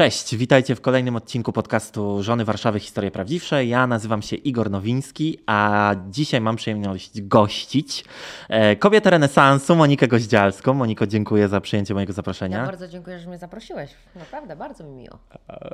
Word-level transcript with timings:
Cześć, 0.00 0.36
witajcie 0.36 0.74
w 0.74 0.80
kolejnym 0.80 1.16
odcinku 1.16 1.52
podcastu 1.52 2.22
Żony 2.22 2.44
Warszawy 2.44 2.80
Historie 2.80 3.10
Prawdziwsze. 3.10 3.64
Ja 3.64 3.86
nazywam 3.86 4.22
się 4.22 4.36
Igor 4.36 4.70
Nowiński, 4.70 5.38
a 5.46 5.94
dzisiaj 6.10 6.40
mam 6.40 6.56
przyjemność 6.56 7.22
gościć 7.22 8.04
e, 8.48 8.76
kobietę 8.76 9.10
renesansu 9.10 9.76
Monikę 9.76 10.08
Goździalską. 10.08 10.74
Moniko, 10.74 11.06
dziękuję 11.06 11.48
za 11.48 11.60
przyjęcie 11.60 11.94
mojego 11.94 12.12
zaproszenia. 12.12 12.58
Ja 12.58 12.66
bardzo 12.66 12.88
dziękuję, 12.88 13.18
że 13.18 13.28
mnie 13.28 13.38
zaprosiłeś. 13.38 13.90
Naprawdę, 14.16 14.56
bardzo 14.56 14.84
mi 14.84 14.90
miło. 14.90 15.18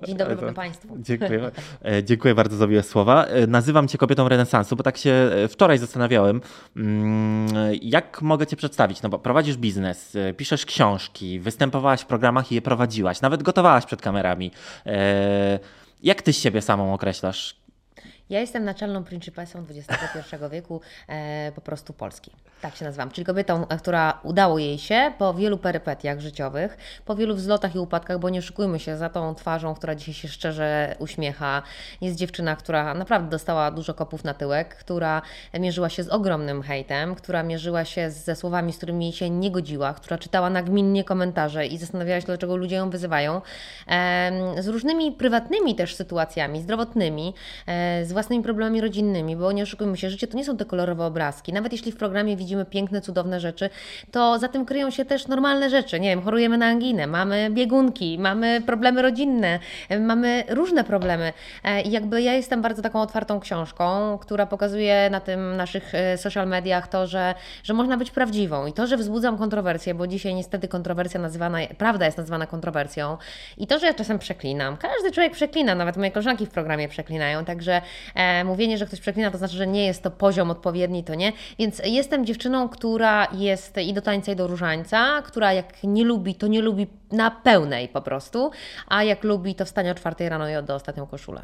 Dzień 0.07 0.17
dobry 0.17 0.49
e, 0.49 0.53
Państwu. 0.53 0.97
Dziękuję, 0.99 1.51
e, 1.85 2.05
dziękuję 2.05 2.35
bardzo 2.35 2.57
za 2.57 2.67
miłe 2.67 2.83
słowa. 2.83 3.27
Nazywam 3.49 3.89
Cię 3.89 3.99
kobietą 3.99 4.29
renesansu, 4.29 4.77
bo 4.77 4.83
tak 4.83 4.97
się 4.97 5.31
wczoraj 5.49 5.79
zastanawiałem, 5.79 6.41
mm, 6.77 7.49
jak 7.83 8.23
mogę 8.23 8.47
Cię 8.47 8.57
przedstawić, 8.57 9.03
no 9.03 9.09
bo 9.09 9.19
prowadzisz 9.19 9.57
biznes, 9.57 10.17
piszesz 10.37 10.67
książki, 10.67 11.41
występowałaś 11.41 12.01
w 12.01 12.07
programach 12.07 12.53
i 12.53 12.55
je 12.55 12.63
prowadziłaś, 12.63 13.21
nawet 13.21 13.43
gotowałaś 13.43 13.87
przed 13.87 14.03
kamerami. 14.17 14.51
E, 14.87 15.59
jak 16.03 16.23
ty 16.23 16.33
siebie 16.33 16.63
samą 16.63 16.95
określasz? 16.95 17.57
Ja 18.31 18.41
jestem 18.41 18.65
naczelną 18.65 19.05
principesą 19.05 19.65
XXI 19.71 20.37
wieku, 20.51 20.81
e, 21.09 21.53
po 21.55 21.61
prostu 21.61 21.93
Polski. 21.93 22.31
Tak 22.61 22.77
się 22.77 22.85
nazywam. 22.85 23.11
Czyli 23.11 23.25
kobietą, 23.25 23.69
e, 23.69 23.79
która 23.79 24.21
udało 24.23 24.59
jej 24.59 24.79
się 24.79 25.13
po 25.19 25.35
wielu 25.35 25.59
perypetiach 25.59 26.21
życiowych, 26.21 26.77
po 27.05 27.17
wielu 27.17 27.35
wzlotach 27.35 27.75
i 27.75 27.79
upadkach, 27.79 28.19
bo 28.19 28.29
nie 28.29 28.43
szykujmy 28.43 28.79
się 28.79 28.97
za 28.97 29.09
tą 29.09 29.35
twarzą, 29.35 29.75
która 29.75 29.95
dzisiaj 29.95 30.15
się 30.15 30.29
szczerze 30.29 30.97
uśmiecha. 30.99 31.63
Jest 32.01 32.17
dziewczyna, 32.17 32.57
która 32.57 32.95
naprawdę 32.95 33.31
dostała 33.31 33.71
dużo 33.71 33.95
kopów 33.95 34.25
na 34.25 34.35
tyłek, 34.35 34.77
która 34.77 35.23
mierzyła 35.61 35.89
się 35.89 36.03
z 36.03 36.09
ogromnym 36.09 36.63
hejtem, 36.63 37.15
która 37.15 37.43
mierzyła 37.43 37.85
się 37.85 38.11
ze 38.11 38.37
słowami, 38.37 38.73
z 38.73 38.77
którymi 38.77 39.13
się 39.13 39.31
nie 39.31 39.51
godziła, 39.51 39.95
która 39.95 40.19
czytała 40.19 40.51
nagminnie 40.51 41.05
komentarze 41.05 41.67
i 41.67 41.79
zastanawiała 41.79 42.21
się, 42.21 42.27
dlaczego 42.27 42.57
ludzie 42.57 42.77
ją 42.77 42.91
wyzywają. 42.91 43.43
E, 43.89 44.63
z 44.63 44.69
różnymi 44.69 45.13
prywatnymi 45.13 45.75
też 45.75 45.95
sytuacjami, 45.95 46.63
zdrowotnymi, 46.63 47.35
e, 47.67 48.05
z 48.05 48.16
własnymi 48.17 48.43
problemami 48.43 48.81
rodzinnymi, 48.81 49.37
bo 49.37 49.53
nie 49.53 49.63
oszukujmy 49.63 49.97
się, 49.97 50.11
życie 50.11 50.27
to 50.27 50.37
nie 50.37 50.45
są 50.45 50.57
te 50.57 50.65
kolorowe 50.65 51.05
obrazki. 51.05 51.53
Nawet 51.53 51.73
jeśli 51.73 51.93
w 51.93 51.97
programie 51.97 52.37
widzimy 52.37 52.65
piękne, 52.65 53.01
cudowne 53.01 53.41
rzeczy, 53.41 53.71
to 54.11 54.39
za 54.39 54.49
tym 54.49 54.65
kryją 54.67 54.91
się 54.91 55.05
też 55.05 55.29
normalne 55.29 55.71
rzeczy. 55.71 56.01
Nie 56.01 56.09
wiem, 56.09 56.23
chorujemy 56.23 56.59
na 56.59 56.67
anginę, 56.67 57.07
mamy 57.07 57.51
biegunki, 57.51 58.19
mamy 58.19 58.61
problemy 58.67 59.03
rodzinne, 59.03 59.59
mamy 60.01 60.45
różne 60.49 60.85
problemy. 60.85 61.33
E, 61.65 61.83
I 61.83 61.91
jakby 61.91 62.23
ja 62.23 62.33
jestem 62.33 62.63
bardzo 62.63 62.83
taką 62.83 63.03
otwartą 63.03 63.41
książką, 63.41 64.19
która 64.19 64.47
pokazuje 64.47 65.11
na 65.11 65.21
tym 65.21 65.57
naszych 65.57 65.95
e, 65.95 66.19
social 66.19 66.49
mediach 66.49 66.89
to, 66.89 67.07
że, 67.07 67.35
że 67.63 67.75
można 67.75 67.97
być 67.97 68.11
prawdziwą 68.11 68.67
i 68.67 68.73
to, 68.73 68.87
że 68.87 68.97
wzbudzam 68.97 69.39
kontrowersję, 69.39 69.95
bo 69.95 70.07
dzisiaj 70.07 70.35
niestety 70.35 70.69
kontrowersja 70.69 71.21
nazywana, 71.21 71.59
prawda 71.79 72.07
jest 72.07 72.19
nazywana 72.19 72.47
kontrowersją 72.47 73.19
i 73.59 73.67
to, 73.67 73.79
że 73.79 73.87
ja 73.87 73.95
czasem 73.95 74.19
przeklinam. 74.19 74.77
Każdy 74.77 75.13
człowiek 75.13 75.33
przeklina, 75.33 75.75
nawet 75.75 75.97
moje 75.97 76.11
koleżanki 76.11 76.47
w 76.47 76.51
programie 76.51 76.89
przeklinają, 76.89 77.45
także 77.45 77.83
mówienie, 78.45 78.79
że 78.79 78.87
ktoś 78.87 79.01
przeklina, 79.01 79.31
to 79.31 79.39
znaczy, 79.39 79.57
że 79.57 79.67
nie 79.67 79.87
jest 79.87 80.03
to 80.03 80.11
poziom 80.11 80.51
odpowiedni, 80.51 81.05
to 81.05 81.15
nie. 81.15 81.33
Więc 81.59 81.83
jestem 81.85 82.27
dziewczyną, 82.27 82.69
która 82.69 83.29
jest 83.33 83.79
i 83.79 83.95
do 83.95 84.03
tańca, 84.03 84.33
i 84.33 84.37
do 84.37 84.47
różańca, 84.47 85.23
która 85.23 85.53
jak 85.53 85.83
nie 85.85 86.05
lubi, 86.05 86.35
to 86.35 86.47
nie 86.47 86.63
lubi 86.63 86.87
na 87.13 87.31
pełnej 87.31 87.89
po 87.89 88.03
prostu, 88.03 88.51
a 88.89 89.05
jak 89.05 89.25
lubi, 89.25 89.55
to 89.55 89.65
wstanie 89.65 89.91
o 89.91 89.95
czwartej 89.95 90.29
rano 90.29 90.49
i 90.49 90.63
do 90.63 90.75
ostatnią 90.75 91.07
koszulę. 91.07 91.43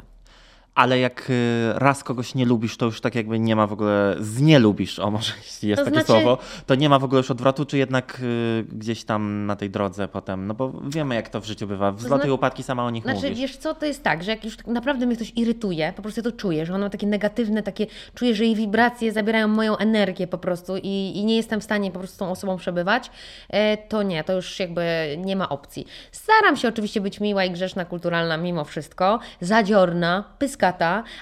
Ale 0.75 0.99
jak 0.99 1.29
y, 1.29 1.73
raz 1.75 2.03
kogoś 2.03 2.35
nie 2.35 2.45
lubisz, 2.45 2.77
to 2.77 2.85
już 2.85 3.01
tak 3.01 3.15
jakby 3.15 3.39
nie 3.39 3.55
ma 3.55 3.67
w 3.67 3.73
ogóle, 3.73 4.15
z 4.19 4.41
nie 4.41 4.59
lubisz, 4.59 4.99
o 4.99 5.11
może 5.11 5.33
jeśli 5.43 5.69
jest 5.69 5.79
to 5.79 5.85
takie 5.85 5.95
znaczy... 5.95 6.21
słowo, 6.21 6.37
to 6.65 6.75
nie 6.75 6.89
ma 6.89 6.99
w 6.99 7.03
ogóle 7.03 7.19
już 7.19 7.31
odwrotu, 7.31 7.65
czy 7.65 7.77
jednak 7.77 8.19
y, 8.23 8.65
gdzieś 8.71 9.03
tam 9.03 9.45
na 9.45 9.55
tej 9.55 9.69
drodze 9.69 10.07
potem, 10.07 10.47
no 10.47 10.53
bo 10.53 10.73
wiemy 10.87 11.15
jak 11.15 11.29
to 11.29 11.41
w 11.41 11.45
życiu 11.45 11.67
bywa, 11.67 11.91
wzloty 11.91 12.15
znaczy... 12.15 12.27
i 12.27 12.31
upadki 12.31 12.63
sama 12.63 12.85
o 12.85 12.89
nich 12.89 13.03
znaczy, 13.03 13.21
mówisz. 13.21 13.39
wiesz 13.39 13.57
co, 13.57 13.75
to 13.75 13.85
jest 13.85 14.03
tak, 14.03 14.23
że 14.23 14.31
jak 14.31 14.45
już 14.45 14.57
tak 14.57 14.67
naprawdę 14.67 15.05
mnie 15.05 15.15
ktoś 15.15 15.31
irytuje, 15.35 15.93
po 15.95 16.01
prostu 16.01 16.19
ja 16.19 16.23
to 16.23 16.31
czuję, 16.31 16.65
że 16.65 16.73
on 16.73 16.81
ma 16.81 16.89
takie 16.89 17.07
negatywne, 17.07 17.63
takie, 17.63 17.87
czuję, 18.15 18.35
że 18.35 18.45
jej 18.45 18.55
wibracje 18.55 19.11
zabierają 19.11 19.47
moją 19.47 19.77
energię 19.77 20.27
po 20.27 20.37
prostu 20.37 20.77
i, 20.77 21.11
i 21.15 21.25
nie 21.25 21.35
jestem 21.35 21.61
w 21.61 21.63
stanie 21.63 21.91
po 21.91 21.99
prostu 21.99 22.15
z 22.15 22.19
tą 22.19 22.31
osobą 22.31 22.57
przebywać, 22.57 23.11
e, 23.49 23.77
to 23.77 24.03
nie, 24.03 24.23
to 24.23 24.33
już 24.33 24.59
jakby 24.59 24.83
nie 25.17 25.35
ma 25.35 25.49
opcji. 25.49 25.87
Staram 26.11 26.57
się 26.57 26.67
oczywiście 26.67 27.01
być 27.01 27.19
miła 27.19 27.45
i 27.45 27.51
grzeszna, 27.51 27.85
kulturalna 27.85 28.37
mimo 28.37 28.63
wszystko, 28.63 29.19
zadziorna, 29.41 30.23
pyska 30.39 30.62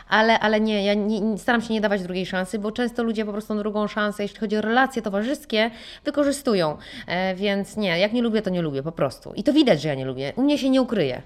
ale, 0.09 0.39
ale 0.39 0.61
nie, 0.61 0.85
ja 0.85 0.93
nie, 0.93 1.37
staram 1.37 1.61
się 1.61 1.73
nie 1.73 1.81
dawać 1.81 2.03
drugiej 2.03 2.25
szansy, 2.25 2.59
bo 2.59 2.71
często 2.71 3.03
ludzie 3.03 3.25
po 3.25 3.31
prostu 3.31 3.55
drugą 3.55 3.87
szansę, 3.87 4.23
jeśli 4.23 4.39
chodzi 4.39 4.57
o 4.57 4.61
relacje 4.61 5.01
towarzyskie, 5.01 5.71
wykorzystują. 6.05 6.77
E, 7.07 7.35
więc 7.35 7.77
nie, 7.77 7.99
jak 7.99 8.13
nie 8.13 8.21
lubię, 8.21 8.41
to 8.41 8.49
nie 8.49 8.61
lubię 8.61 8.83
po 8.83 8.91
prostu. 8.91 9.33
I 9.33 9.43
to 9.43 9.53
widać, 9.53 9.81
że 9.81 9.89
ja 9.89 9.95
nie 9.95 10.05
lubię. 10.05 10.33
U 10.35 10.41
mnie 10.41 10.57
się 10.57 10.69
nie 10.69 10.81
ukryje. 10.81 11.21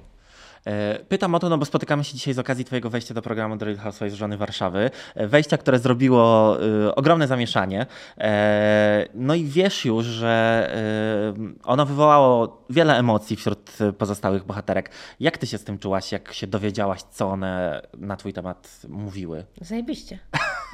E, 0.66 1.00
pytam 1.10 1.36
o 1.36 1.40
to, 1.40 1.50
no 1.50 1.58
bo 1.58 1.66
spotykamy 1.66 2.04
się 2.04 2.14
dzisiaj 2.14 2.34
z 2.34 2.40
okazji 2.40 2.66
Twojego 2.66 2.90
wejścia 2.90 3.14
do 3.14 3.22
programu 3.22 3.58
The 3.58 3.66
Real 3.66 3.78
Housewives 3.78 4.18
Żony 4.18 4.38
Warszawy. 4.38 4.92
E, 5.16 5.28
wejścia, 5.28 5.58
które 5.58 5.80
zrobiło 5.80 6.58
y, 6.64 6.96
ogromne 6.96 7.28
zamieszanie. 7.28 7.86
E, 8.18 9.06
no 9.14 9.36
i 9.36 9.46
wiesz 9.46 9.86
już, 9.86 10.06
że 10.06 10.46
ono 11.64 11.86
wywołało 11.86 12.66
wiele 12.70 12.98
emocji 12.98 13.36
wśród 13.36 13.72
pozostałych 13.98 14.46
bohaterek. 14.46 14.92
Jak 15.20 15.38
Ty 15.38 15.48
się 15.48 15.58
z 15.58 15.64
tym 15.64 15.80
czułaś, 15.80 16.12
jak 16.12 16.34
się 16.34 16.48
dowiedziałaś, 16.48 17.02
co 17.02 17.28
one 17.28 17.82
na 17.98 18.16
Twój 18.16 18.34
temat 18.34 18.82
mówiły? 18.90 19.46
Zajebiście. 19.62 20.20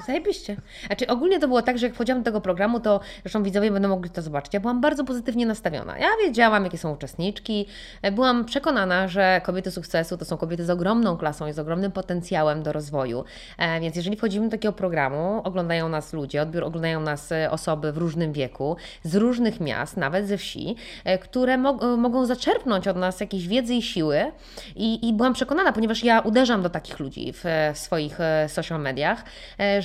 Zajebiście. 0.05 0.57
Znaczy 0.87 1.07
ogólnie 1.07 1.39
to 1.39 1.47
było 1.47 1.61
tak, 1.61 1.77
że 1.77 1.85
jak 1.85 1.95
wchodziłam 1.95 2.21
do 2.21 2.25
tego 2.25 2.41
programu, 2.41 2.79
to 2.79 2.99
zresztą 3.21 3.43
widzowie 3.43 3.71
będą 3.71 3.89
mogli 3.89 4.09
to 4.09 4.21
zobaczyć. 4.21 4.53
Ja 4.53 4.59
byłam 4.59 4.81
bardzo 4.81 5.03
pozytywnie 5.03 5.45
nastawiona. 5.45 5.97
Ja 5.97 6.07
wiedziałam, 6.25 6.63
jakie 6.63 6.77
są 6.77 6.93
uczestniczki. 6.93 7.65
Byłam 8.11 8.45
przekonana, 8.45 9.07
że 9.07 9.41
kobiety 9.43 9.71
sukcesu 9.71 10.17
to 10.17 10.25
są 10.25 10.37
kobiety 10.37 10.65
z 10.65 10.69
ogromną 10.69 11.17
klasą 11.17 11.47
i 11.47 11.53
z 11.53 11.59
ogromnym 11.59 11.91
potencjałem 11.91 12.63
do 12.63 12.71
rozwoju. 12.71 13.23
E, 13.57 13.79
więc 13.79 13.95
jeżeli 13.95 14.17
wchodzimy 14.17 14.45
do 14.45 14.51
takiego 14.51 14.73
programu, 14.73 15.41
oglądają 15.43 15.89
nas 15.89 16.13
ludzie, 16.13 16.41
odbiór 16.41 16.63
oglądają 16.63 17.01
nas 17.01 17.31
e, 17.31 17.51
osoby 17.51 17.91
w 17.91 17.97
różnym 17.97 18.33
wieku, 18.33 18.75
z 19.03 19.15
różnych 19.15 19.59
miast, 19.59 19.97
nawet 19.97 20.27
ze 20.27 20.37
wsi, 20.37 20.75
e, 21.03 21.17
które 21.17 21.57
mogą 21.97 22.25
zaczerpnąć 22.25 22.87
od 22.87 22.97
nas 22.97 23.19
jakieś 23.19 23.47
wiedzy 23.47 23.75
i 23.75 23.81
siły. 23.81 24.31
I, 24.75 25.07
I 25.09 25.13
byłam 25.13 25.33
przekonana, 25.33 25.71
ponieważ 25.71 26.03
ja 26.03 26.19
uderzam 26.19 26.61
do 26.61 26.69
takich 26.69 26.99
ludzi 26.99 27.33
w, 27.33 27.43
w 27.73 27.77
swoich 27.77 28.17
social 28.47 28.81
mediach, 28.81 29.23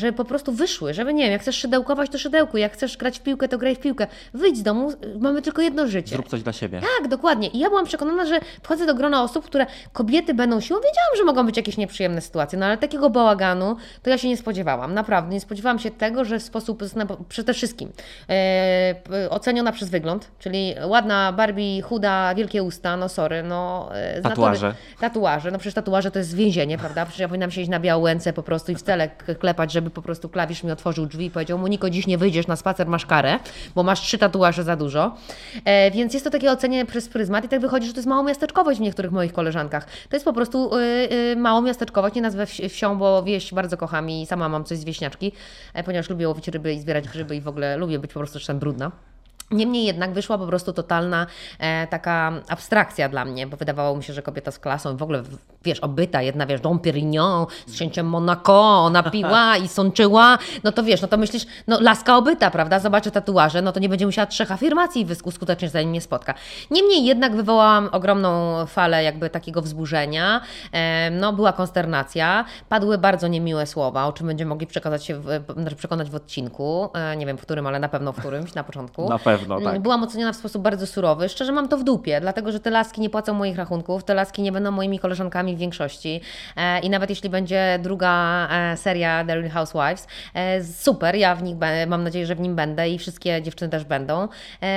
żeby 0.06 0.16
po 0.16 0.24
prostu 0.24 0.52
wyszły, 0.52 0.94
żeby 0.94 1.14
nie 1.14 1.22
wiem, 1.22 1.32
jak 1.32 1.40
chcesz 1.40 1.56
szydełkować, 1.56 2.10
to 2.10 2.18
szydełku, 2.18 2.56
jak 2.56 2.72
chcesz 2.72 2.96
grać 2.96 3.18
w 3.18 3.22
piłkę, 3.22 3.48
to 3.48 3.58
graj 3.58 3.76
w 3.76 3.80
piłkę. 3.80 4.06
Wyjdź 4.34 4.58
z 4.58 4.62
domu, 4.62 4.92
mamy 5.20 5.42
tylko 5.42 5.62
jedno 5.62 5.86
życie. 5.86 6.14
Zrób 6.14 6.28
coś 6.28 6.42
dla 6.42 6.52
siebie. 6.52 6.80
Tak, 6.98 7.08
dokładnie. 7.08 7.48
I 7.48 7.58
ja 7.58 7.68
byłam 7.68 7.84
przekonana, 7.84 8.26
że 8.26 8.40
wchodzę 8.62 8.86
do 8.86 8.94
grona 8.94 9.22
osób, 9.22 9.44
które 9.44 9.66
kobiety 9.92 10.34
będą 10.34 10.60
siłą. 10.60 10.78
Wiedziałam, 10.78 11.16
że 11.16 11.24
mogą 11.24 11.46
być 11.46 11.56
jakieś 11.56 11.76
nieprzyjemne 11.76 12.20
sytuacje, 12.20 12.58
no 12.58 12.66
ale 12.66 12.78
takiego 12.78 13.10
bałaganu 13.10 13.76
to 14.02 14.10
ja 14.10 14.18
się 14.18 14.28
nie 14.28 14.36
spodziewałam. 14.36 14.94
Naprawdę, 14.94 15.34
nie 15.34 15.40
spodziewałam 15.40 15.78
się 15.78 15.90
tego, 15.90 16.24
że 16.24 16.38
w 16.38 16.42
sposób 16.42 16.82
przede 17.28 17.54
wszystkim 17.54 17.92
e, 18.28 19.30
oceniona 19.30 19.72
przez 19.72 19.88
wygląd, 19.88 20.30
czyli 20.38 20.74
ładna 20.84 21.32
Barbie, 21.32 21.82
chuda, 21.82 22.34
wielkie 22.34 22.62
usta, 22.62 22.96
no 22.96 23.08
sorry, 23.08 23.42
no... 23.42 23.88
E, 23.92 24.22
tatuaże. 24.22 24.66
Natury, 24.66 24.84
tatuaże, 25.00 25.50
no 25.50 25.58
przecież 25.58 25.74
tatuaże 25.74 26.10
to 26.10 26.18
jest 26.18 26.34
więzienie, 26.34 26.78
prawda? 26.78 27.04
Przecież 27.04 27.20
ja 27.20 27.28
powinnam 27.28 27.50
siedzieć 27.50 27.70
na 27.70 27.80
białęce 27.80 28.32
po 28.32 28.42
prostu 28.42 28.72
i 28.72 28.74
w 28.74 28.82
celek 28.82 29.24
klepać, 29.38 29.72
żeby 29.72 29.85
po 29.90 30.02
prostu 30.02 30.28
klawisz 30.28 30.62
mi 30.62 30.70
otworzył 30.70 31.06
drzwi 31.06 31.26
i 31.26 31.30
powiedział: 31.30 31.58
Moniko, 31.58 31.90
dziś 31.90 32.06
nie 32.06 32.18
wyjdziesz 32.18 32.46
na 32.46 32.56
spacer, 32.56 32.86
masz 32.86 33.06
karę, 33.06 33.38
bo 33.74 33.82
masz 33.82 34.00
trzy 34.00 34.18
tatuaże 34.18 34.64
za 34.64 34.76
dużo. 34.76 35.16
E, 35.64 35.90
więc 35.90 36.14
jest 36.14 36.24
to 36.24 36.30
takie 36.30 36.52
ocenienie 36.52 36.86
przez 36.86 37.08
pryzmat 37.08 37.44
i 37.44 37.48
tak 37.48 37.60
wychodzi, 37.60 37.86
że 37.86 37.92
to 37.92 37.98
jest 37.98 38.08
mało 38.08 38.22
miasteczkowość 38.22 38.78
w 38.78 38.82
niektórych 38.82 39.12
moich 39.12 39.32
koleżankach. 39.32 39.86
To 40.08 40.16
jest 40.16 40.24
po 40.24 40.32
prostu 40.32 40.76
y, 40.76 40.80
y, 41.12 41.36
miasteczkowość, 41.62 42.14
nie 42.14 42.22
nazwę 42.22 42.46
wsią, 42.46 42.98
bo 42.98 43.22
wieś 43.22 43.54
bardzo 43.54 43.76
kocham 43.76 44.10
i 44.10 44.26
sama 44.26 44.48
mam 44.48 44.64
coś 44.64 44.78
z 44.78 44.84
wieśniaczki, 44.84 45.32
e, 45.74 45.84
ponieważ 45.84 46.10
lubię 46.10 46.28
łowić 46.28 46.48
ryby 46.48 46.72
i 46.72 46.80
zbierać 46.80 47.08
grzyby 47.08 47.36
i 47.36 47.40
w 47.40 47.48
ogóle 47.48 47.76
lubię 47.76 47.98
być 47.98 48.12
po 48.12 48.20
prostu 48.20 48.38
czasem 48.38 48.58
brudna. 48.58 49.15
Niemniej 49.50 49.84
jednak 49.84 50.12
wyszła 50.12 50.38
po 50.38 50.46
prostu 50.46 50.72
totalna 50.72 51.26
e, 51.58 51.86
taka 51.86 52.32
abstrakcja 52.48 53.08
dla 53.08 53.24
mnie, 53.24 53.46
bo 53.46 53.56
wydawało 53.56 53.96
mi 53.96 54.04
się, 54.04 54.12
że 54.12 54.22
kobieta 54.22 54.50
z 54.50 54.58
klasą 54.58 54.96
w 54.96 55.02
ogóle, 55.02 55.22
wiesz, 55.64 55.80
obyta, 55.80 56.22
jedna, 56.22 56.46
wiesz, 56.46 56.60
Dom 56.60 56.78
Pérignon 56.78 57.46
z 57.66 57.72
księciem 57.72 58.06
Monaco, 58.06 58.62
ona 58.62 59.02
piła 59.02 59.56
i 59.64 59.68
sączyła, 59.68 60.38
no 60.64 60.72
to 60.72 60.82
wiesz, 60.82 61.02
no 61.02 61.08
to 61.08 61.16
myślisz, 61.16 61.46
no 61.66 61.80
laska 61.80 62.16
obyta, 62.16 62.50
prawda, 62.50 62.78
zobaczy 62.78 63.10
tatuaże, 63.10 63.62
no 63.62 63.72
to 63.72 63.80
nie 63.80 63.88
będzie 63.88 64.06
musiała 64.06 64.26
trzech 64.26 64.52
afirmacji 64.52 65.06
uskutecznić, 65.24 65.72
zanim 65.72 65.90
mnie 65.90 66.00
spotka. 66.00 66.34
Niemniej 66.70 67.04
jednak 67.04 67.36
wywołałam 67.36 67.88
ogromną 67.92 68.56
falę 68.66 69.02
jakby 69.02 69.30
takiego 69.30 69.62
wzburzenia, 69.62 70.40
e, 70.72 71.10
no 71.10 71.32
była 71.32 71.52
konsternacja, 71.52 72.44
padły 72.68 72.98
bardzo 72.98 73.28
niemiłe 73.28 73.66
słowa, 73.66 74.06
o 74.06 74.12
czym 74.12 74.26
będziemy 74.26 74.48
mogli 74.48 74.66
przekazać 74.66 75.04
się, 75.04 75.20
w, 75.20 75.26
znaczy 75.56 75.76
przekonać 75.76 76.10
w 76.10 76.14
odcinku, 76.14 76.88
e, 76.94 77.16
nie 77.16 77.26
wiem 77.26 77.38
w 77.38 77.42
którym, 77.42 77.66
ale 77.66 77.78
na 77.78 77.88
pewno 77.88 78.12
w 78.12 78.16
którymś, 78.18 78.54
na 78.54 78.64
początku. 78.64 79.08
Na 79.08 79.18
pewno 79.18 79.35
pewno, 79.38 79.60
tak. 79.60 79.82
Byłam 79.82 80.02
oceniona 80.02 80.32
w 80.32 80.36
sposób 80.36 80.62
bardzo 80.62 80.86
surowy. 80.86 81.28
Szczerze 81.28 81.52
mam 81.52 81.68
to 81.68 81.78
w 81.78 81.84
dupie, 81.84 82.20
dlatego 82.20 82.52
że 82.52 82.60
te 82.60 82.70
laski 82.70 83.00
nie 83.00 83.10
płacą 83.10 83.34
moich 83.34 83.56
rachunków, 83.56 84.04
te 84.04 84.14
laski 84.14 84.42
nie 84.42 84.52
będą 84.52 84.70
moimi 84.70 84.98
koleżankami 84.98 85.56
w 85.56 85.58
większości. 85.58 86.20
E, 86.56 86.80
I 86.80 86.90
nawet 86.90 87.10
jeśli 87.10 87.30
będzie 87.30 87.78
druga 87.82 88.48
e, 88.50 88.76
seria 88.76 89.24
The 89.24 89.34
Real 89.34 89.50
Housewives, 89.50 90.06
e, 90.34 90.64
super, 90.64 91.16
ja 91.16 91.34
w 91.34 91.42
nich 91.42 91.56
mam 91.86 92.04
nadzieję, 92.04 92.26
że 92.26 92.34
w 92.34 92.40
nim 92.40 92.56
będę 92.56 92.88
i 92.88 92.98
wszystkie 92.98 93.42
dziewczyny 93.42 93.70
też 93.70 93.84
będą, 93.84 94.28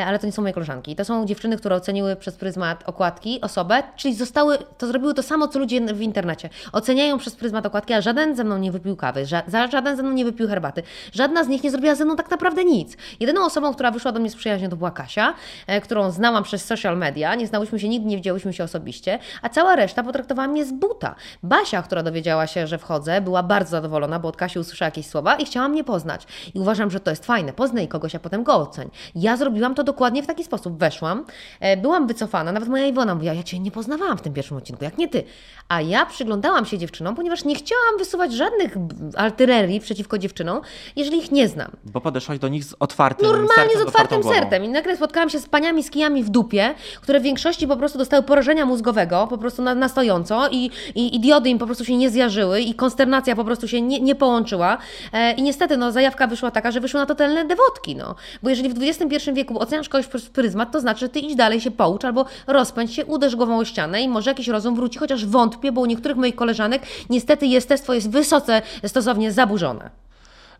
ale 0.05 0.19
to 0.19 0.25
nie 0.25 0.31
są 0.31 0.41
moje 0.41 0.53
koleżanki. 0.53 0.95
To 0.95 1.05
są 1.05 1.25
dziewczyny, 1.25 1.57
które 1.57 1.75
oceniły 1.75 2.15
przez 2.15 2.35
pryzmat 2.35 2.83
okładki 2.89 3.41
osobę, 3.41 3.83
czyli 3.95 4.15
zostały, 4.15 4.57
to 4.77 4.87
zrobiły 4.87 5.13
to 5.13 5.23
samo, 5.23 5.47
co 5.47 5.59
ludzie 5.59 5.81
w 5.81 6.01
internecie. 6.01 6.49
Oceniają 6.71 7.17
przez 7.17 7.35
pryzmat 7.35 7.65
okładki, 7.65 7.93
a 7.93 8.01
żaden 8.01 8.35
ze 8.35 8.43
mną 8.43 8.57
nie 8.57 8.71
wypił 8.71 8.95
kawy, 8.95 9.25
żaden 9.71 9.97
ze 9.97 10.03
mną 10.03 10.11
nie 10.11 10.25
wypił 10.25 10.47
herbaty. 10.47 10.83
Żadna 11.13 11.43
z 11.43 11.47
nich 11.47 11.63
nie 11.63 11.71
zrobiła 11.71 11.95
ze 11.95 12.05
mną 12.05 12.15
tak 12.15 12.31
naprawdę 12.31 12.65
nic. 12.65 12.97
Jedyną 13.19 13.45
osobą, 13.45 13.73
która 13.73 13.91
wyszła 13.91 14.11
do 14.11 14.19
mnie 14.19 14.29
z 14.29 14.35
przyjaźnią, 14.49 14.69
to 14.69 14.75
była 14.75 14.91
Kasia, 14.91 15.33
e, 15.67 15.81
którą 15.81 16.11
znałam 16.11 16.43
przez 16.43 16.65
social 16.65 16.97
media. 16.97 17.35
Nie 17.35 17.47
znałyśmy 17.47 17.79
się 17.79 17.89
nigdy, 17.89 18.07
nie 18.07 18.15
widziałyśmy 18.15 18.53
się 18.53 18.63
osobiście, 18.63 19.19
a 19.41 19.49
cała 19.49 19.75
reszta 19.75 20.03
potraktowała 20.03 20.47
mnie 20.47 20.65
z 20.65 20.71
buta. 20.71 21.15
Basia, 21.43 21.81
która 21.81 22.03
dowiedziała 22.03 22.47
się, 22.47 22.67
że 22.67 22.77
wchodzę, 22.77 23.21
była 23.21 23.43
bardzo 23.43 23.71
zadowolona, 23.71 24.19
bo 24.19 24.29
od 24.29 24.37
Kasi 24.37 24.59
usłyszała 24.59 24.87
jakieś 24.87 25.07
słowa 25.07 25.35
i 25.35 25.45
chciała 25.45 25.67
mnie 25.67 25.83
poznać. 25.83 26.27
I 26.53 26.59
uważam, 26.59 26.91
że 26.91 26.99
to 26.99 27.09
jest 27.09 27.25
fajne. 27.25 27.53
Poznaj 27.53 27.87
kogoś, 27.87 28.15
a 28.15 28.19
potem 28.19 28.43
go 28.43 28.55
oceń. 28.55 28.89
Ja 29.15 29.37
zrobiłam 29.37 29.75
to 29.75 29.83
dokładnie 29.83 30.23
w 30.23 30.27
taki 30.27 30.43
sposób. 30.43 30.79
Weszłam, 30.79 31.25
e, 31.59 31.77
byłam 31.77 32.07
wycofana, 32.07 32.51
nawet 32.51 32.69
moja 32.69 32.85
Iwona 32.85 33.15
mówiła, 33.15 33.33
ja 33.33 33.43
Cię 33.43 33.59
nie 33.59 33.71
poznawałam 33.71 34.17
w 34.17 34.21
tym 34.21 34.33
pierwszym 34.33 34.57
odcinku, 34.57 34.83
jak 34.83 34.97
nie 34.97 35.07
Ty. 35.07 35.23
A 35.69 35.81
ja 35.81 36.05
przyglądałam 36.05 36.65
się 36.65 36.77
dziewczynom, 36.77 37.15
ponieważ 37.15 37.45
nie 37.45 37.55
chciałam 37.55 37.97
wysuwać 37.97 38.33
żadnych 38.33 38.75
artylerii 39.17 39.79
przeciwko 39.79 40.17
dziewczynom, 40.17 40.61
jeżeli 40.95 41.17
ich 41.17 41.31
nie 41.31 41.47
znam. 41.47 41.71
Bo 41.83 42.01
podeszłaś 42.01 42.39
do 42.39 42.47
nich 42.47 42.63
z 42.63 42.75
otwartym 42.79 43.27
Normalnie 43.27 43.55
sercem, 43.55 43.79
z 43.79 43.87
otwartym 43.87 44.23
sercem. 44.23 44.38
I 44.65 44.69
nagle 44.69 44.97
spotkałam 44.97 45.29
się 45.29 45.39
z 45.39 45.49
paniami 45.49 45.83
z 45.83 45.89
kijami 45.89 46.23
w 46.23 46.29
dupie, 46.29 46.73
które 47.01 47.19
w 47.19 47.23
większości 47.23 47.67
po 47.67 47.77
prostu 47.77 47.97
dostały 47.97 48.23
porażenia 48.23 48.65
mózgowego, 48.65 49.27
po 49.27 49.37
prostu 49.37 49.61
na, 49.61 49.75
na 49.75 49.89
stojąco 49.89 50.49
i, 50.51 50.71
i, 50.95 51.15
i 51.15 51.19
diody 51.19 51.49
im 51.49 51.57
po 51.57 51.65
prostu 51.65 51.85
się 51.85 51.97
nie 51.97 52.09
zjarzyły 52.09 52.61
i 52.61 52.73
konsternacja 52.73 53.35
po 53.35 53.45
prostu 53.45 53.67
się 53.67 53.81
nie, 53.81 53.99
nie 53.99 54.15
połączyła. 54.15 54.77
E, 55.13 55.31
I 55.31 55.41
niestety 55.41 55.77
no, 55.77 55.91
zajawka 55.91 56.27
wyszła 56.27 56.51
taka, 56.51 56.71
że 56.71 56.79
wyszły 56.79 56.99
na 56.99 57.05
totalne 57.05 57.45
dewotki. 57.45 57.95
No. 57.95 58.15
Bo 58.43 58.49
jeżeli 58.49 58.69
w 58.69 58.83
XXI 58.83 59.31
wieku 59.33 59.59
oceniasz 59.59 59.89
kogoś 59.89 60.07
przez 60.07 60.29
pryzmat, 60.29 60.71
to 60.71 60.79
znaczy, 60.79 60.99
że 60.99 61.09
ty 61.09 61.19
idź 61.19 61.35
dalej 61.35 61.61
się 61.61 61.71
poucz 61.71 62.05
albo 62.05 62.25
rozpędź 62.47 62.93
się, 62.93 63.05
uderz 63.05 63.35
głową 63.35 63.57
o 63.57 63.65
ścianę 63.65 64.01
i 64.01 64.07
może 64.07 64.31
jakiś 64.31 64.47
rozum 64.47 64.75
wróci, 64.75 64.99
chociaż 64.99 65.25
wątpię, 65.25 65.71
bo 65.71 65.81
u 65.81 65.85
niektórych 65.85 66.17
moich 66.17 66.35
koleżanek 66.35 66.81
niestety 67.09 67.45
jestestwo 67.45 67.93
jest 67.93 68.09
wysoce 68.09 68.61
stosownie 68.85 69.31
zaburzone. 69.31 69.89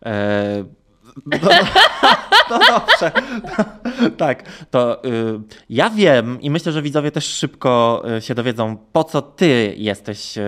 Eee, 0.02 0.64
no, 1.26 1.48
no 2.50 2.58
dobrze. 2.58 3.12
tak, 4.16 4.42
to 4.70 5.04
y, 5.04 5.40
ja 5.68 5.90
wiem 5.90 6.40
i 6.40 6.50
myślę, 6.50 6.72
że 6.72 6.82
widzowie 6.82 7.10
też 7.10 7.24
szybko 7.24 8.02
y, 8.16 8.20
się 8.20 8.34
dowiedzą, 8.34 8.76
po 8.92 9.04
co 9.04 9.22
ty 9.22 9.74
jesteś 9.76 10.38
y, 10.38 10.42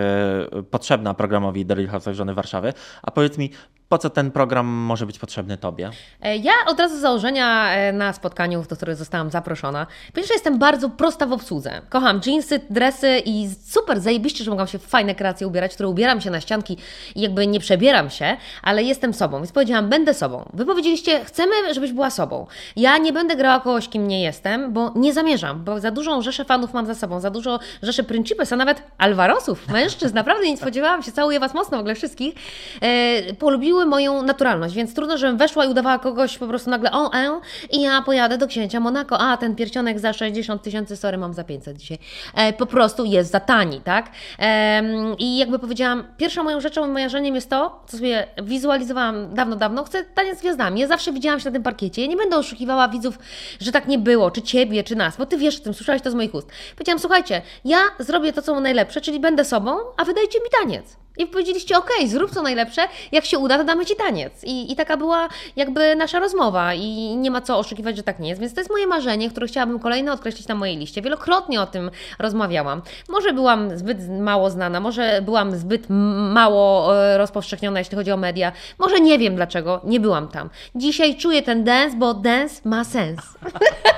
potrzebna 0.70 1.14
programowi 1.14 1.66
The 1.66 1.74
Real 1.74 1.88
House 1.88 2.04
Żony 2.12 2.34
Warszawy. 2.34 2.72
A 3.02 3.10
powiedz 3.10 3.38
mi, 3.38 3.50
po 3.92 3.98
co 3.98 4.10
ten 4.10 4.30
program 4.30 4.66
może 4.66 5.06
być 5.06 5.18
potrzebny 5.18 5.58
Tobie? 5.58 5.90
E, 6.22 6.36
ja 6.36 6.52
od 6.66 6.80
razu 6.80 6.96
z 6.96 7.00
założenia 7.00 7.70
e, 7.70 7.92
na 7.92 8.12
spotkaniu, 8.12 8.64
do 8.68 8.76
którego 8.76 8.98
zostałam 8.98 9.30
zaproszona, 9.30 9.86
pierwsze 10.14 10.34
jestem 10.34 10.58
bardzo 10.58 10.90
prosta 10.90 11.26
w 11.26 11.32
obsłudze. 11.32 11.80
Kocham 11.88 12.20
jeansy, 12.26 12.60
dresy 12.70 13.22
i 13.24 13.48
super, 13.68 14.00
zajebiście, 14.00 14.44
że 14.44 14.50
mogłam 14.50 14.68
się 14.68 14.78
w 14.78 14.86
fajne 14.86 15.14
kreacje 15.14 15.46
ubierać, 15.46 15.74
które 15.74 15.88
ubieram 15.88 16.20
się 16.20 16.30
na 16.30 16.40
ścianki 16.40 16.76
i 17.14 17.20
jakby 17.20 17.46
nie 17.46 17.60
przebieram 17.60 18.10
się, 18.10 18.36
ale 18.62 18.82
jestem 18.82 19.14
sobą. 19.14 19.38
Więc 19.38 19.52
powiedziałam, 19.52 19.88
będę 19.88 20.14
sobą. 20.14 20.50
Wy 20.54 20.66
powiedzieliście, 20.66 21.24
chcemy, 21.24 21.74
żebyś 21.74 21.92
była 21.92 22.10
sobą. 22.10 22.46
Ja 22.76 22.98
nie 22.98 23.12
będę 23.12 23.36
grała 23.36 23.60
kogoś, 23.60 23.88
kim 23.88 24.08
nie 24.08 24.22
jestem, 24.22 24.72
bo 24.72 24.92
nie 24.94 25.12
zamierzam, 25.12 25.64
bo 25.64 25.80
za 25.80 25.90
dużą 25.90 26.22
rzeszę 26.22 26.44
fanów 26.44 26.72
mam 26.72 26.86
za 26.86 26.94
sobą, 26.94 27.20
za 27.20 27.30
dużo 27.30 27.58
rzeszy 27.82 28.04
principes, 28.04 28.52
a 28.52 28.56
nawet 28.56 28.82
alvarosów, 28.98 29.68
mężczyzn. 29.68 30.14
Naprawdę 30.14 30.46
nie 30.46 30.56
spodziewałam 30.56 31.02
się, 31.02 31.12
całuję 31.12 31.40
Was 31.40 31.54
mocno 31.54 31.76
w 31.76 31.80
ogóle 31.80 31.94
wszystkich. 31.94 32.34
E, 32.80 33.34
polubiły 33.34 33.81
moją 33.86 34.22
naturalność, 34.22 34.74
więc 34.74 34.94
trudno, 34.94 35.18
żebym 35.18 35.36
weszła 35.36 35.64
i 35.64 35.68
udawała 35.68 35.98
kogoś 35.98 36.38
po 36.38 36.46
prostu 36.46 36.70
nagle 36.70 36.92
o, 36.92 37.12
e, 37.14 37.40
i 37.70 37.82
ja 37.82 38.02
pojadę 38.02 38.38
do 38.38 38.46
księcia 38.46 38.80
Monako, 38.80 39.18
a 39.18 39.36
ten 39.36 39.56
pierścionek 39.56 39.98
za 39.98 40.12
60 40.12 40.62
tysięcy, 40.62 40.96
sorry, 40.96 41.18
mam 41.18 41.34
za 41.34 41.44
500 41.44 41.76
dzisiaj, 41.76 41.98
e, 42.34 42.52
po 42.52 42.66
prostu 42.66 43.04
jest 43.04 43.30
za 43.30 43.40
tani, 43.40 43.80
tak? 43.80 44.10
E, 44.38 44.82
I 45.18 45.36
jakby 45.36 45.58
powiedziałam, 45.58 46.04
pierwszą 46.16 46.44
moją 46.44 46.60
rzeczą, 46.60 46.80
moim 46.80 46.92
marzeniem 46.92 47.34
jest 47.34 47.50
to, 47.50 47.82
co 47.86 47.96
sobie 47.96 48.26
wizualizowałam 48.42 49.34
dawno, 49.34 49.56
dawno, 49.56 49.84
chcę 49.84 50.04
taniec 50.04 50.38
z 50.38 50.40
gwiazdami. 50.40 50.80
Ja 50.80 50.86
zawsze 50.86 51.12
widziałam 51.12 51.40
się 51.40 51.46
na 51.46 51.52
tym 51.52 51.62
parkiecie, 51.62 52.02
ja 52.02 52.08
nie 52.08 52.16
będę 52.16 52.36
oszukiwała 52.36 52.88
widzów, 52.88 53.18
że 53.60 53.72
tak 53.72 53.88
nie 53.88 53.98
było, 53.98 54.30
czy 54.30 54.42
Ciebie, 54.42 54.84
czy 54.84 54.96
nas, 54.96 55.16
bo 55.16 55.26
Ty 55.26 55.38
wiesz 55.38 55.60
o 55.60 55.64
tym, 55.64 55.74
słyszałeś 55.74 56.02
to 56.02 56.10
z 56.10 56.14
moich 56.14 56.34
ust. 56.34 56.48
Powiedziałam, 56.76 56.98
słuchajcie, 56.98 57.42
ja 57.64 57.78
zrobię 57.98 58.32
to, 58.32 58.42
co 58.42 58.60
najlepsze, 58.60 59.00
czyli 59.00 59.20
będę 59.20 59.44
sobą, 59.44 59.76
a 59.96 60.04
wydajcie 60.04 60.38
mi 60.38 60.46
taniec. 60.60 61.01
I 61.18 61.26
powiedzieliście, 61.26 61.78
ok, 61.78 61.90
zrób 62.06 62.30
co 62.30 62.42
najlepsze, 62.42 62.82
jak 63.12 63.24
się 63.24 63.38
uda, 63.38 63.58
to 63.58 63.64
damy 63.64 63.86
Ci 63.86 63.96
taniec. 63.96 64.44
I, 64.44 64.72
I 64.72 64.76
taka 64.76 64.96
była 64.96 65.28
jakby 65.56 65.96
nasza 65.96 66.18
rozmowa 66.18 66.74
i 66.74 67.16
nie 67.16 67.30
ma 67.30 67.40
co 67.40 67.58
oszukiwać, 67.58 67.96
że 67.96 68.02
tak 68.02 68.18
nie 68.18 68.28
jest. 68.28 68.40
Więc 68.40 68.54
to 68.54 68.60
jest 68.60 68.70
moje 68.70 68.86
marzenie, 68.86 69.30
które 69.30 69.46
chciałabym 69.46 69.78
kolejne 69.78 70.12
odkreślić 70.12 70.48
na 70.48 70.54
mojej 70.54 70.76
liście. 70.76 71.02
Wielokrotnie 71.02 71.60
o 71.60 71.66
tym 71.66 71.90
rozmawiałam. 72.18 72.82
Może 73.08 73.32
byłam 73.32 73.78
zbyt 73.78 73.98
mało 74.08 74.50
znana, 74.50 74.80
może 74.80 75.22
byłam 75.22 75.56
zbyt 75.56 75.86
mało 75.88 76.96
e, 76.96 77.18
rozpowszechniona, 77.18 77.78
jeśli 77.78 77.96
chodzi 77.96 78.12
o 78.12 78.16
media. 78.16 78.52
Może 78.78 79.00
nie 79.00 79.18
wiem 79.18 79.36
dlaczego, 79.36 79.80
nie 79.84 80.00
byłam 80.00 80.28
tam. 80.28 80.50
Dzisiaj 80.74 81.16
czuję 81.16 81.42
ten 81.42 81.64
dance, 81.64 81.96
bo 81.96 82.14
dance 82.14 82.60
ma 82.64 82.84
sens. 82.84 83.20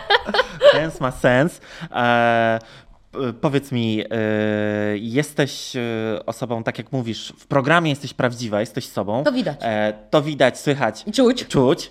dance 0.75 0.99
ma 1.01 1.11
sens. 1.11 1.61
E, 1.93 2.59
powiedz 3.41 3.73
mi, 3.73 4.01
e, 4.01 4.07
jesteś 4.99 5.77
e, 5.77 5.81
osobą, 6.27 6.63
tak 6.63 6.79
jak 6.79 6.93
mówisz, 6.93 7.33
w 7.39 7.47
programie 7.47 7.91
jesteś 7.91 8.15
prawdziwa, 8.15 8.61
jesteś 8.61 8.89
sobą. 8.89 9.25
To 9.25 9.33
widać. 9.33 9.61
To 10.11 10.23
widać, 10.23 10.61
słychać. 10.61 11.05
Czuć. 11.15 11.47
Czuć. 11.47 11.91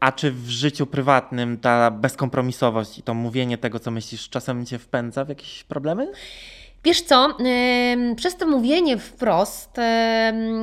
A 0.00 0.12
czy 0.12 0.32
w 0.32 0.48
życiu 0.48 0.86
prywatnym 0.86 1.58
ta 1.58 1.90
bezkompromisowość 1.90 2.98
i 2.98 3.02
to 3.02 3.14
mówienie 3.14 3.58
tego, 3.58 3.78
co 3.78 3.90
myślisz, 3.90 4.28
czasem 4.28 4.66
cię 4.66 4.78
wpędza 4.78 5.24
w 5.24 5.28
jakieś 5.28 5.64
problemy? 5.64 6.12
Wiesz 6.84 7.02
co, 7.02 7.36
przez 8.16 8.36
to 8.36 8.46
mówienie 8.46 8.98
wprost, 8.98 9.76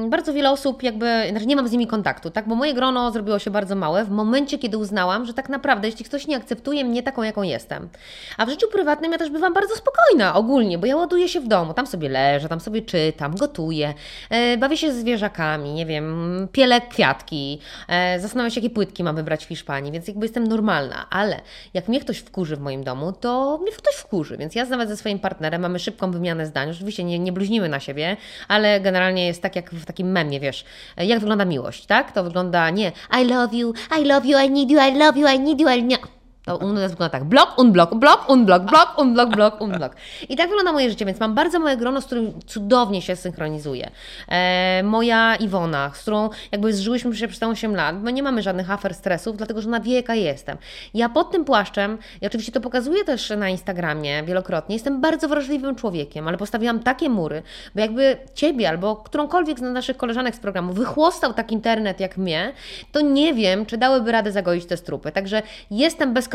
bardzo 0.09 0.33
wiele 0.33 0.51
osób 0.51 0.83
jakby, 0.83 1.23
znaczy 1.29 1.45
nie 1.45 1.55
mam 1.55 1.67
z 1.67 1.71
nimi 1.71 1.87
kontaktu, 1.87 2.29
tak, 2.29 2.47
bo 2.47 2.55
moje 2.55 2.73
grono 2.73 3.11
zrobiło 3.11 3.39
się 3.39 3.51
bardzo 3.51 3.75
małe 3.75 4.05
w 4.05 4.09
momencie, 4.09 4.57
kiedy 4.57 4.77
uznałam, 4.77 5.25
że 5.25 5.33
tak 5.33 5.49
naprawdę, 5.49 5.87
jeśli 5.87 6.05
ktoś 6.05 6.27
nie 6.27 6.37
akceptuje 6.37 6.85
mnie 6.85 7.03
taką, 7.03 7.23
jaką 7.23 7.41
jestem, 7.41 7.89
a 8.37 8.45
w 8.45 8.49
życiu 8.49 8.67
prywatnym 8.71 9.11
ja 9.11 9.17
też 9.17 9.29
bywam 9.29 9.53
bardzo 9.53 9.75
spokojna 9.75 10.35
ogólnie, 10.35 10.77
bo 10.77 10.85
ja 10.85 10.95
ładuję 10.95 11.29
się 11.29 11.39
w 11.39 11.47
domu, 11.47 11.73
tam 11.73 11.87
sobie 11.87 12.09
leżę, 12.09 12.49
tam 12.49 12.59
sobie 12.59 12.81
czytam, 12.81 13.35
gotuję, 13.35 13.93
e, 14.29 14.57
bawię 14.57 14.77
się 14.77 14.91
z 14.93 14.95
zwierzakami, 14.95 15.73
nie 15.73 15.85
wiem, 15.85 16.47
pielę 16.51 16.81
kwiatki, 16.81 17.59
e, 17.87 18.19
zastanawiam 18.19 18.51
się, 18.51 18.61
jakie 18.61 18.73
płytki 18.73 19.03
mam 19.03 19.15
wybrać 19.15 19.45
w 19.45 19.47
Hiszpanii, 19.49 19.91
więc 19.91 20.07
jakby 20.07 20.25
jestem 20.25 20.47
normalna, 20.47 21.09
ale 21.09 21.41
jak 21.73 21.87
mnie 21.87 21.99
ktoś 21.99 22.17
wkurzy 22.17 22.55
w 22.55 22.59
moim 22.59 22.83
domu, 22.83 23.11
to 23.11 23.59
mnie 23.61 23.71
ktoś 23.71 23.95
wkurzy, 23.95 24.37
więc 24.37 24.55
ja 24.55 24.65
nawet 24.65 24.89
ze 24.89 24.97
swoim 24.97 25.19
partnerem 25.19 25.61
mamy 25.61 25.79
szybką 25.79 26.12
wymianę 26.13 26.45
zdań. 26.45 26.71
Oczywiście 26.71 27.03
nie, 27.03 27.19
nie 27.19 27.31
bluźnimy 27.31 27.69
na 27.69 27.79
siebie, 27.79 28.17
ale 28.47 28.81
generalnie 28.81 29.27
jest 29.27 29.41
tak 29.41 29.55
jak 29.55 29.71
w 29.71 29.85
takim 29.85 30.11
memie, 30.11 30.39
wiesz, 30.39 30.65
jak 30.97 31.19
wygląda 31.19 31.45
miłość, 31.45 31.85
tak? 31.85 32.11
To 32.11 32.23
wygląda 32.23 32.69
nie 32.69 32.91
I 33.21 33.25
love 33.25 33.55
you, 33.55 33.73
I 34.01 34.05
love 34.05 34.27
you, 34.27 34.39
I 34.45 34.49
need 34.49 34.71
you, 34.71 34.79
I 34.89 34.97
love 34.97 35.19
you, 35.19 35.27
I 35.27 35.39
need 35.39 35.59
you, 35.59 35.69
I 35.69 35.83
nie. 35.83 35.97
To 36.45 36.57
u 36.57 36.73
nas 36.73 36.91
wygląda 36.91 37.09
tak. 37.09 37.23
Blok, 37.23 37.53
unblok, 37.57 37.95
blok, 37.95 38.29
unblok, 38.29 38.63
blok, 38.63 38.97
unblok, 38.97 39.29
blok, 39.29 39.61
unblok. 39.61 39.95
I 40.29 40.35
tak 40.35 40.47
wygląda 40.49 40.71
moje 40.71 40.89
życie, 40.89 41.05
więc 41.05 41.19
mam 41.19 41.35
bardzo 41.35 41.59
małe 41.59 41.77
grono, 41.77 42.01
z 42.01 42.05
którym 42.05 42.33
cudownie 42.45 43.01
się 43.01 43.15
synchronizuje. 43.15 43.89
E, 44.27 44.83
moja 44.83 45.35
Iwona, 45.35 45.91
z 45.93 46.01
którą 46.01 46.29
jakby 46.51 46.73
zżyłyśmy 46.73 47.15
się 47.15 47.27
przez 47.27 47.39
te 47.39 47.47
8 47.47 47.75
lat, 47.75 48.01
bo 48.01 48.09
nie 48.09 48.23
mamy 48.23 48.41
żadnych 48.41 48.71
afer, 48.71 48.93
stresów, 48.93 49.37
dlatego 49.37 49.61
że 49.61 49.67
ona 49.67 49.79
wie, 49.79 49.95
jaka 49.95 50.15
jestem. 50.15 50.57
Ja 50.93 51.09
pod 51.09 51.31
tym 51.31 51.45
płaszczem, 51.45 51.97
i 52.21 52.27
oczywiście 52.27 52.51
to 52.51 52.61
pokazuję 52.61 53.03
też 53.03 53.29
na 53.37 53.49
Instagramie 53.49 54.23
wielokrotnie, 54.23 54.75
jestem 54.75 55.01
bardzo 55.01 55.27
wrażliwym 55.27 55.75
człowiekiem, 55.75 56.27
ale 56.27 56.37
postawiłam 56.37 56.79
takie 56.79 57.09
mury, 57.09 57.43
bo 57.75 57.81
jakby 57.81 58.17
Ciebie 58.33 58.69
albo 58.69 58.95
którąkolwiek 58.95 59.59
z 59.59 59.61
naszych 59.61 59.97
koleżanek 59.97 60.35
z 60.35 60.39
programu 60.39 60.73
wychłostał 60.73 61.33
tak 61.33 61.51
internet 61.51 61.99
jak 61.99 62.17
mnie, 62.17 62.53
to 62.91 63.01
nie 63.01 63.33
wiem, 63.33 63.65
czy 63.65 63.77
dałyby 63.77 64.11
radę 64.11 64.31
zagoić 64.31 64.65
te 64.65 64.77
strupy. 64.77 65.11
Także 65.11 65.41
jestem 65.71 66.13
bez 66.13 66.32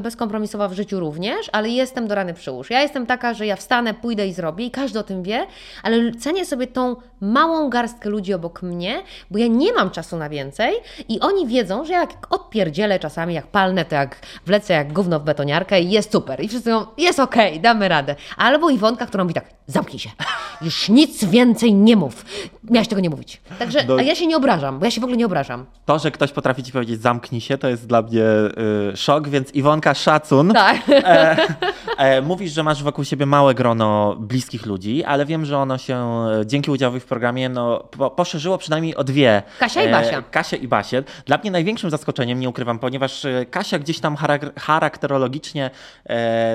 bezkompromisowa 0.00 0.68
w 0.68 0.72
życiu 0.72 1.00
również, 1.00 1.50
ale 1.52 1.68
jestem 1.68 2.08
do 2.08 2.14
rany 2.14 2.34
przyłóż. 2.34 2.70
Ja 2.70 2.82
jestem 2.82 3.06
taka, 3.06 3.34
że 3.34 3.46
ja 3.46 3.56
wstanę, 3.56 3.94
pójdę 3.94 4.26
i 4.26 4.32
zrobię 4.32 4.66
i 4.66 4.70
każdy 4.70 4.98
o 4.98 5.02
tym 5.02 5.22
wie, 5.22 5.46
ale 5.82 6.12
cenię 6.12 6.46
sobie 6.46 6.66
tą 6.66 6.96
małą 7.20 7.70
garstkę 7.70 8.08
ludzi 8.08 8.34
obok 8.34 8.62
mnie, 8.62 9.02
bo 9.30 9.38
ja 9.38 9.46
nie 9.46 9.72
mam 9.72 9.90
czasu 9.90 10.16
na 10.16 10.28
więcej 10.28 10.74
i 11.08 11.20
oni 11.20 11.46
wiedzą, 11.46 11.84
że 11.84 11.92
jak 11.92 12.10
odpierdzielę 12.30 12.98
czasami, 12.98 13.34
jak 13.34 13.46
palnę, 13.46 13.84
to 13.84 13.94
jak 13.94 14.16
wlecę 14.46 14.74
jak 14.74 14.92
gówno 14.92 15.20
w 15.20 15.24
betoniarkę 15.24 15.80
i 15.80 15.90
jest 15.90 16.12
super. 16.12 16.44
I 16.44 16.48
wszyscy 16.48 16.72
mówią, 16.72 16.86
jest 16.98 17.20
okej, 17.20 17.50
okay, 17.50 17.62
damy 17.62 17.88
radę. 17.88 18.16
Albo 18.36 18.70
Iwonka, 18.70 19.06
która 19.06 19.24
mówi 19.24 19.34
tak, 19.34 19.44
zamknij 19.66 19.98
się, 19.98 20.10
już 20.62 20.88
nic 20.88 21.24
więcej 21.24 21.74
nie 21.74 21.96
mów. 21.96 22.24
Miałaś 22.64 22.88
tego 22.88 23.00
nie 23.00 23.10
mówić. 23.10 23.40
Także, 23.58 23.80
a 23.98 24.02
ja 24.02 24.14
się 24.14 24.26
nie 24.26 24.36
obrażam, 24.36 24.78
bo 24.78 24.84
ja 24.84 24.90
się 24.90 25.00
w 25.00 25.04
ogóle 25.04 25.16
nie 25.16 25.26
obrażam. 25.26 25.66
To, 25.84 25.98
że 25.98 26.10
ktoś 26.10 26.32
potrafi 26.32 26.62
ci 26.62 26.72
powiedzieć 26.72 27.00
zamknij 27.00 27.40
się, 27.40 27.58
to 27.58 27.68
jest 27.68 27.86
dla 27.86 28.02
mnie 28.02 28.24
y, 28.92 28.96
szok, 28.96 29.28
więc 29.28 29.54
Iwonka, 29.54 29.94
szacun. 29.94 30.52
Tak. 30.52 30.76
E, 30.88 31.36
e, 31.98 32.22
mówisz, 32.22 32.52
że 32.52 32.62
masz 32.62 32.82
wokół 32.82 33.04
siebie 33.04 33.26
małe 33.26 33.54
grono 33.54 34.16
bliskich 34.20 34.66
ludzi, 34.66 35.04
ale 35.04 35.26
wiem, 35.26 35.44
że 35.44 35.58
ono 35.58 35.78
się 35.78 36.26
dzięki 36.46 36.70
udziałowi 36.70 37.00
w 37.00 37.04
programie 37.10 37.48
no, 37.48 37.78
po, 37.78 38.10
poszerzyło 38.10 38.58
przynajmniej 38.58 38.96
o 38.96 39.04
dwie. 39.04 39.42
Kasia 39.58 39.82
i 39.82 39.90
Basia. 39.90 40.22
Kasia 40.22 40.56
i 40.56 40.68
Basię. 40.68 41.02
Dla 41.26 41.38
mnie 41.38 41.50
największym 41.50 41.90
zaskoczeniem, 41.90 42.40
nie 42.40 42.48
ukrywam, 42.48 42.78
ponieważ 42.78 43.26
Kasia 43.50 43.78
gdzieś 43.78 44.00
tam 44.00 44.16
charakterologicznie 44.58 45.70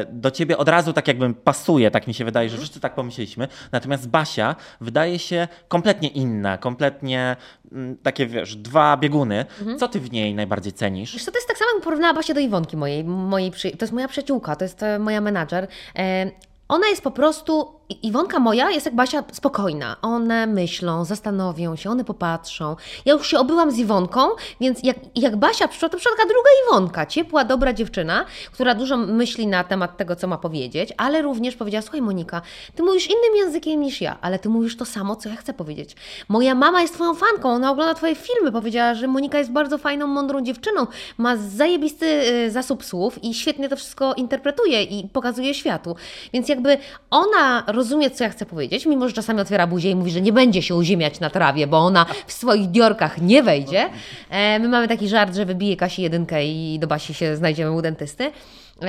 do 0.10 0.32
ciebie 0.32 0.58
od 0.58 0.70
razu 0.70 0.94
tak 0.94 1.08
jakby 1.08 1.34
pasuje, 1.34 1.92
tak 1.92 2.08
mi 2.08 2.14
się 2.14 2.26
wydaje, 2.26 2.50
że 2.50 2.58
wszyscy 2.58 2.80
tak 2.80 2.96
pomyśleliśmy. 2.96 3.48
Natomiast 3.72 4.10
Basia 4.10 4.56
wydaje 4.82 5.20
się 5.20 5.48
kompletnie 5.68 6.10
inna, 6.10 6.58
kompletnie 6.58 7.36
mm, 7.72 7.98
takie, 7.98 8.26
wiesz, 8.28 8.56
dwa 8.56 8.98
bieguny. 8.98 9.46
Mhm. 9.60 9.80
Co 9.80 9.88
ty 9.88 10.00
w 10.00 10.12
niej 10.12 10.36
najbardziej 10.36 10.74
cenisz? 10.74 11.14
Wiesz, 11.14 11.26
to 11.26 11.32
jest 11.36 11.48
tak 11.48 11.58
samo, 11.58 11.72
jak 11.76 11.84
porównała 11.84 12.14
Basia 12.14 12.34
do 12.34 12.40
Iwonki 12.40 12.78
mojej, 12.78 13.04
mojej 13.04 13.52
przy... 13.52 13.72
to 13.72 13.86
jest 13.86 13.94
moja 13.94 14.08
przyjaciółka, 14.08 14.56
to 14.56 14.66
jest 14.66 14.84
e, 14.84 15.00
moja 15.00 15.22
menadżer. 15.22 15.68
E, 15.96 16.32
ona 16.68 16.88
jest 16.88 17.02
po 17.02 17.12
prostu 17.12 17.80
Iwonka 17.90 18.40
moja 18.40 18.72
jest 18.72 18.86
jak 18.86 18.96
Basia 18.96 19.24
spokojna. 19.32 19.96
One 20.02 20.48
myślą, 20.48 21.06
zastanowią 21.06 21.76
się, 21.76 21.90
one 21.90 22.04
popatrzą. 22.04 22.76
Ja 23.06 23.14
już 23.14 23.28
się 23.28 23.40
obyłam 23.40 23.72
z 23.72 23.78
Iwonką, 23.78 24.30
więc 24.62 24.80
jak, 24.84 24.98
jak 25.16 25.36
Basia 25.36 25.68
przyszła, 25.68 25.90
to 25.90 25.98
przyszła 25.98 26.18
taka 26.18 26.30
druga 26.30 26.50
Iwonka, 26.68 27.06
ciepła, 27.06 27.44
dobra 27.44 27.74
dziewczyna, 27.74 28.26
która 28.52 28.76
dużo 28.76 28.98
myśli 28.98 29.48
na 29.48 29.64
temat 29.64 29.98
tego, 29.98 30.16
co 30.16 30.28
ma 30.28 30.38
powiedzieć, 30.38 30.94
ale 30.98 31.22
również 31.22 31.56
powiedziała, 31.56 31.82
słuchaj 31.82 32.02
Monika, 32.02 32.42
ty 32.76 32.84
mówisz 32.84 33.08
innym 33.08 33.36
językiem 33.36 33.82
niż 33.82 34.02
ja, 34.02 34.18
ale 34.22 34.40
ty 34.40 34.50
mówisz 34.50 34.78
to 34.78 34.86
samo, 34.86 35.16
co 35.16 35.30
ja 35.30 35.36
chcę 35.36 35.54
powiedzieć. 35.54 35.96
Moja 36.30 36.56
mama 36.56 36.82
jest 36.82 36.94
twoją 36.94 37.14
fanką, 37.14 37.50
ona 37.50 37.72
ogląda 37.72 37.94
twoje 37.94 38.16
filmy, 38.16 38.52
powiedziała, 38.52 38.94
że 38.94 39.08
Monika 39.08 39.38
jest 39.38 39.52
bardzo 39.52 39.78
fajną, 39.78 40.08
mądrą 40.08 40.42
dziewczyną, 40.42 40.88
ma 41.18 41.38
zajebisty 41.38 42.06
y, 42.06 42.52
zasób 42.52 42.86
słów 42.86 43.24
i 43.24 43.34
świetnie 43.34 43.70
to 43.70 43.76
wszystko 43.76 44.14
interpretuje 44.14 44.84
i 44.84 45.10
pokazuje 45.10 45.54
światu. 45.54 45.96
Więc 46.34 46.50
jakby 46.50 46.78
ona 47.10 47.64
rozumie, 47.76 48.12
co 48.12 48.24
ja 48.24 48.30
chcę 48.30 48.46
powiedzieć, 48.46 48.86
mimo 48.86 49.08
że 49.08 49.14
czasami 49.14 49.42
otwiera 49.42 49.68
buzię 49.68 49.92
i 49.92 49.96
mówi, 49.96 50.12
że 50.12 50.22
nie 50.22 50.34
będzie 50.34 50.62
się 50.62 50.76
uziemiać 50.76 51.20
na 51.20 51.30
trawie, 51.30 51.68
bo 51.68 51.78
ona 51.78 52.06
w 52.28 52.34
swoich 52.34 52.68
diorkach 52.68 53.22
nie 53.22 53.44
wejdzie. 53.44 53.90
E, 54.30 54.60
my 54.60 54.68
mamy 54.68 54.88
taki 54.88 55.08
żart, 55.08 55.36
że 55.36 55.46
wybije 55.46 55.78
Kasi 55.78 56.02
jedynkę 56.02 56.46
i 56.46 56.80
do 56.80 56.88
Basi 56.88 57.14
się 57.14 57.36
znajdziemy 57.36 57.72
u 57.72 57.82
dentysty. 57.82 58.32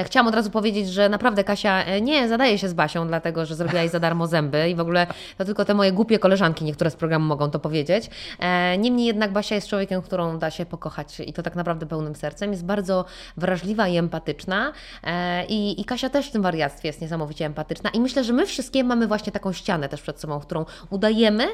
Chciałam 0.05 0.29
od 0.29 0.35
razu 0.35 0.51
powiedzieć, 0.51 0.89
że 0.89 1.09
naprawdę 1.09 1.45
Kasia 1.45 1.85
e, 1.85 2.01
nie 2.01 2.29
zadaje 2.29 2.59
się 2.59 2.69
z 2.69 2.75
Basią, 2.75 3.09
dlatego 3.09 3.47
że 3.47 3.55
zrobiła 3.55 3.81
jej 3.81 3.89
za 3.89 4.01
darmo 4.01 4.27
zęby 4.27 4.71
i 4.71 4.75
w 4.75 4.81
ogóle 4.81 5.07
to 5.39 5.45
tylko 5.45 5.65
te 5.65 5.75
moje 5.75 5.93
głupie 5.93 6.19
koleżanki, 6.19 6.65
niektóre 6.65 6.91
z 6.91 6.97
programu 6.97 7.27
mogą 7.27 7.51
to 7.51 7.59
powiedzieć. 7.59 8.11
E, 8.39 8.79
niemniej 8.79 9.07
jednak 9.07 9.33
Basia 9.33 9.55
jest 9.55 9.69
człowiekiem, 9.69 10.03
którą 10.03 10.39
da 10.39 10.51
się 10.51 10.67
pokochać 10.67 11.21
i 11.21 11.33
to 11.33 11.43
tak 11.43 11.57
naprawdę 11.57 11.87
pełnym 11.87 12.15
sercem. 12.15 12.51
Jest 12.51 12.65
bardzo 12.65 13.05
wrażliwa 13.37 13.89
i 13.89 13.97
empatyczna 13.97 14.73
e, 15.05 15.47
i, 15.47 15.81
i 15.81 15.85
Kasia 15.85 16.11
też 16.11 16.29
w 16.29 16.31
tym 16.31 16.43
wariactwie 16.43 16.89
jest 16.89 17.01
niesamowicie 17.01 17.47
empatyczna 17.47 17.91
i 17.91 18.01
myślę, 18.01 18.25
że 18.25 18.33
my 18.33 18.47
wszystkie 18.47 18.85
mamy 18.85 19.07
właśnie 19.07 19.33
taką 19.33 19.53
ścianę 19.53 19.89
też 19.89 20.03
przed 20.03 20.21
sobą, 20.21 20.41
którą 20.41 20.65
udajemy 20.91 21.47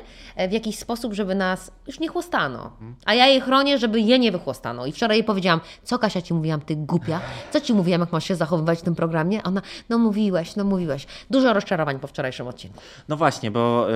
w 0.49 0.53
jakiś 0.53 0.79
sposób, 0.79 1.13
żeby 1.13 1.35
nas 1.35 1.71
już 1.87 2.01
nie 2.01 2.09
chłostano. 2.09 2.73
A 3.05 3.15
ja 3.15 3.27
jej 3.27 3.41
chronię, 3.41 3.79
żeby 3.79 4.01
je 4.01 4.19
nie 4.19 4.33
wychłostano. 4.33 4.87
I 4.87 4.93
wczoraj 4.93 5.17
jej 5.17 5.25
powiedziałam, 5.25 5.61
co 5.83 5.99
Kasia 5.99 6.23
Ci 6.23 6.35
mówiłam, 6.35 6.61
Ty 6.61 6.77
głupia? 6.77 7.21
Co 7.51 7.61
Ci 7.61 7.75
mówiłam, 7.75 8.01
jak 8.01 8.13
masz 8.13 8.22
się 8.23 8.37
zachowywać 8.37 8.79
w 8.79 8.83
tym 8.83 8.95
programie? 8.95 9.43
Ona, 9.43 9.63
no 9.89 9.99
mówiłeś, 9.99 10.57
no 10.57 10.65
mówiłeś. 10.65 11.07
Dużo 11.31 11.53
rozczarowań 11.53 11.99
po 11.99 12.07
wczorajszym 12.07 12.47
odcinku. 12.47 12.81
No 13.09 13.17
właśnie, 13.17 13.51
bo 13.51 13.87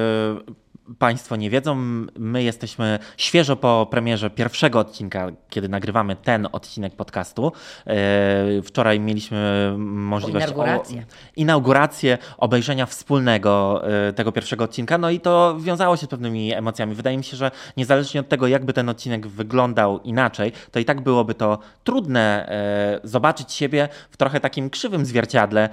Państwo 0.99 1.37
nie 1.37 1.51
wiedzą, 1.51 1.75
my 2.19 2.43
jesteśmy 2.43 2.99
świeżo 3.17 3.57
po 3.57 3.87
premierze 3.91 4.31
pierwszego 4.31 4.79
odcinka, 4.79 5.31
kiedy 5.51 5.69
nagrywamy 5.69 6.17
ten 6.17 6.49
odcinek 6.53 6.97
podcastu. 6.97 7.53
E, 7.87 8.63
wczoraj 8.63 9.01
mieliśmy 9.01 9.75
możliwość 9.79 10.47
inaugurację. 10.47 11.05
Inaugurację 11.37 12.19
obejrzenia 12.39 12.87
wspólnego 12.87 13.83
e, 14.09 14.13
tego 14.13 14.33
pierwszego 14.33 14.65
odcinka, 14.65 14.99
no 14.99 15.11
i 15.11 15.21
to 15.21 15.57
wiązało 15.61 15.97
się 15.97 16.07
z 16.07 16.09
pewnymi 16.09 16.53
emocjami. 16.53 16.95
Wydaje 16.95 17.17
mi 17.17 17.25
się, 17.25 17.37
że 17.37 17.51
niezależnie 17.77 18.21
od 18.21 18.29
tego, 18.29 18.47
jakby 18.47 18.73
ten 18.73 18.89
odcinek 18.89 19.27
wyglądał 19.27 20.01
inaczej, 20.01 20.53
to 20.71 20.79
i 20.79 20.85
tak 20.85 21.01
byłoby 21.01 21.35
to 21.35 21.59
trudne 21.85 22.49
e, 22.49 23.09
zobaczyć 23.09 23.53
siebie 23.53 23.89
w 24.11 24.17
trochę 24.17 24.41
takim 24.41 24.71
krzywym 24.71 25.07
zwierciadle 25.07 25.69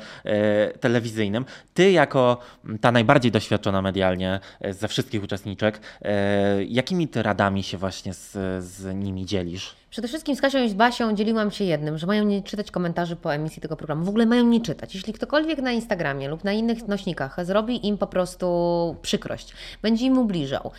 telewizyjnym. 0.80 1.46
Ty, 1.74 1.92
jako 1.92 2.38
ta 2.82 2.92
najbardziej 2.92 3.32
doświadczona 3.32 3.82
medialnie 3.82 4.40
ze 4.70 4.88
wszystkich 4.88 5.03
wszystkich 5.04 5.24
uczestniczek. 5.24 5.80
E, 6.02 6.64
jakimi 6.64 7.08
ty 7.08 7.24
radami 7.24 7.64
się 7.64 7.78
właśnie 7.78 8.14
z, 8.14 8.32
z 8.64 8.96
nimi 8.96 9.26
dzielisz? 9.26 9.76
Przede 9.94 10.08
wszystkim 10.08 10.36
z 10.36 10.42
Kasią 10.42 10.64
i 10.64 10.70
z 10.70 10.74
Basią 10.74 11.16
dzieliłam 11.16 11.52
się 11.52 11.64
jednym, 11.64 11.98
że 11.98 12.08
mają 12.08 12.24
nie 12.24 12.44
czytać 12.44 12.72
komentarzy 12.72 13.16
po 13.16 13.34
emisji 13.34 13.62
tego 13.62 13.76
programu. 13.76 14.06
W 14.06 14.10
ogóle 14.10 14.26
mają 14.26 14.44
nie 14.44 14.62
czytać. 14.62 14.96
Jeśli 14.96 15.14
ktokolwiek 15.14 15.62
na 15.62 15.72
Instagramie 15.72 16.30
lub 16.30 16.44
na 16.44 16.52
innych 16.52 16.88
nośnikach 16.88 17.46
zrobi 17.46 17.88
im 17.88 17.98
po 17.98 18.08
prostu 18.08 18.96
przykrość, 19.02 19.54
będzie 19.82 20.06
im 20.06 20.18
ubliżał, 20.18 20.72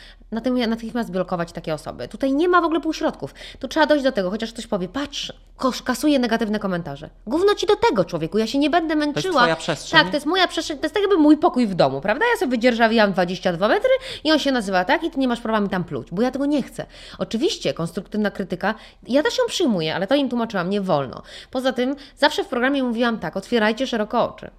natychmiast 0.68 1.11
blokować 1.11 1.52
takie 1.52 1.75
osoby. 1.75 2.09
Tutaj 2.09 2.33
nie 2.33 2.49
ma 2.49 2.61
w 2.61 2.64
ogóle 2.64 2.80
półśrodków. 2.80 3.35
Tu 3.59 3.68
trzeba 3.68 3.87
dojść 3.87 4.04
do 4.04 4.12
tego, 4.12 4.30
chociaż 4.30 4.52
ktoś 4.52 4.66
powie, 4.66 4.88
patrz, 4.88 5.33
kasuje 5.85 6.18
negatywne 6.18 6.59
komentarze. 6.59 7.11
Gówno 7.26 7.54
ci 7.54 7.66
do 7.66 7.76
tego, 7.76 8.04
człowieku, 8.04 8.38
ja 8.38 8.47
się 8.47 8.59
nie 8.59 8.71
będę 8.71 8.97
męczyła. 8.97 9.23
To 9.23 9.28
jest 9.28 9.38
twoja 9.38 9.56
przestrzeń. 9.56 10.00
Tak, 10.00 10.11
to 10.11 10.16
jest 10.16 10.26
moja 10.26 10.49
przestrzeń, 10.49 10.78
to 10.78 10.85
jest 10.85 10.94
tak 10.94 11.02
jakby 11.02 11.16
mój 11.16 11.37
pokój 11.37 11.66
w 11.66 11.75
domu, 11.75 12.00
prawda? 12.00 12.25
Ja 12.33 12.38
sobie 12.38 12.50
wydzierżawiłam 12.50 13.12
22 13.12 13.68
metry 13.68 13.90
i 14.25 14.33
on 14.33 14.38
się 14.38 14.52
nazywa 14.52 14.85
tak 14.85 15.04
i 15.04 15.11
ty 15.11 15.21
nie 15.21 15.28
masz 15.28 15.40
prawa 15.40 15.61
mi 15.61 15.68
tam 15.68 15.85
pluć, 15.85 16.09
bo 16.12 16.23
ja 16.23 16.30
tego 16.30 16.47
nie 16.47 16.62
chcę. 16.62 16.87
Oczywiście 17.18 17.75
konstruktywna 17.75 18.30
krytyka 18.30 18.75
ja 19.08 19.23
też 19.23 19.38
ją 19.38 19.44
przyjmuję, 19.49 19.94
ale 19.94 20.06
to 20.06 20.14
im 20.14 20.28
tłumaczyłam, 20.28 20.70
nie 20.70 20.80
wolno. 20.80 21.23
Poza 21.50 21.73
tym 21.73 21.96
zawsze 22.16 22.44
w 22.44 22.49
programie 22.49 22.82
mówiłam 22.82 23.18
tak, 23.18 23.37
otwierajcie 23.37 23.87
szeroko 23.87 24.34
oczy. 24.34 24.50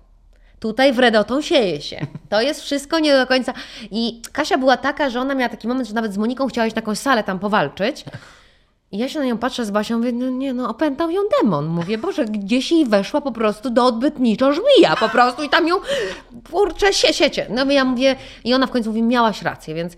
Tutaj 0.59 0.93
wredotą 0.93 1.41
sieje 1.41 1.81
się. 1.81 2.07
To 2.29 2.41
jest 2.41 2.61
wszystko 2.61 2.99
nie 2.99 3.17
do 3.17 3.27
końca. 3.27 3.53
I 3.91 4.21
Kasia 4.31 4.57
była 4.57 4.77
taka, 4.77 5.09
że 5.09 5.19
ona 5.19 5.35
miała 5.35 5.49
taki 5.49 5.67
moment, 5.67 5.87
że 5.87 5.93
nawet 5.93 6.13
z 6.13 6.17
Moniką 6.17 6.47
chciałaś 6.47 6.75
na 6.75 6.79
jakąś 6.79 6.97
salę 6.97 7.23
tam 7.23 7.39
powalczyć. 7.39 8.05
Ja 8.97 9.09
się 9.09 9.19
na 9.19 9.25
nią 9.25 9.37
patrzę 9.37 9.65
z 9.65 9.71
Basią, 9.71 9.97
mówię, 9.97 10.11
no 10.11 10.29
nie, 10.29 10.53
no 10.53 10.69
opętał 10.69 11.11
ją 11.11 11.21
demon. 11.41 11.67
Mówię, 11.67 11.97
Boże, 11.97 12.25
gdzieś 12.25 12.71
jej 12.71 12.85
weszła 12.85 13.21
po 13.21 13.31
prostu 13.31 13.69
do 13.69 13.85
odbytniczo 13.85 14.53
żmija 14.53 14.95
po 14.95 15.09
prostu 15.09 15.43
i 15.43 15.49
tam 15.49 15.67
ją, 15.67 15.75
kurczę, 16.51 16.93
sie, 16.93 17.13
siecie. 17.13 17.47
No 17.49 17.71
ja 17.71 17.85
mówię, 17.85 18.15
i 18.43 18.53
ona 18.53 18.67
w 18.67 18.71
końcu 18.71 18.89
mówi, 18.89 19.03
miałaś 19.03 19.41
rację, 19.41 19.75
więc 19.75 19.93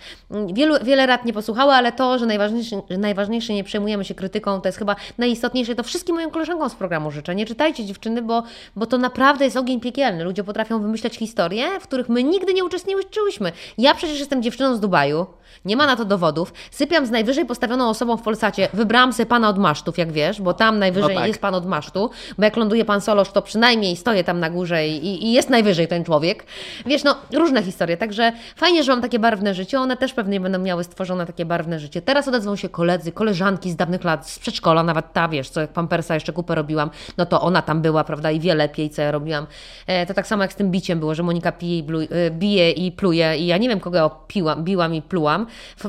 wielu, 0.54 0.76
wiele 0.84 1.06
rad 1.06 1.26
nie 1.26 1.34
posłuchała, 1.34 1.76
ale 1.76 1.92
to, 1.92 2.20
że 2.20 2.26
najważniejsze, 2.26 2.82
najważniejsze 2.98 3.54
nie 3.54 3.64
przejmujemy 3.64 4.06
się 4.06 4.16
krytyką, 4.16 4.62
to 4.62 4.68
jest 4.68 4.78
chyba 4.78 4.96
najistotniejsze. 5.18 5.76
To 5.76 5.84
wszystkim 5.84 6.16
moim 6.16 6.32
koleżankom 6.32 6.70
z 6.70 6.76
programu 6.76 7.12
życzę. 7.12 7.36
Nie 7.36 7.46
czytajcie 7.46 7.86
dziewczyny, 7.86 8.22
bo, 8.22 8.44
bo 8.76 8.86
to 8.86 8.98
naprawdę 8.98 9.46
jest 9.46 9.58
ogień 9.58 9.80
piekielny. 9.80 10.24
Ludzie 10.24 10.44
potrafią 10.44 10.82
wymyślać 10.82 11.16
historie, 11.16 11.80
w 11.80 11.84
których 11.84 12.10
my 12.10 12.24
nigdy 12.24 12.54
nie 12.54 12.66
uczestniczyłyśmy. 12.66 13.52
Ja 13.78 13.96
przecież 13.96 14.20
jestem 14.20 14.44
dziewczyną 14.44 14.76
z 14.76 14.80
Dubaju, 14.80 15.26
nie 15.66 15.78
ma 15.78 15.86
na 15.86 15.96
to 15.96 16.06
dowodów. 16.06 16.54
Sypiam 16.72 17.06
z 17.06 17.12
najwyżej 17.12 17.46
postawioną 17.46 17.90
osobą 17.90 18.18
w 18.18 18.22
Polsacie. 18.22 18.70
Wybrałam 18.74 19.14
sobie 19.14 19.26
pana 19.26 19.50
od 19.50 19.58
masztów, 19.58 19.98
jak 19.98 20.12
wiesz, 20.12 20.42
bo 20.42 20.54
tam 20.54 20.80
najwyżej 20.80 21.16
no 21.16 21.22
tak. 21.22 21.28
jest 21.28 21.42
pan 21.42 21.56
od 21.56 21.66
masztu, 21.66 22.10
bo 22.38 22.44
jak 22.44 22.58
ląduje 22.58 22.86
pan 22.86 23.02
Solosz, 23.02 23.32
to 23.32 23.42
przynajmniej 23.42 23.96
stoję 23.96 24.24
tam 24.24 24.40
na 24.40 24.50
górze 24.50 24.88
i, 24.88 25.26
i, 25.26 25.34
jest 25.34 25.50
najwyżej 25.50 25.88
ten 25.88 26.04
człowiek. 26.04 26.46
Wiesz, 26.86 27.04
no 27.04 27.16
różne 27.34 27.64
historie, 27.64 27.98
także 27.98 28.32
fajnie, 28.56 28.84
że 28.84 28.92
mam 28.92 29.02
takie 29.02 29.20
barwne 29.20 29.54
życie. 29.54 29.80
One 29.80 29.98
też 29.98 30.14
pewnie 30.14 30.40
będą 30.40 30.60
miały 30.60 30.84
stworzone 30.84 31.26
takie 31.26 31.46
barwne 31.46 31.80
życie. 31.80 32.02
Teraz 32.02 32.28
odezwą 32.28 32.56
się 32.56 32.70
koledzy, 32.70 33.12
koleżanki 33.12 33.72
z 33.72 33.76
dawnych 33.76 34.04
lat, 34.04 34.30
z 34.30 34.40
przedszkola, 34.40 34.84
nawet 34.84 35.14
ta, 35.14 35.28
wiesz, 35.28 35.50
co 35.50 35.62
jak 35.62 35.70
Pampersa 35.70 36.14
jeszcze 36.14 36.34
kupę 36.34 36.56
robiłam, 36.56 36.90
no 37.18 37.26
to 37.26 37.42
ona 37.42 37.62
tam 37.62 37.82
była, 37.82 38.04
prawda, 38.04 38.32
i 38.32 38.40
wie 38.40 38.56
lepiej, 38.56 38.90
co 38.90 39.02
ja 39.02 39.12
robiłam. 39.12 39.48
E, 39.88 40.06
to 40.06 40.14
tak 40.14 40.28
samo 40.28 40.44
jak 40.44 40.54
z 40.54 40.56
tym 40.56 40.72
biciem 40.72 41.00
było, 41.00 41.16
że 41.16 41.24
Monika 41.24 41.52
pije 41.52 41.80
i, 41.80 41.86
e, 42.12 42.32
bije 42.32 42.72
i 42.72 42.92
pluje 42.92 43.38
i 43.38 43.46
ja 43.48 43.58
nie 43.58 43.70
wiem, 43.70 43.80
kogo 43.80 44.12
piłam, 44.28 44.64
biłam 44.64 44.96
i 44.96 45.02
plułam, 45.02 45.37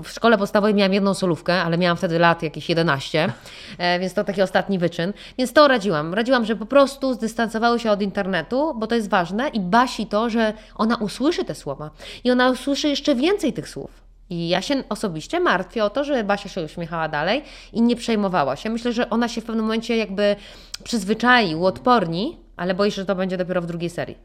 w 0.04 0.08
szkole 0.08 0.38
podstawowej 0.38 0.74
miałam 0.74 0.92
jedną 0.92 1.14
solówkę, 1.14 1.62
ale 1.62 1.78
miałam 1.78 1.96
wtedy 1.96 2.18
lat 2.18 2.42
jakieś 2.42 2.68
11, 2.68 3.32
e, 3.78 4.00
więc 4.00 4.14
to 4.14 4.24
taki 4.24 4.42
ostatni 4.42 4.78
wyczyn. 4.78 5.12
Więc 5.38 5.52
to 5.52 5.68
radziłam. 5.68 6.14
Radziłam, 6.14 6.44
że 6.44 6.56
po 6.56 6.66
prostu 6.66 7.14
zdystansowały 7.14 7.78
się 7.78 7.90
od 7.90 8.02
internetu, 8.02 8.74
bo 8.76 8.86
to 8.86 8.94
jest 8.94 9.10
ważne 9.10 9.48
i 9.48 9.60
basi 9.60 10.06
to, 10.06 10.30
że 10.30 10.52
ona 10.74 10.96
usłyszy 10.96 11.44
te 11.44 11.54
słowa 11.54 11.90
i 12.24 12.30
ona 12.30 12.50
usłyszy 12.50 12.88
jeszcze 12.88 13.14
więcej 13.14 13.52
tych 13.52 13.68
słów. 13.68 14.08
I 14.30 14.48
ja 14.48 14.62
się 14.62 14.82
osobiście 14.88 15.40
martwię 15.40 15.84
o 15.84 15.90
to, 15.90 16.04
że 16.04 16.24
Basia 16.24 16.48
się 16.48 16.62
uśmiechała 16.62 17.08
dalej 17.08 17.42
i 17.72 17.82
nie 17.82 17.96
przejmowała 17.96 18.56
się. 18.56 18.70
Myślę, 18.70 18.92
że 18.92 19.10
ona 19.10 19.28
się 19.28 19.40
w 19.40 19.44
pewnym 19.44 19.64
momencie 19.64 19.96
jakby 19.96 20.36
przyzwyczai, 20.84 21.54
uodporni, 21.54 22.36
ale 22.56 22.74
boję 22.74 22.90
się, 22.90 22.94
że 22.94 23.06
to 23.06 23.14
będzie 23.14 23.36
dopiero 23.36 23.62
w 23.62 23.66
drugiej 23.66 23.90
serii. 23.90 24.18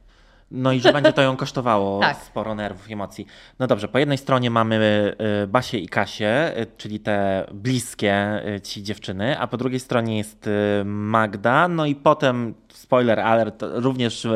No 0.54 0.72
i 0.72 0.80
że 0.80 0.94
będzie 0.94 1.14
to 1.14 1.22
ją 1.22 1.38
kosztowało 1.38 2.00
Tak. 2.02 2.18
sporo 2.18 2.56
nerwów 2.56 2.92
emocji. 2.92 3.28
No 3.60 3.68
dobrze, 3.68 3.88
po 3.88 4.00
jednej 4.00 4.18
stronie 4.18 4.50
mamy 4.50 5.16
y, 5.44 5.48
Basię 5.48 5.80
i 5.80 5.88
Kasię, 5.88 6.60
y, 6.60 6.68
czyli 6.78 7.00
te 7.00 7.46
bliskie 7.54 8.42
y, 8.56 8.62
ci 8.62 8.84
dziewczyny, 8.84 9.40
a 9.40 9.48
po 9.48 9.58
drugiej 9.58 9.80
stronie 9.80 10.18
jest 10.18 10.50
Magda, 10.86 11.68
no 11.68 11.86
i 11.86 11.96
potem, 11.96 12.54
spoiler 12.74 13.20
alert, 13.20 13.64
również 13.72 14.28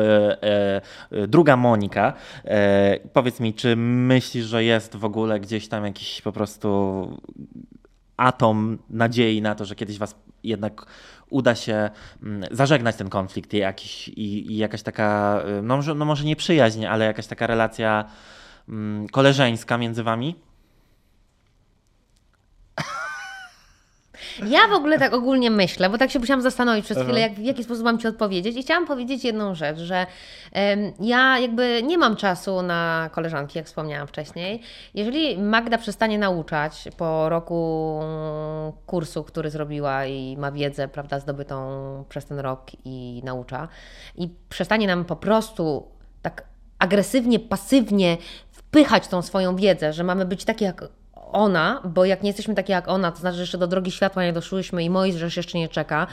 druga 1.28 1.56
Monika. 1.56 2.12
Powiedz 3.12 3.40
mi, 3.40 3.54
czy 3.54 3.76
myślisz, 3.76 4.44
że 4.44 4.64
jest 4.64 4.96
w 4.96 5.04
ogóle 5.04 5.40
gdzieś 5.40 5.68
tam 5.68 5.84
jakiś 5.84 6.22
po 6.22 6.32
prostu 6.32 6.68
atom 8.16 8.78
nadziei 8.90 9.42
na 9.42 9.54
to, 9.54 9.64
że 9.64 9.74
kiedyś 9.74 9.98
was 9.98 10.14
jednak 10.44 10.86
uda 11.30 11.54
się 11.54 11.90
mm, 12.22 12.44
zażegnać 12.50 12.96
ten 12.96 13.08
konflikt 13.08 13.54
i, 13.54 13.56
jakiś, 13.56 14.08
i, 14.08 14.52
i 14.52 14.56
jakaś 14.56 14.82
taka, 14.82 15.40
y, 15.58 15.62
no 15.62 15.76
może, 15.76 15.94
no 15.94 16.04
może 16.04 16.24
nie 16.24 16.36
przyjaźń, 16.36 16.86
ale 16.86 17.04
jakaś 17.04 17.26
taka 17.26 17.46
relacja 17.46 18.04
mm, 18.68 19.08
koleżeńska 19.08 19.78
między 19.78 20.02
wami? 20.02 20.47
Ja 24.46 24.68
w 24.68 24.72
ogóle 24.72 24.98
tak 24.98 25.14
ogólnie 25.14 25.50
myślę, 25.50 25.90
bo 25.90 25.98
tak 25.98 26.10
się 26.10 26.18
musiałam 26.18 26.42
zastanowić 26.42 26.84
przez 26.84 26.98
chwilę, 26.98 27.20
jak, 27.20 27.34
w 27.34 27.44
jaki 27.44 27.64
sposób 27.64 27.84
mam 27.84 27.98
Ci 27.98 28.08
odpowiedzieć. 28.08 28.56
I 28.56 28.62
chciałam 28.62 28.86
powiedzieć 28.86 29.24
jedną 29.24 29.54
rzecz, 29.54 29.78
że 29.78 30.06
em, 30.52 30.92
ja 31.00 31.38
jakby 31.38 31.82
nie 31.82 31.98
mam 31.98 32.16
czasu 32.16 32.62
na 32.62 33.10
koleżanki, 33.12 33.58
jak 33.58 33.66
wspomniałam 33.66 34.06
wcześniej. 34.06 34.62
Jeżeli 34.94 35.38
Magda 35.38 35.78
przestanie 35.78 36.18
nauczać 36.18 36.88
po 36.96 37.28
roku 37.28 38.00
kursu, 38.86 39.24
który 39.24 39.50
zrobiła 39.50 40.06
i 40.06 40.36
ma 40.36 40.52
wiedzę, 40.52 40.88
prawda, 40.88 41.20
zdobytą 41.20 41.58
przez 42.08 42.26
ten 42.26 42.38
rok 42.38 42.66
i 42.84 43.20
naucza, 43.24 43.68
i 44.16 44.28
przestanie 44.48 44.86
nam 44.86 45.04
po 45.04 45.16
prostu 45.16 45.88
tak 46.22 46.44
agresywnie, 46.78 47.40
pasywnie 47.40 48.16
wpychać 48.52 49.08
tą 49.08 49.22
swoją 49.22 49.56
wiedzę, 49.56 49.92
że 49.92 50.04
mamy 50.04 50.24
być 50.24 50.44
takie 50.44 50.64
jak 50.64 50.84
ona, 51.32 51.80
bo 51.84 52.04
jak 52.04 52.22
nie 52.22 52.28
jesteśmy 52.28 52.54
takie 52.54 52.72
jak 52.72 52.88
ona, 52.88 53.12
to 53.12 53.18
znaczy, 53.18 53.36
że 53.36 53.42
jeszcze 53.42 53.58
do 53.58 53.66
drogi 53.66 53.90
światła 53.90 54.24
nie 54.24 54.32
doszłyśmy 54.32 54.84
i 54.84 54.90
Mojżesz 54.90 55.36
jeszcze 55.36 55.58
nie 55.58 55.68
czeka. 55.68 56.06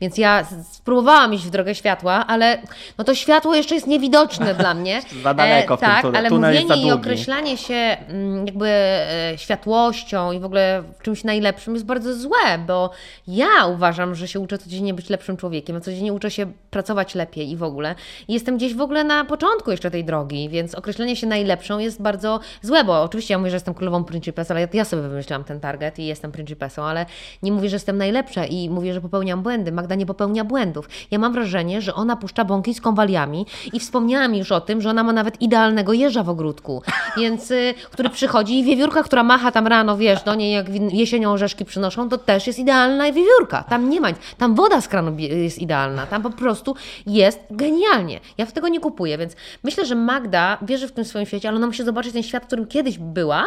Więc 0.00 0.18
ja 0.18 0.46
spróbowałam 0.72 1.34
iść 1.34 1.44
w 1.44 1.50
drogę 1.50 1.74
światła, 1.74 2.26
ale 2.26 2.62
no 2.98 3.04
to 3.04 3.14
światło 3.14 3.54
jeszcze 3.54 3.74
jest 3.74 3.86
niewidoczne 3.86 4.54
dla 4.54 4.74
mnie. 4.74 5.02
Za 5.24 5.34
daleko 5.34 5.76
w 5.76 5.80
tym 5.80 5.88
Tak, 5.88 6.04
tunel- 6.04 6.16
ale 6.16 6.28
tunel 6.28 6.62
mówienie 6.62 6.86
i 6.88 6.90
określanie 6.90 7.56
się 7.56 7.74
mm, 7.74 8.46
jakby 8.46 8.68
e, 8.68 9.32
światłością 9.36 10.32
i 10.32 10.40
w 10.40 10.44
ogóle 10.44 10.82
czymś 11.02 11.24
najlepszym 11.24 11.74
jest 11.74 11.86
bardzo 11.86 12.14
złe, 12.14 12.58
bo 12.66 12.90
ja 13.28 13.66
uważam, 13.66 14.14
że 14.14 14.28
się 14.28 14.40
uczę 14.40 14.58
codziennie 14.58 14.94
być 14.94 15.10
lepszym 15.10 15.36
człowiekiem, 15.36 15.76
a 15.76 15.80
codziennie 15.80 16.12
uczę 16.12 16.30
się 16.30 16.52
pracować 16.70 17.14
lepiej 17.14 17.50
i 17.50 17.56
w 17.56 17.62
ogóle. 17.62 17.94
I 18.28 18.32
jestem 18.32 18.56
gdzieś 18.56 18.74
w 18.74 18.80
ogóle 18.80 19.04
na 19.04 19.24
początku 19.24 19.70
jeszcze 19.70 19.90
tej 19.90 20.04
drogi, 20.04 20.48
więc 20.48 20.74
określenie 20.74 21.16
się 21.16 21.26
najlepszą 21.26 21.78
jest 21.78 22.02
bardzo 22.02 22.40
złe, 22.62 22.84
bo 22.84 23.02
oczywiście 23.02 23.34
ja 23.34 23.38
mówię, 23.38 23.50
że 23.50 23.56
jestem 23.56 23.74
królową 23.74 24.04
Principes, 24.04 24.50
ale 24.56 24.68
ja 24.72 24.84
sobie 24.84 25.02
wymyśliłam 25.02 25.44
ten 25.44 25.60
target 25.60 25.98
i 25.98 26.06
jestem 26.06 26.32
Principesą, 26.32 26.82
ale 26.82 27.06
nie 27.42 27.52
mówię, 27.52 27.68
że 27.68 27.76
jestem 27.76 27.98
najlepsza 27.98 28.44
i 28.44 28.70
mówię, 28.70 28.94
że 28.94 29.00
popełniam 29.00 29.42
błędy. 29.42 29.72
Magda 29.72 29.94
nie 29.94 30.06
popełnia 30.06 30.44
błędów. 30.44 30.88
Ja 31.10 31.18
mam 31.18 31.32
wrażenie, 31.32 31.82
że 31.82 31.94
ona 31.94 32.16
puszcza 32.16 32.44
bąki 32.44 32.74
z 32.74 32.80
konwaliami 32.80 33.46
i 33.72 33.80
wspomniałam 33.80 34.34
już 34.34 34.52
o 34.52 34.60
tym, 34.60 34.80
że 34.80 34.90
ona 34.90 35.04
ma 35.04 35.12
nawet 35.12 35.42
idealnego 35.42 35.92
jeża 35.92 36.22
w 36.22 36.28
ogródku, 36.28 36.82
więc, 37.20 37.50
y, 37.50 37.74
który 37.90 38.10
przychodzi 38.10 38.58
i 38.58 38.64
wiewiórka, 38.64 39.02
która 39.02 39.22
macha 39.22 39.52
tam 39.52 39.66
rano, 39.66 39.96
wiesz, 39.96 40.22
do 40.22 40.34
niej 40.34 40.52
jak 40.52 40.66
jesienią 40.92 41.32
orzeszki 41.32 41.64
przynoszą, 41.64 42.08
to 42.08 42.18
też 42.18 42.46
jest 42.46 42.58
idealna 42.58 43.12
wiewiórka. 43.12 43.62
Tam 43.62 43.90
nie 43.90 44.00
ma, 44.00 44.08
tam 44.38 44.54
woda 44.54 44.80
z 44.80 44.88
kranu 44.88 45.18
jest 45.18 45.58
idealna, 45.58 46.06
tam 46.06 46.22
po 46.22 46.30
prostu 46.30 46.74
jest 47.06 47.40
genialnie. 47.50 48.20
Ja 48.38 48.46
w 48.46 48.52
tego 48.52 48.68
nie 48.68 48.80
kupuję, 48.80 49.18
więc 49.18 49.36
myślę, 49.62 49.86
że 49.86 49.94
Magda 49.94 50.58
wierzy 50.62 50.88
w 50.88 50.92
tym 50.92 51.04
swoim 51.04 51.26
świecie, 51.26 51.48
ale 51.48 51.56
ona 51.56 51.66
musi 51.66 51.84
zobaczyć 51.84 52.12
ten 52.12 52.22
świat, 52.22 52.42
w 52.42 52.46
którym 52.46 52.66
kiedyś 52.66 52.98
była 52.98 53.44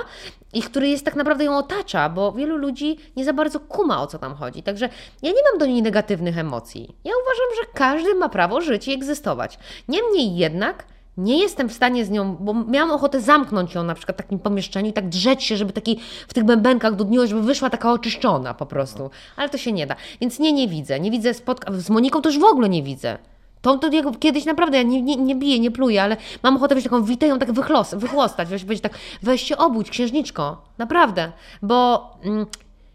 i 0.54 0.62
który 0.62 0.88
jest 0.88 0.99
tak 1.06 1.16
naprawdę 1.16 1.44
ją 1.44 1.58
otacza, 1.58 2.10
bo 2.10 2.32
wielu 2.32 2.58
ludzi 2.58 2.98
nie 3.16 3.26
za 3.26 3.34
bardzo 3.34 3.60
kuma 3.60 4.02
o 4.02 4.08
co 4.08 4.20
tam 4.20 4.36
chodzi. 4.36 4.64
Także 4.64 4.90
ja 5.22 5.32
nie 5.32 5.42
mam 5.52 5.60
do 5.60 5.66
niej 5.66 5.82
negatywnych 5.82 6.38
emocji. 6.38 6.96
Ja 7.04 7.12
uważam, 7.24 7.56
że 7.62 7.74
każdy 7.74 8.16
ma 8.16 8.30
prawo 8.30 8.62
żyć 8.62 8.88
i 8.88 8.94
egzystować. 8.94 9.60
Niemniej 9.88 10.36
jednak 10.36 10.86
nie 11.18 11.40
jestem 11.40 11.70
w 11.70 11.74
stanie 11.74 12.06
z 12.06 12.10
nią, 12.10 12.36
bo 12.36 12.54
miałam 12.54 12.92
ochotę 12.92 13.22
zamknąć 13.22 13.76
ją 13.76 13.84
na 13.84 13.96
przykład 13.96 14.18
w 14.18 14.22
takim 14.22 14.40
pomieszczeniu 14.40 14.90
i 14.90 14.94
tak 14.94 15.10
drzeć 15.10 15.44
się, 15.44 15.58
żeby 15.58 15.74
taki 15.74 16.00
w 16.28 16.34
tych 16.34 16.44
bębenkach 16.44 16.96
dudniło, 16.96 17.28
żeby 17.28 17.42
wyszła 17.42 17.70
taka 17.70 17.92
oczyszczona 17.92 18.54
po 18.54 18.66
prostu. 18.66 19.10
Ale 19.36 19.50
to 19.50 19.58
się 19.58 19.72
nie 19.72 19.88
da. 19.88 19.96
Więc 20.22 20.40
nie, 20.40 20.54
nie 20.54 20.68
widzę. 20.68 21.00
Nie 21.00 21.12
widzę 21.12 21.34
spotka... 21.34 21.72
Z 21.74 21.90
Moniką 21.90 22.22
też 22.22 22.40
w 22.40 22.44
ogóle 22.44 22.70
nie 22.70 22.84
widzę. 22.84 23.18
To, 23.62 23.78
to 23.78 23.92
jak 23.92 24.20
kiedyś 24.20 24.46
naprawdę, 24.46 24.78
ja 24.78 24.84
nie, 24.84 25.02
nie, 25.02 25.16
nie 25.16 25.36
biję, 25.36 25.60
nie 25.60 25.72
pluję, 25.72 26.04
ale 26.04 26.18
mam 26.44 26.56
ochotę 26.56 26.76
być 26.76 26.84
taką 26.84 27.04
witę 27.04 27.28
ją 27.28 27.40
tak 27.40 27.52
wychlos, 27.52 27.94
wychłostać, 27.94 28.50
wiesz, 28.50 28.66
być 28.66 28.82
tak, 28.82 28.94
weź 29.22 29.42
się 29.42 29.58
obudź, 29.58 29.90
księżniczko, 29.90 30.62
naprawdę, 30.78 31.32
bo 31.62 32.12
mm, 32.24 32.46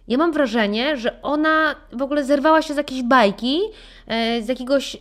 ja 0.09 0.19
mam 0.19 0.33
wrażenie, 0.33 0.97
że 0.97 1.23
ona 1.23 1.75
w 1.93 2.03
ogóle 2.03 2.25
zerwała 2.25 2.63
się 2.63 2.75
z 2.75 2.77
jakiejś 2.77 3.03
bajki, 3.03 3.61
e, 4.07 4.43
z 4.43 4.49
jakiegoś... 4.49 4.97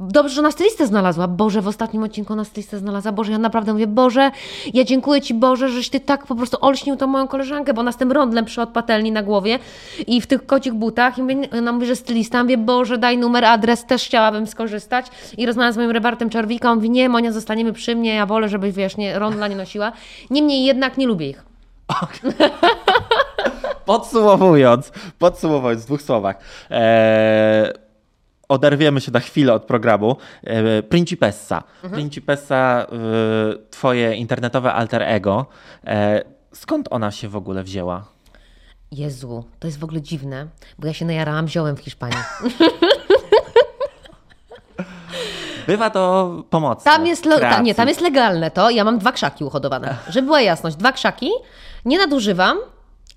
Dobrze, 0.00 0.34
że 0.34 0.40
ona 0.40 0.50
stylistę 0.50 0.86
znalazła. 0.86 1.28
Boże, 1.28 1.62
w 1.62 1.68
ostatnim 1.68 2.02
odcinku 2.02 2.32
ona 2.32 2.44
stylistę 2.44 2.78
znalazła. 2.78 3.12
Boże, 3.12 3.32
ja 3.32 3.38
naprawdę 3.38 3.72
mówię, 3.72 3.86
Boże, 3.86 4.30
ja 4.74 4.84
dziękuję 4.84 5.20
Ci, 5.20 5.34
Boże, 5.34 5.68
żeś 5.68 5.90
Ty 5.90 6.00
tak 6.00 6.26
po 6.26 6.34
prostu 6.34 6.56
olśnił 6.60 6.96
tą 6.96 7.06
moją 7.06 7.28
koleżankę, 7.28 7.74
bo 7.74 7.80
ona 7.80 7.92
z 7.92 7.96
tym 7.96 8.12
rondlem 8.12 8.44
przy 8.44 8.62
od 8.62 8.68
patelni 8.68 9.12
na 9.12 9.22
głowie 9.22 9.58
i 10.06 10.20
w 10.20 10.26
tych 10.26 10.46
kocich 10.46 10.74
butach. 10.74 11.18
I 11.18 11.22
mówię, 11.22 11.36
ona 11.58 11.72
mówi, 11.72 11.86
że 11.86 11.96
stylista. 11.96 12.42
Mówię, 12.42 12.58
Boże, 12.58 12.98
daj 12.98 13.18
numer, 13.18 13.44
adres, 13.44 13.84
też 13.84 14.04
chciałabym 14.04 14.46
skorzystać. 14.46 15.06
I 15.38 15.46
rozmawiam 15.46 15.72
z 15.72 15.76
moim 15.76 15.90
Rewartem 15.90 16.30
Czarwika. 16.30 16.70
On 16.70 16.76
mówi, 16.76 16.90
nie, 16.90 17.08
Monia, 17.08 17.32
zostaniemy 17.32 17.72
przy 17.72 17.96
mnie, 17.96 18.14
ja 18.14 18.26
wolę, 18.26 18.48
żebyś, 18.48 18.74
wiesz, 18.74 18.96
nie, 18.96 19.18
rondla 19.18 19.48
nie 19.48 19.56
nosiła. 19.56 19.92
Niemniej 20.30 20.64
jednak 20.64 20.98
nie 20.98 21.06
lubię 21.06 21.28
ich. 21.28 21.44
Podsumowując, 23.84 24.92
podsumowując 25.18 25.82
w 25.82 25.86
dwóch 25.86 26.02
słowach, 26.02 26.36
e, 26.70 27.85
oderwiemy 28.48 29.00
się 29.00 29.12
na 29.12 29.20
chwilę 29.20 29.52
od 29.54 29.64
programu. 29.64 30.16
E, 30.44 30.82
Principessa. 30.82 31.62
Principessa, 31.92 32.86
e, 32.92 33.70
twoje 33.70 34.14
internetowe 34.14 34.72
alter 34.72 35.02
ego. 35.02 35.46
E, 35.86 36.22
skąd 36.52 36.88
ona 36.90 37.10
się 37.10 37.28
w 37.28 37.36
ogóle 37.36 37.62
wzięła? 37.62 38.04
Jezu, 38.92 39.44
to 39.58 39.68
jest 39.68 39.78
w 39.78 39.84
ogóle 39.84 40.02
dziwne, 40.02 40.46
bo 40.78 40.86
ja 40.86 40.92
się 40.92 41.04
najarałam 41.04 41.48
ziołem 41.48 41.76
w 41.76 41.80
Hiszpanii. 41.80 42.18
Bywa 45.66 45.90
to 45.90 46.30
pomocne. 46.50 46.92
Tam 46.92 47.06
jest, 47.06 47.24
le- 47.24 47.32
ta, 47.34 47.38
kreacji. 47.38 47.64
nie, 47.64 47.74
tam 47.74 47.88
jest 47.88 48.00
legalne 48.00 48.50
to. 48.50 48.70
Ja 48.70 48.84
mam 48.84 48.98
dwa 48.98 49.12
krzaki 49.12 49.44
uhodowane. 49.44 49.96
Żeby 50.08 50.26
była 50.26 50.40
jasność, 50.40 50.76
dwa 50.76 50.92
krzaki, 50.92 51.30
nie 51.84 51.98
nadużywam, 51.98 52.58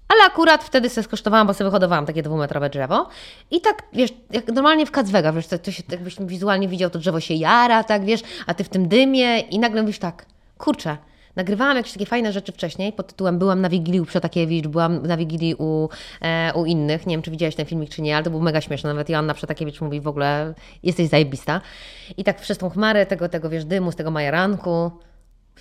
ale 0.09 0.23
akurat 0.27 0.63
wtedy 0.63 0.89
sobie 0.89 1.03
skosztowałam, 1.03 1.47
bo 1.47 1.53
sobie 1.53 1.65
wyhodowałam 1.65 2.05
takie 2.05 2.23
dwumetrowe 2.23 2.69
drzewo. 2.69 3.07
I 3.51 3.61
tak, 3.61 3.83
wiesz, 3.93 4.09
jak 4.31 4.47
normalnie 4.47 4.85
w 4.85 4.91
Kacwega, 4.91 5.33
wiesz, 5.33 5.47
to, 5.47 5.59
to 5.59 5.71
się, 5.71 5.83
jakbyś 5.91 6.15
wizualnie 6.19 6.67
widział, 6.67 6.89
to 6.89 6.99
drzewo 6.99 7.19
się 7.19 7.33
jara, 7.33 7.83
tak, 7.83 8.05
wiesz, 8.05 8.21
a 8.47 8.53
ty 8.53 8.63
w 8.63 8.69
tym 8.69 8.87
dymie 8.87 9.39
i 9.39 9.59
nagle 9.59 9.81
mówisz 9.81 9.99
tak, 9.99 10.25
kurczę, 10.57 10.97
Nagrywałam 11.35 11.77
jakieś 11.77 11.93
takie 11.93 12.05
fajne 12.05 12.33
rzeczy 12.33 12.51
wcześniej 12.51 12.93
pod 12.93 13.07
tytułem 13.07 13.39
Byłam 13.39 13.61
na 13.61 13.69
Wigilii 13.69 14.01
u 14.01 14.05
Przetakiewicz, 14.05 14.67
byłam 14.67 15.07
na 15.07 15.17
Wigilii 15.17 15.55
u, 15.55 15.89
e, 16.21 16.53
u 16.55 16.65
innych. 16.65 17.07
Nie 17.07 17.15
wiem, 17.15 17.21
czy 17.21 17.31
widziałeś 17.31 17.55
ten 17.55 17.65
filmik, 17.65 17.89
czy 17.89 18.01
nie, 18.01 18.15
ale 18.15 18.23
to 18.23 18.29
był 18.29 18.41
mega 18.41 18.61
śmieszny. 18.61 18.89
Nawet 18.89 19.09
Joanna 19.09 19.33
Przetakiewicz 19.33 19.81
mówi 19.81 20.01
w 20.01 20.07
ogóle, 20.07 20.53
jesteś 20.83 21.07
zajebista. 21.07 21.61
I 22.17 22.23
tak 22.23 22.41
przez 22.41 22.57
tą 22.57 22.69
chmarę 22.69 23.05
tego, 23.05 23.29
tego 23.29 23.49
wiesz, 23.49 23.65
dymu, 23.65 23.91
z 23.91 23.95
tego 23.95 24.11
majaranku. 24.11 24.91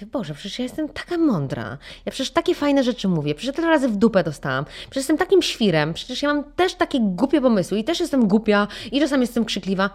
Mówię, 0.00 0.10
Boże, 0.12 0.34
przecież 0.34 0.58
ja 0.58 0.62
jestem 0.62 0.88
taka 0.88 1.18
mądra. 1.18 1.78
Ja 2.06 2.12
przecież 2.12 2.30
takie 2.30 2.54
fajne 2.54 2.82
rzeczy 2.82 3.08
mówię. 3.08 3.34
Przecież 3.34 3.56
tyle 3.56 3.68
razy 3.68 3.88
w 3.88 3.96
dupę 3.96 4.24
dostałam. 4.24 4.64
Przecież 4.64 4.96
jestem 4.96 5.18
takim 5.18 5.42
świrem. 5.42 5.94
Przecież 5.94 6.22
ja 6.22 6.34
mam 6.34 6.44
też 6.44 6.74
takie 6.74 6.98
głupie 7.00 7.40
pomysły 7.40 7.78
i 7.78 7.84
też 7.84 8.00
jestem 8.00 8.28
głupia 8.28 8.66
i 8.92 9.00
czasami 9.00 9.20
jestem 9.20 9.44
krzykliwa. 9.44 9.90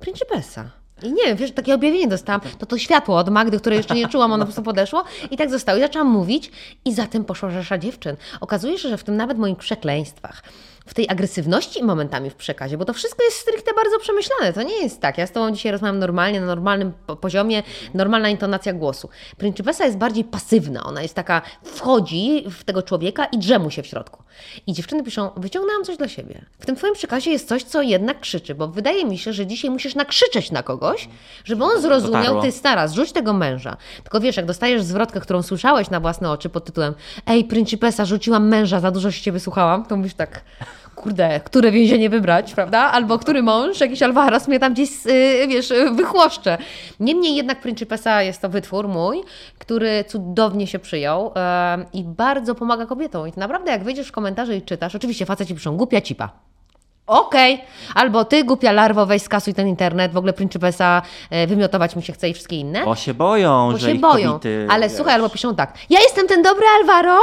Principessa. 0.00 0.70
I 1.02 1.12
nie 1.12 1.24
wiem, 1.24 1.36
wiesz, 1.36 1.52
takie 1.52 1.74
objawienie 1.74 2.08
dostałam, 2.08 2.40
to 2.58 2.66
to 2.66 2.78
światło 2.78 3.18
od 3.18 3.28
Magdy, 3.28 3.58
które 3.58 3.76
jeszcze 3.76 3.94
nie 3.94 4.08
czułam, 4.08 4.32
ono 4.32 4.44
po 4.44 4.46
prostu 4.46 4.62
podeszło 4.62 5.04
i 5.30 5.36
tak 5.36 5.50
zostało. 5.50 5.78
I 5.78 5.80
zaczęłam 5.80 6.08
mówić 6.08 6.50
i 6.84 6.94
za 6.94 7.06
tym 7.06 7.24
poszła 7.24 7.50
rzesza 7.50 7.78
dziewczyn. 7.78 8.16
Okazuje 8.40 8.78
się, 8.78 8.88
że 8.88 8.96
w 8.96 9.04
tym 9.04 9.16
nawet 9.16 9.38
moich 9.38 9.56
przekleństwach, 9.56 10.42
w 10.86 10.94
tej 10.94 11.08
agresywności 11.10 11.84
momentami 11.84 12.30
w 12.30 12.34
przekazie, 12.34 12.78
bo 12.78 12.84
to 12.84 12.92
wszystko 12.92 13.24
jest 13.24 13.36
stricte 13.36 13.74
bardzo 13.74 13.98
przemyślane. 13.98 14.52
To 14.52 14.62
nie 14.62 14.82
jest 14.82 15.00
tak. 15.00 15.18
Ja 15.18 15.26
z 15.26 15.32
Tobą 15.32 15.50
dzisiaj 15.50 15.72
rozmawiam 15.72 15.98
normalnie, 15.98 16.40
na 16.40 16.46
normalnym 16.46 16.92
po- 17.06 17.16
poziomie, 17.16 17.62
normalna 17.94 18.28
intonacja 18.28 18.72
głosu. 18.72 19.08
Principessa 19.36 19.84
jest 19.84 19.96
bardziej 19.98 20.24
pasywna. 20.24 20.84
Ona 20.84 21.02
jest 21.02 21.14
taka, 21.14 21.42
wchodzi 21.62 22.44
w 22.50 22.64
tego 22.64 22.82
człowieka 22.82 23.24
i 23.24 23.38
drze 23.38 23.58
mu 23.58 23.70
się 23.70 23.82
w 23.82 23.86
środku. 23.86 24.23
I 24.66 24.72
dziewczyny 24.72 25.02
piszą, 25.02 25.30
wyciągnęłam 25.36 25.84
coś 25.84 25.96
dla 25.96 26.08
siebie. 26.08 26.44
W 26.58 26.66
tym 26.66 26.76
Twoim 26.76 26.94
przekazie 26.94 27.30
jest 27.30 27.48
coś, 27.48 27.62
co 27.62 27.82
jednak 27.82 28.20
krzyczy, 28.20 28.54
bo 28.54 28.68
wydaje 28.68 29.04
mi 29.04 29.18
się, 29.18 29.32
że 29.32 29.46
dzisiaj 29.46 29.70
musisz 29.70 29.94
nakrzyczeć 29.94 30.50
na 30.50 30.62
kogoś, 30.62 31.08
żeby 31.44 31.64
on 31.64 31.80
zrozumiał, 31.80 32.22
Dotarło. 32.22 32.42
ty 32.42 32.52
stara, 32.52 32.88
zrzuć 32.88 33.12
tego 33.12 33.32
męża. 33.32 33.76
Tylko 34.02 34.20
wiesz, 34.20 34.36
jak 34.36 34.46
dostajesz 34.46 34.82
zwrotkę, 34.82 35.20
którą 35.20 35.42
słyszałeś 35.42 35.90
na 35.90 36.00
własne 36.00 36.30
oczy 36.30 36.48
pod 36.48 36.64
tytułem 36.64 36.94
Ej, 37.26 37.44
Principessa, 37.44 38.04
rzuciłam 38.04 38.48
męża, 38.48 38.80
za 38.80 38.90
dużo 38.90 39.10
się 39.10 39.22
Ciebie 39.22 39.40
słuchałam, 39.40 39.86
to 39.86 39.96
mówisz 39.96 40.14
tak, 40.14 40.44
kurde, 40.94 41.40
które 41.40 41.70
więzienie 41.70 42.10
wybrać, 42.10 42.54
prawda? 42.54 42.78
Albo 42.78 43.18
który 43.18 43.42
mąż, 43.42 43.80
jakiś 43.80 44.02
Alvaras 44.02 44.48
mnie 44.48 44.60
tam 44.60 44.72
gdzieś, 44.72 45.04
yy, 45.04 45.48
wiesz, 45.48 45.72
wychłoszcze. 45.92 46.58
Niemniej 47.00 47.36
jednak 47.36 47.60
Principessa 47.60 48.22
jest 48.22 48.42
to 48.42 48.48
wytwór 48.48 48.88
mój, 48.88 49.22
który 49.58 50.04
cudownie 50.08 50.66
się 50.66 50.78
przyjął 50.78 51.32
i 51.92 52.04
bardzo 52.04 52.54
pomaga 52.54 52.86
kobietom. 52.86 53.28
I 53.28 53.32
naprawdę 53.36 53.70
jak 53.70 53.84
wyjdziesz 53.84 54.08
w 54.08 54.12
komentarze 54.12 54.56
i 54.56 54.62
czytasz, 54.62 54.94
oczywiście 54.94 55.26
faceci 55.26 55.54
piszą 55.54 55.76
głupia 55.76 56.00
cipa. 56.00 56.53
Okej, 57.06 57.54
okay. 57.54 57.66
albo 57.94 58.24
ty, 58.24 58.44
głupia 58.44 58.72
larwo, 58.72 59.06
weź 59.06 59.22
skasuj 59.22 59.54
ten 59.54 59.68
internet, 59.68 60.12
w 60.12 60.16
ogóle 60.16 60.32
Principessa 60.32 61.02
e, 61.30 61.46
wymiotować 61.46 61.96
mi 61.96 62.02
się 62.02 62.12
chce 62.12 62.28
i 62.28 62.34
wszystkie 62.34 62.56
inne. 62.56 62.84
Bo 62.84 62.96
się 62.96 63.14
boją, 63.14 63.68
Bo 63.72 63.78
że 63.78 63.86
się 63.86 63.94
ich 63.94 64.00
boją. 64.00 64.28
kobiety, 64.28 64.66
Ale 64.70 64.88
wiesz. 64.88 64.96
słuchaj, 64.96 65.14
albo 65.14 65.28
piszą 65.28 65.54
tak, 65.54 65.74
ja 65.90 66.00
jestem 66.00 66.28
ten 66.28 66.42
dobry 66.42 66.64
Alvaro. 66.80 67.18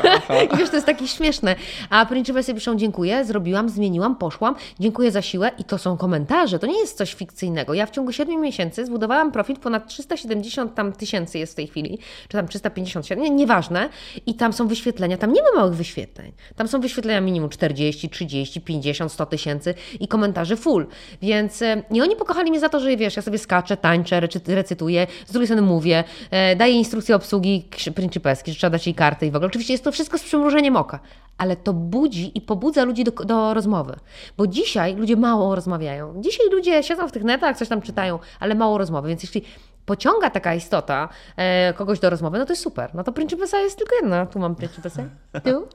I 0.54 0.56
wiesz, 0.56 0.70
to 0.70 0.76
jest 0.76 0.86
takie 0.86 1.08
śmieszne. 1.08 1.56
A 1.90 2.06
Principessy 2.06 2.54
piszą, 2.54 2.76
dziękuję, 2.76 3.24
zrobiłam, 3.24 3.68
zmieniłam, 3.68 4.16
poszłam, 4.16 4.54
dziękuję 4.80 5.10
za 5.10 5.22
siłę 5.22 5.50
i 5.58 5.64
to 5.64 5.78
są 5.78 5.96
komentarze, 5.96 6.58
to 6.58 6.66
nie 6.66 6.78
jest 6.78 6.98
coś 6.98 7.14
fikcyjnego. 7.14 7.74
Ja 7.74 7.86
w 7.86 7.90
ciągu 7.90 8.12
7 8.12 8.40
miesięcy 8.40 8.86
zbudowałam 8.86 9.32
profil, 9.32 9.56
ponad 9.56 9.88
370 9.88 10.74
tam 10.74 10.92
tysięcy 10.92 11.38
jest 11.38 11.52
w 11.52 11.56
tej 11.56 11.66
chwili, 11.66 11.98
czy 12.28 12.36
tam 12.36 12.48
357, 12.48 13.24
nie, 13.24 13.30
nieważne. 13.30 13.88
I 14.26 14.34
tam 14.34 14.52
są 14.52 14.68
wyświetlenia, 14.68 15.16
tam 15.16 15.32
nie 15.32 15.42
ma 15.42 15.48
małych 15.60 15.74
wyświetleń. 15.74 16.32
Tam 16.56 16.68
są 16.68 16.80
wyświetlenia 16.80 17.20
minimum 17.20 17.50
40, 17.50 18.10
30, 18.10 18.60
50, 18.60 19.12
100 19.12 19.25
tysięcy 19.26 19.74
i 20.00 20.08
komentarzy 20.08 20.56
full. 20.56 20.86
Więc 21.22 21.62
e, 21.62 21.82
i 21.90 22.02
oni 22.02 22.16
pokochali 22.16 22.50
mnie 22.50 22.60
za 22.60 22.68
to, 22.68 22.80
że 22.80 22.96
wiesz, 22.96 23.16
ja 23.16 23.22
sobie 23.22 23.38
skaczę, 23.38 23.76
tańczę, 23.76 24.20
recy- 24.20 24.54
recytuję, 24.54 25.06
z 25.26 25.32
drugiej 25.32 25.46
strony 25.46 25.62
mówię, 25.62 26.04
e, 26.30 26.56
daję 26.56 26.72
instrukcję 26.72 27.16
obsługi 27.16 27.68
Principeski, 27.94 28.52
że 28.52 28.58
trzeba 28.58 28.70
dać 28.70 28.86
jej 28.86 28.94
kartę 28.94 29.26
i 29.26 29.30
w 29.30 29.36
ogóle. 29.36 29.46
Oczywiście 29.46 29.74
jest 29.74 29.84
to 29.84 29.92
wszystko 29.92 30.18
z 30.18 30.22
przymrużeniem 30.22 30.76
oka, 30.76 31.00
ale 31.38 31.56
to 31.56 31.72
budzi 31.72 32.38
i 32.38 32.40
pobudza 32.40 32.84
ludzi 32.84 33.04
do, 33.04 33.10
do 33.10 33.54
rozmowy. 33.54 33.96
Bo 34.36 34.46
dzisiaj 34.46 34.96
ludzie 34.96 35.16
mało 35.16 35.54
rozmawiają. 35.54 36.14
Dzisiaj 36.20 36.46
ludzie 36.52 36.82
siedzą 36.82 37.08
w 37.08 37.12
tych 37.12 37.24
netach, 37.24 37.56
coś 37.56 37.68
tam 37.68 37.82
czytają, 37.82 38.18
ale 38.40 38.54
mało 38.54 38.78
rozmowy. 38.78 39.08
Więc 39.08 39.22
jeśli 39.22 39.42
pociąga 39.86 40.30
taka 40.30 40.54
istota 40.54 41.08
e, 41.36 41.72
kogoś 41.72 42.00
do 42.00 42.10
rozmowy, 42.10 42.38
no 42.38 42.46
to 42.46 42.52
jest 42.52 42.62
super. 42.62 42.90
No 42.94 43.04
to 43.04 43.12
Principessa 43.12 43.58
jest 43.58 43.78
tylko 43.78 43.94
jedna. 43.94 44.26
Tu 44.26 44.38
mam 44.38 44.54
Principessę, 44.56 45.08
tu, 45.44 45.68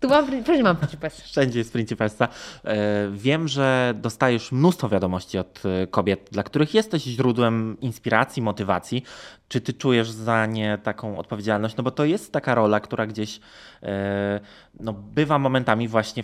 tu 0.00 0.08
mam, 0.08 0.42
wszędzie 0.42 0.62
mam 0.62 0.76
Principessę. 0.76 1.22
Wszędzie 1.22 1.58
jest 1.58 1.72
Principessa. 1.72 2.28
E, 2.64 3.08
Wiem, 3.12 3.48
że 3.48 3.94
dostajesz 3.96 4.52
mnóstwo 4.52 4.88
wiadomości 4.88 5.38
od 5.38 5.62
e, 5.64 5.86
kobiet, 5.86 6.28
dla 6.32 6.42
których 6.42 6.74
jesteś 6.74 7.02
źródłem 7.02 7.76
inspiracji, 7.80 8.42
motywacji. 8.42 9.02
Czy 9.48 9.60
ty 9.60 9.72
czujesz 9.72 10.10
za 10.10 10.46
nie 10.46 10.78
taką 10.82 11.18
odpowiedzialność? 11.18 11.76
No 11.76 11.84
bo 11.84 11.90
to 11.90 12.04
jest 12.04 12.32
taka 12.32 12.54
rola, 12.54 12.80
która 12.80 13.06
gdzieś 13.06 13.40
e, 13.82 14.40
no, 14.80 14.92
bywa 14.92 15.38
momentami 15.38 15.88
właśnie 15.88 16.22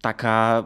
taka 0.00 0.64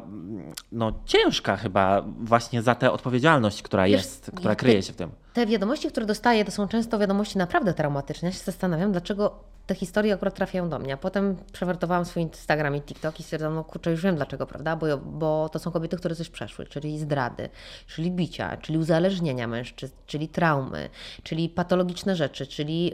no, 0.72 0.92
ciężka 1.04 1.56
chyba 1.56 2.02
właśnie 2.20 2.62
za 2.62 2.74
tę 2.74 2.92
odpowiedzialność, 2.92 3.62
która 3.62 3.84
Wiesz, 3.84 3.92
jest, 3.92 4.30
która 4.34 4.54
kryje 4.54 4.82
się 4.82 4.92
w 4.92 4.96
tym. 4.96 5.10
Te 5.32 5.46
wiadomości, 5.46 5.88
które 5.88 6.06
dostaję, 6.06 6.44
to 6.44 6.50
są 6.50 6.68
często 6.68 6.98
wiadomości 6.98 7.38
naprawdę 7.38 7.74
traumatyczne. 7.74 8.28
Ja 8.28 8.32
się 8.32 8.44
zastanawiam, 8.44 8.92
dlaczego 8.92 9.40
te 9.66 9.74
historie 9.74 10.14
akurat 10.14 10.34
trafiają 10.34 10.68
do 10.68 10.78
mnie. 10.78 10.94
A 10.94 10.96
potem 10.96 11.36
przewertowałam 11.52 12.04
swój 12.04 12.22
Instagram 12.46 12.76
i 12.76 12.80
TikTok 12.80 13.20
i 13.20 13.22
stwierdzam, 13.22 13.54
no 13.54 13.64
kurczę, 13.64 13.90
już 13.90 14.02
wiem 14.02 14.16
dlaczego, 14.16 14.46
prawda? 14.46 14.76
Bo, 14.76 14.98
bo 14.98 15.48
to 15.48 15.58
są 15.58 15.70
kobiety, 15.70 15.96
które 15.96 16.14
coś 16.14 16.28
przeszły, 16.28 16.66
czyli 16.66 16.98
zdrady, 16.98 17.48
czyli 17.86 18.10
bicia, 18.10 18.56
czyli 18.56 18.78
uzależnienia 18.78 19.46
mężczyzn, 19.46 19.94
czyli 20.06 20.28
traumy, 20.28 20.88
czyli 21.22 21.48
patologiczne 21.48 22.16
rzeczy, 22.16 22.46
czyli 22.46 22.84
yy, 22.84 22.92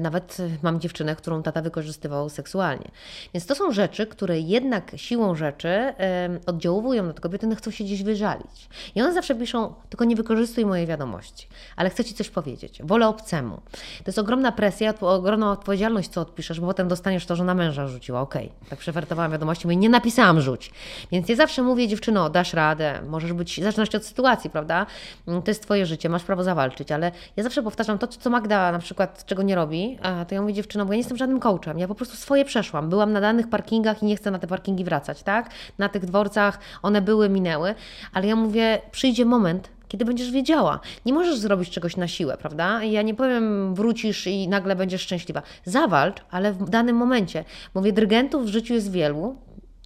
nawet 0.00 0.36
mam 0.62 0.80
dziewczynę, 0.80 1.16
którą 1.16 1.42
tata 1.42 1.62
wykorzystywał 1.62 2.28
seksualnie. 2.28 2.90
Więc 3.34 3.46
to 3.46 3.54
są 3.54 3.72
rzeczy, 3.72 4.06
które 4.06 4.40
jednak 4.40 4.92
siłą 4.96 5.34
rzeczy 5.34 5.68
yy, 5.68 6.40
oddziałują 6.46 7.02
na 7.02 7.12
te 7.12 7.20
kobiety, 7.20 7.46
one 7.46 7.56
chcą 7.56 7.70
się 7.70 7.84
gdzieś 7.84 8.02
wyżalić. 8.02 8.68
I 8.94 9.02
one 9.02 9.12
zawsze 9.12 9.34
piszą, 9.34 9.74
tylko 9.88 10.04
nie 10.04 10.16
wykorzystuj 10.16 10.66
mojej 10.66 10.86
wiadomości, 10.86 11.48
ale 11.76 11.90
chcę 11.90 12.04
Ci 12.04 12.14
coś 12.14 12.30
powiedzieć, 12.30 12.80
wolę 12.84 13.08
obcemu. 13.08 13.56
To 13.74 14.04
jest 14.06 14.18
ogromna 14.18 14.52
presja, 14.52 14.94
ogromna 15.00 15.52
odpowiedzialność, 15.52 16.08
co 16.08 16.20
odpiszesz, 16.20 16.60
bo 16.60 16.66
potem 16.66 16.88
dostaniesz 16.88 17.26
to, 17.26 17.36
że 17.36 17.44
na 17.44 17.54
męża 17.54 17.88
rzuciła. 17.88 18.20
Okej, 18.20 18.52
tak 18.68 18.83
przewertowałam 18.84 19.32
wiadomości, 19.32 19.66
mówię, 19.66 19.76
nie 19.76 19.88
napisałam 19.88 20.40
rzuć. 20.40 20.70
Więc 21.12 21.28
ja 21.28 21.36
zawsze 21.36 21.62
mówię, 21.62 21.88
dziewczyno, 21.88 22.30
dasz 22.30 22.52
radę, 22.52 23.00
możesz 23.08 23.32
być, 23.32 23.60
zależności 23.60 23.96
od 23.96 24.04
sytuacji, 24.04 24.50
prawda? 24.50 24.86
Mm, 25.28 25.42
To 25.42 25.50
jest 25.50 25.62
Twoje 25.62 25.86
życie, 25.86 26.08
masz 26.08 26.22
prawo 26.22 26.42
zawalczyć, 26.44 26.92
ale 26.92 27.12
ja 27.36 27.42
zawsze 27.42 27.62
powtarzam 27.62 27.98
to, 27.98 28.06
co 28.06 28.30
Magda 28.30 28.72
na 28.72 28.78
przykład, 28.78 29.26
czego 29.26 29.42
nie 29.42 29.54
robi, 29.54 29.98
a 30.02 30.24
to 30.24 30.34
ja 30.34 30.40
mówię, 30.42 30.54
dziewczyno, 30.54 30.86
bo 30.86 30.92
ja 30.92 30.96
nie 30.96 31.00
jestem 31.00 31.16
żadnym 31.16 31.40
coachem, 31.40 31.78
ja 31.78 31.88
po 31.88 31.94
prostu 31.94 32.16
swoje 32.16 32.44
przeszłam. 32.44 32.88
Byłam 32.88 33.12
na 33.12 33.20
danych 33.20 33.48
parkingach 33.50 34.02
i 34.02 34.06
nie 34.06 34.16
chcę 34.16 34.30
na 34.30 34.38
te 34.38 34.46
parkingi 34.46 34.84
wracać, 34.84 35.22
tak? 35.22 35.50
Na 35.78 35.88
tych 35.88 36.04
dworcach 36.04 36.58
one 36.82 37.02
były, 37.02 37.28
minęły, 37.28 37.74
ale 38.12 38.26
ja 38.26 38.36
mówię, 38.36 38.80
przyjdzie 38.90 39.24
moment, 39.24 39.68
kiedy 39.88 40.04
będziesz 40.04 40.30
wiedziała. 40.30 40.80
Nie 41.06 41.12
możesz 41.12 41.38
zrobić 41.38 41.70
czegoś 41.70 41.96
na 41.96 42.08
siłę, 42.08 42.36
prawda? 42.36 42.84
Ja 42.84 43.02
nie 43.02 43.14
powiem, 43.14 43.74
wrócisz 43.74 44.26
i 44.26 44.48
nagle 44.48 44.76
będziesz 44.76 45.02
szczęśliwa. 45.02 45.42
Zawalcz, 45.64 46.16
ale 46.30 46.52
w 46.52 46.70
danym 46.70 46.96
momencie. 46.96 47.44
Mówię, 47.74 47.92
dyrygentów 47.92 48.44
w 48.44 48.48
życiu 48.48 48.74
jest 48.74 48.92
wielu, 48.92 49.36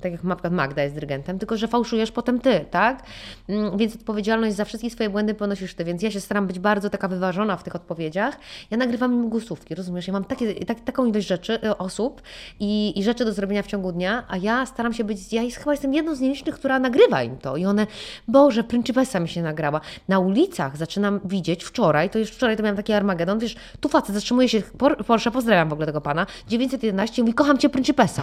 tak 0.01 0.13
jak 0.13 0.25
na 0.25 0.37
przykład 0.37 0.53
Magda 0.53 0.83
jest 0.83 0.95
dyrygentem, 0.95 1.39
tylko 1.39 1.57
że 1.57 1.69
fałszujesz 1.69 2.13
potem 2.13 2.41
ty, 2.41 2.65
tak? 2.71 3.03
Mm, 3.49 3.79
Więc 3.79 3.95
odpowiedzialność 3.95 4.57
za 4.57 4.65
wszystkie 4.65 4.91
swoje 4.91 5.11
błędy 5.11 5.35
ponosisz 5.35 5.75
ty. 5.75 5.85
Więc 5.85 6.03
ja 6.03 6.11
się 6.11 6.21
staram 6.21 6.47
być 6.47 6.59
bardzo 6.59 6.91
taka 6.91 7.09
wyważona 7.09 7.57
w 7.57 7.63
tych 7.63 7.77
odpowiedziach. 7.77 8.39
Ja 8.71 8.77
nagrywam 8.77 9.13
im 9.13 9.29
głosówki, 9.29 9.75
rozumiesz? 9.75 10.07
Ja 10.07 10.13
mam 10.13 10.25
takie, 10.25 10.55
tak, 10.67 10.81
taką 10.81 11.05
ilość 11.05 11.27
rzeczy, 11.27 11.55
y, 11.65 11.77
osób 11.79 12.23
i, 12.61 12.99
i 12.99 13.03
rzeczy 13.05 13.25
do 13.25 13.33
zrobienia 13.33 13.63
w 13.63 13.67
ciągu 13.67 13.93
dnia, 13.93 14.25
a 14.29 14.37
ja 14.37 14.67
staram 14.67 14.93
się 14.93 15.05
być, 15.05 15.33
ja 15.33 15.43
chyba 15.59 15.71
jestem 15.73 15.95
jedną 15.95 16.15
z 16.15 16.21
nielicznych, 16.21 16.55
która 16.55 16.79
nagrywa 16.79 17.23
im 17.23 17.37
to. 17.37 17.57
I 17.57 17.67
one, 17.67 17.87
Boże, 18.29 18.65
Principessa 18.65 19.21
mi 19.21 19.29
się 19.29 19.43
nagrała. 19.43 19.81
Na 20.09 20.19
ulicach 20.19 20.77
zaczynam 20.77 21.21
widzieć, 21.25 21.65
wczoraj, 21.65 22.11
to 22.11 22.19
już 22.19 22.31
wczoraj 22.31 22.57
to 22.57 22.63
miałam 22.63 22.77
taki 22.77 22.93
Armagedon, 22.93 23.39
wiesz, 23.39 23.57
tu 23.81 23.89
facet 23.89 24.15
zatrzymuje 24.15 24.49
się, 24.49 24.63
Por- 24.79 25.05
Porsche, 25.05 25.31
pozdrawiam 25.31 25.69
w 25.69 25.73
ogóle 25.73 25.87
tego 25.87 26.01
pana, 26.01 26.27
911 26.49 27.23
mówi, 27.23 27.35
kocham 27.35 27.59
Cię 27.59 27.69
Principessa. 27.69 28.23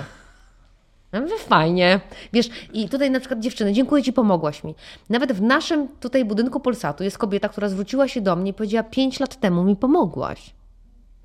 Ja 1.11 1.21
mówię, 1.21 1.37
fajnie. 1.37 1.99
Wiesz, 2.33 2.49
i 2.73 2.89
tutaj 2.89 3.11
na 3.11 3.19
przykład 3.19 3.39
dziewczyny, 3.39 3.73
dziękuję 3.73 4.03
Ci, 4.03 4.13
pomogłaś 4.13 4.63
mi. 4.63 4.75
Nawet 5.09 5.33
w 5.33 5.41
naszym 5.41 5.87
tutaj 5.87 6.25
budynku 6.25 6.59
Polsatu 6.59 7.03
jest 7.03 7.17
kobieta, 7.17 7.49
która 7.49 7.69
zwróciła 7.69 8.07
się 8.07 8.21
do 8.21 8.35
mnie 8.35 8.51
i 8.51 8.53
powiedziała, 8.53 8.83
pięć 8.83 9.19
lat 9.19 9.39
temu 9.39 9.63
mi 9.63 9.75
pomogłaś. 9.75 10.53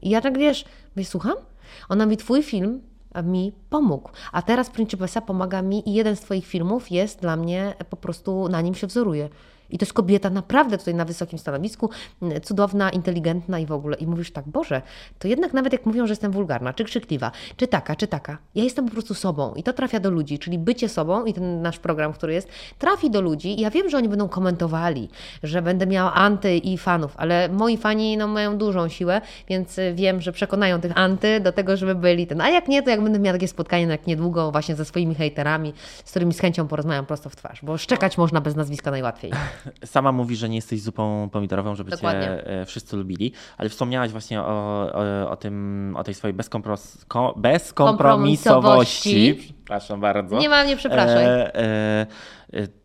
I 0.03 0.11
ja 0.11 0.21
tak, 0.21 0.39
wiesz, 0.39 0.65
mówię, 0.97 1.05
słucham? 1.05 1.35
Ona 1.89 2.07
mi, 2.07 2.17
twój 2.17 2.43
film 2.43 2.81
mi 3.25 3.53
pomógł. 3.71 4.11
A 4.33 4.43
teraz 4.43 4.71
Principessa 4.71 5.21
pomaga 5.21 5.63
mi 5.63 5.89
i 5.89 5.95
jeden 5.95 6.17
z 6.17 6.21
Twoich 6.21 6.47
filmów 6.47 6.91
jest 6.91 7.21
dla 7.21 7.37
mnie, 7.37 7.75
po 7.91 7.97
prostu 7.97 8.49
na 8.49 8.61
nim 8.61 8.75
się 8.75 8.87
wzoruje. 8.87 9.29
I 9.71 9.79
to 9.79 9.85
jest 9.85 9.93
kobieta 9.93 10.31
naprawdę 10.31 10.79
tutaj 10.79 10.95
na 10.95 11.05
wysokim 11.05 11.39
stanowisku, 11.39 11.91
cudowna, 12.43 12.91
inteligentna 12.91 13.59
i 13.59 13.67
w 13.67 13.73
ogóle. 13.73 13.97
I 13.97 14.07
mówisz 14.07 14.33
tak, 14.33 14.49
Boże, 14.49 14.83
to 15.19 15.29
jednak 15.29 15.53
nawet 15.53 15.73
jak 15.73 15.87
mówią, 15.87 16.07
że 16.07 16.13
jestem 16.13 16.33
wulgarna, 16.33 16.73
czy 16.73 16.85
krzykliwa, 16.85 17.33
czy 17.57 17.67
taka, 17.67 17.97
czy 17.97 18.07
taka, 18.07 18.39
ja 18.55 18.65
jestem 18.65 18.87
po 18.87 18.93
prostu 18.93 19.15
sobą 19.15 19.55
i 19.55 19.63
to 19.63 19.73
trafia 19.73 20.01
do 20.01 20.11
ludzi, 20.11 20.39
czyli 20.39 20.59
bycie 20.59 20.89
sobą 20.89 21.25
i 21.25 21.33
ten 21.33 21.63
nasz 21.63 21.79
program, 21.79 22.13
który 22.13 22.33
jest, 22.33 22.49
trafi 22.79 23.11
do 23.11 23.21
ludzi 23.21 23.61
ja 23.61 23.71
wiem, 23.71 23.91
że 23.91 23.97
oni 23.97 24.09
będą 24.09 24.29
komentowali, 24.29 25.09
że 25.43 25.63
będę 25.63 25.87
miała 25.87 26.15
anty 26.15 26.57
i 26.57 26.79
fanów, 26.79 27.15
ale 27.17 27.49
moi 27.49 27.77
fani 27.77 28.17
no, 28.17 28.27
mają 28.27 28.59
dużą 28.59 28.89
siłę, 28.89 29.21
więc 29.49 29.79
y, 29.79 29.95
wiem, 29.95 30.21
że 30.21 30.33
przekonają 30.33 30.81
tych 30.81 30.99
anty 30.99 31.41
do 31.41 31.53
tego, 31.53 31.77
żeby 31.77 31.95
byli 31.95 32.27
ten. 32.27 32.41
A 32.41 32.51
jak 32.51 32.69
nie, 32.69 32.83
to 32.83 32.91
jak 32.91 33.03
będę 33.03 33.19
miała 33.19 33.35
takie 33.35 33.49
spotkanie 33.49 33.87
jak 33.87 34.07
niedługo 34.07 34.53
właśnie 34.53 34.77
ze 34.77 34.85
swoimi 34.85 35.15
hejterami, 35.15 35.73
z 36.05 36.11
którymi 36.11 36.35
z 36.35 36.41
chęcią 36.41 36.69
porozmawiam 36.69 37.07
prosto 37.07 37.31
w 37.31 37.37
twarz, 37.37 37.61
bo 37.63 37.79
szczekać 37.79 38.19
można 38.19 38.41
bez 38.41 38.57
nazwiska 38.57 38.91
najłatwiej. 38.91 39.33
Sama 39.85 40.13
mówi, 40.13 40.37
że 40.37 40.49
nie 40.49 40.57
jesteś 40.57 40.83
zupą 40.83 41.29
pomidorową, 41.33 41.75
żeby 41.75 41.91
Dokładnie. 41.91 42.23
cię 42.23 42.47
e, 42.47 42.67
wszyscy 42.67 42.97
lubili, 42.97 43.33
ale 43.59 43.69
wspomniałaś 43.69 44.11
właśnie 44.11 44.41
o, 44.41 44.45
o, 44.45 45.31
o 45.31 45.37
tym, 45.37 45.95
o 45.99 46.05
tej 46.05 46.15
swojej 46.15 46.35
bezkompros, 46.35 47.05
ko, 47.09 47.35
bezkompromisowości. 47.37 48.51
Kompromisowości. 48.51 49.55
Przepraszam 49.71 50.01
bardzo. 50.01 50.39
Nie 50.39 50.49
mam, 50.49 50.67
nie 50.67 50.77
przepraszaj. 50.77 51.25
E, 51.25 51.55
e, 51.55 52.07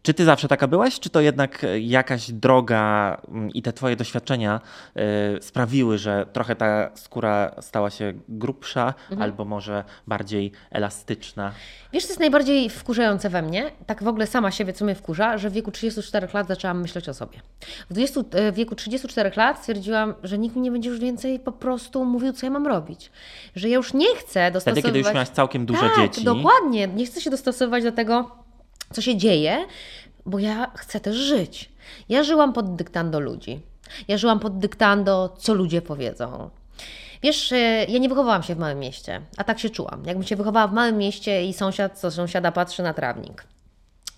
czy 0.03 0.13
ty 0.13 0.25
zawsze 0.25 0.47
taka 0.47 0.67
byłaś, 0.67 0.99
czy 0.99 1.09
to 1.09 1.21
jednak 1.21 1.65
jakaś 1.79 2.31
droga 2.31 3.17
mm, 3.27 3.49
i 3.49 3.61
te 3.61 3.73
twoje 3.73 3.95
doświadczenia 3.95 4.61
e, 4.95 5.41
sprawiły, 5.41 5.97
że 5.97 6.25
trochę 6.33 6.55
ta 6.55 6.89
skóra 6.95 7.51
stała 7.61 7.89
się 7.89 8.13
grubsza 8.29 8.93
Mhm. 9.11 9.21
albo 9.21 9.45
może 9.45 9.83
bardziej 10.07 10.51
elastyczna? 10.71 11.51
Wiesz, 11.93 12.03
co 12.03 12.09
jest 12.09 12.19
najbardziej 12.19 12.69
wkurzające 12.69 13.29
we 13.29 13.41
mnie? 13.41 13.71
Tak 13.85 14.03
w 14.03 14.07
ogóle 14.07 14.27
sama 14.27 14.51
siebie, 14.51 14.73
co 14.73 14.85
mnie 14.85 14.95
wkurza, 14.95 15.37
że 15.37 15.49
w 15.49 15.53
wieku 15.53 15.71
34 15.71 16.27
lat 16.33 16.47
zaczęłam 16.47 16.81
myśleć 16.81 17.09
o 17.09 17.13
sobie. 17.13 17.37
W, 17.89 17.93
20, 17.93 18.21
e, 18.31 18.51
w 18.51 18.55
wieku 18.55 18.75
34 18.75 19.31
lat 19.35 19.59
stwierdziłam, 19.59 20.13
że 20.23 20.37
nikt 20.37 20.55
mi 20.55 20.61
nie 20.61 20.71
będzie 20.71 20.89
już 20.89 20.99
więcej 20.99 21.39
po 21.39 21.51
prostu 21.51 22.05
mówił, 22.05 22.33
co 22.33 22.45
ja 22.45 22.49
mam 22.49 22.67
robić. 22.67 23.11
Że 23.55 23.69
ja 23.69 23.75
już 23.75 23.93
nie 23.93 24.15
chcę 24.15 24.51
dostosowywać... 24.51 24.83
Wtedy, 24.83 24.87
kiedy 24.87 24.99
już 24.99 25.13
miałaś 25.13 25.29
całkiem 25.29 25.65
dużo 25.65 25.81
tak, 25.81 25.97
dzieci. 25.97 26.23
dokładnie. 26.23 26.87
Nie 26.87 27.05
chcę 27.05 27.21
się 27.21 27.29
dostosowywać 27.29 27.83
do 27.83 27.91
tego, 27.91 28.44
co 28.93 29.01
się 29.01 29.17
dzieje, 29.17 29.65
bo 30.25 30.39
ja 30.39 30.71
chcę 30.75 30.99
też 30.99 31.15
żyć. 31.15 31.71
Ja 32.09 32.23
żyłam 32.23 32.53
pod 32.53 32.75
dyktando 32.75 33.19
ludzi. 33.19 33.61
Ja 34.07 34.17
żyłam 34.17 34.39
pod 34.39 34.59
dyktando, 34.59 35.35
co 35.37 35.53
ludzie 35.53 35.81
powiedzą. 35.81 36.49
Wiesz, 37.23 37.51
e, 37.51 37.85
ja 37.85 37.99
nie 37.99 38.09
wychowałam 38.09 38.43
się 38.43 38.55
w 38.55 38.57
małym 38.57 38.79
mieście, 38.79 39.21
a 39.37 39.43
tak 39.43 39.59
się 39.59 39.69
czułam. 39.69 40.03
Jakbym 40.05 40.27
się 40.27 40.35
wychowała 40.35 40.67
w 40.67 40.73
małym 40.73 40.97
mieście 40.97 41.45
i 41.45 41.53
sąsiad, 41.53 41.99
co 41.99 42.11
sąsiada 42.11 42.51
patrzy 42.51 42.83
na 42.83 42.93
trawnik. 42.93 43.43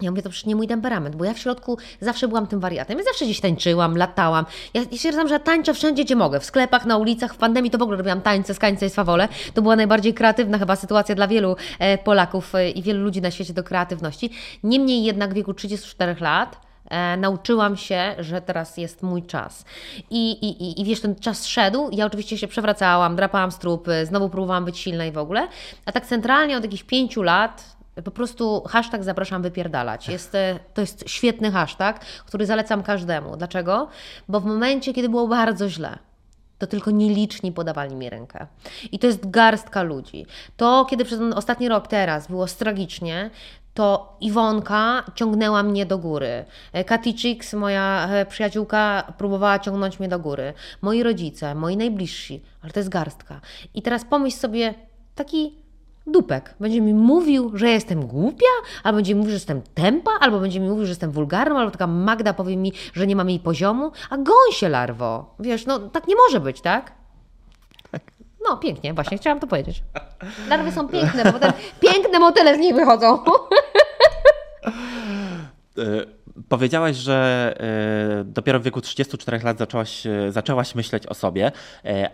Ja 0.02 0.12
mówię, 0.12 0.22
to 0.22 0.30
przecież 0.30 0.46
nie 0.46 0.56
mój 0.56 0.68
temperament, 0.68 1.16
bo 1.16 1.26
ja 1.26 1.34
w 1.34 1.40
środku 1.40 1.78
zawsze 2.00 2.28
byłam 2.28 2.48
tym 2.48 2.60
wariatem. 2.60 2.98
Ja 2.98 3.04
zawsze 3.04 3.26
gdzieś 3.26 3.40
tańczyłam, 3.40 3.98
latałam. 3.98 4.46
Ja, 4.74 4.82
ja 4.82 4.98
stwierdzam, 4.98 5.28
że 5.28 5.34
ja 5.34 5.40
tańczę 5.40 5.74
wszędzie, 5.74 6.04
gdzie 6.06 6.16
mogę. 6.16 6.40
W 6.40 6.46
sklepach, 6.46 6.86
na 6.86 6.98
ulicach, 6.98 7.34
w 7.34 7.38
pandemii 7.38 7.72
to 7.72 7.78
w 7.78 7.82
ogóle 7.82 7.98
robiłam 7.98 8.22
tańce, 8.22 8.54
skańce 8.54 8.86
i 8.86 8.90
swawole. 8.90 9.28
To 9.54 9.62
była 9.62 9.76
najbardziej 9.76 10.14
kreatywna 10.14 10.58
chyba 10.58 10.76
sytuacja 10.76 11.16
dla 11.16 11.28
wielu 11.28 11.56
e, 11.80 11.98
Polaków 11.98 12.56
e, 12.56 12.70
i 12.70 12.82
wielu 12.82 13.04
ludzi 13.04 13.22
na 13.22 13.32
świecie 13.32 13.54
do 13.54 13.64
kreatywności. 13.64 14.30
Niemniej 14.64 15.04
jednak 15.04 15.32
w 15.32 15.34
wieku 15.34 15.54
34 15.54 16.16
lat 16.20 16.68
E, 16.90 17.18
nauczyłam 17.18 17.78
się, 17.78 18.16
że 18.20 18.42
teraz 18.42 18.78
jest 18.78 19.04
mój 19.04 19.24
czas. 19.24 19.66
I, 20.10 20.32
i, 20.32 20.82
I 20.82 20.86
wiesz, 20.86 21.02
ten 21.02 21.16
czas 21.16 21.46
szedł, 21.46 21.90
ja 21.92 22.06
oczywiście 22.06 22.38
się 22.38 22.48
przewracałam, 22.48 23.16
drapałam 23.16 23.52
strupy, 23.52 24.06
znowu 24.06 24.30
próbowałam 24.30 24.66
być 24.66 24.78
silna 24.78 25.06
i 25.06 25.12
w 25.12 25.18
ogóle. 25.18 25.48
A 25.86 25.92
tak 25.92 26.06
centralnie 26.06 26.58
od 26.58 26.64
jakichś 26.64 26.84
pięciu 26.84 27.24
lat 27.24 27.77
po 28.04 28.12
prostu 28.12 28.64
hashtag 28.68 29.04
zapraszam 29.04 29.42
wypierdalać. 29.42 30.10
Jest, 30.10 30.36
e, 30.36 30.60
to 30.74 30.82
jest 30.82 31.10
świetny 31.10 31.52
hashtag, 31.52 32.00
który 32.00 32.46
zalecam 32.46 32.84
każdemu. 32.84 33.38
Dlaczego? 33.38 33.88
Bo 34.28 34.40
w 34.40 34.46
momencie, 34.46 34.94
kiedy 34.94 35.10
było 35.10 35.28
bardzo 35.28 35.70
źle, 35.70 35.98
to 36.58 36.68
tylko 36.68 36.92
nieliczni 36.92 37.52
podawali 37.52 37.96
mi 37.96 38.10
rękę. 38.10 38.48
I 38.92 39.00
to 39.00 39.08
jest 39.08 39.30
garstka 39.30 39.84
ludzi. 39.84 40.26
To, 40.58 40.86
kiedy 40.90 41.06
przez 41.06 41.20
ten 41.20 41.34
ostatni 41.34 41.70
rok 41.70 41.88
teraz 41.88 42.28
było 42.28 42.46
tragicznie, 42.48 43.30
to 43.74 44.18
Iwonka 44.22 45.04
ciągnęła 45.16 45.64
mnie 45.64 45.86
do 45.86 45.98
góry. 45.98 46.46
E, 46.74 46.84
Katy 46.84 47.14
Chicks, 47.14 47.54
moja 47.54 48.08
e, 48.12 48.26
przyjaciółka, 48.26 49.14
próbowała 49.18 49.60
ciągnąć 49.60 50.00
mnie 50.00 50.10
do 50.10 50.20
góry. 50.20 50.54
Moi 50.82 51.04
rodzice, 51.04 51.56
moi 51.56 51.78
najbliżsi, 51.78 52.44
ale 52.62 52.72
to 52.72 52.80
jest 52.80 52.90
garstka. 52.90 53.42
I 53.74 53.82
teraz 53.82 54.06
pomyśl 54.06 54.38
sobie, 54.38 54.74
taki 55.16 55.56
dupek 56.08 56.56
będzie 56.60 56.82
mi 56.82 56.94
mówił, 56.94 57.52
że 57.54 57.70
jestem 57.70 58.08
głupia, 58.08 58.46
albo 58.84 58.96
będzie 58.96 59.14
mi 59.14 59.20
mówił, 59.20 59.32
że 59.32 59.38
jestem 59.38 59.62
tempa, 59.74 60.12
albo 60.20 60.40
będzie 60.40 60.60
mi 60.60 60.70
mówił, 60.70 60.86
że 60.86 60.92
jestem 60.92 61.12
wulgarna, 61.12 61.60
albo 61.60 61.72
taka 61.72 61.88
Magda 61.88 62.34
powie 62.34 62.58
mi, 62.58 62.74
że 62.94 63.08
nie 63.08 63.16
mam 63.16 63.30
jej 63.30 63.40
poziomu, 63.40 63.92
a 64.10 64.18
goń 64.18 64.52
się 64.52 64.70
larwo. 64.70 65.36
Wiesz, 65.40 65.66
no 65.66 65.80
tak 65.80 66.08
nie 66.08 66.16
może 66.16 66.40
być, 66.40 66.62
tak? 66.62 66.92
tak. 67.92 68.02
No, 68.50 68.58
pięknie, 68.58 68.94
właśnie 68.94 69.18
chciałam 69.18 69.40
to 69.40 69.48
powiedzieć. 69.48 69.84
Larwy 70.50 70.72
są 70.72 70.88
piękne, 70.88 71.24
bo 71.24 71.32
potem 71.32 71.52
piękne 71.92 72.20
motyle 72.20 72.56
z 72.56 72.60
nich 72.60 72.76
wychodzą. 72.76 73.20
E, 76.38 76.42
powiedziałaś, 76.50 76.96
że 76.96 77.54
e, 78.20 78.24
dopiero 78.24 78.60
w 78.60 78.64
wieku 78.64 78.82
34 78.82 79.40
lat 79.44 79.58
zaczęłaś, 79.58 80.08
e, 80.08 80.32
zaczęłaś 80.32 80.76
myśleć 80.76 81.08
o 81.08 81.14
sobie, 81.14 81.52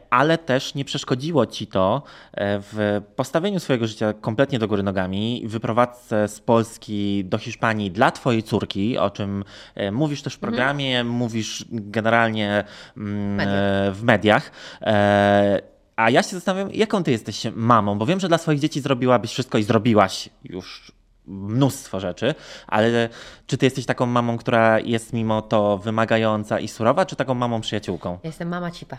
ale 0.10 0.38
też 0.38 0.76
nie 0.76 0.86
przeszkodziło 0.86 1.46
ci 1.46 1.68
to 1.68 2.04
w 2.38 3.02
postawieniu 3.16 3.60
swojego 3.60 3.88
życia 3.88 4.14
kompletnie 4.14 4.60
do 4.60 4.68
góry 4.68 4.84
nogami, 4.84 5.44
wyprowadzce 5.46 6.28
z 6.28 6.40
Polski 6.40 7.26
do 7.26 7.38
Hiszpanii 7.38 7.92
dla 7.92 8.12
twojej 8.12 8.44
córki, 8.44 8.98
o 8.98 9.10
czym 9.10 9.44
mówisz 9.92 10.22
też 10.22 10.34
w 10.34 10.38
mhm. 10.38 10.52
programie, 10.52 11.00
mhm. 11.00 11.18
mówisz 11.18 11.66
generalnie 11.72 12.64
mm, 12.98 13.48
w 13.94 14.04
mediach. 14.04 14.52
A 15.96 16.10
ja 16.10 16.24
się 16.24 16.30
zastanawiam, 16.30 16.72
jaką 16.74 17.04
ty 17.04 17.12
jesteś 17.12 17.44
mamą, 17.56 17.98
bo 17.98 18.06
wiem, 18.06 18.20
że 18.20 18.28
dla 18.28 18.38
swoich 18.38 18.60
dzieci 18.60 18.82
zrobiłabyś 18.82 19.32
wszystko 19.32 19.58
i 19.58 19.64
zrobiłaś 19.64 20.30
już 20.44 20.92
mnóstwo 21.28 22.00
rzeczy, 22.00 22.36
ale 22.68 23.10
czy 23.48 23.58
ty 23.58 23.66
jesteś 23.66 23.86
taką 23.86 24.06
mamą, 24.06 24.38
która 24.38 24.80
jest 24.80 25.14
mimo 25.14 25.42
to 25.42 25.78
wymagająca 25.78 26.60
i 26.60 26.68
surowa, 26.68 27.06
czy 27.06 27.16
taką 27.16 27.34
mamą 27.34 27.62
przyjaciółką? 27.62 28.12
Ja 28.24 28.28
jestem 28.28 28.48
mama 28.48 28.72
cipa. 28.72 28.98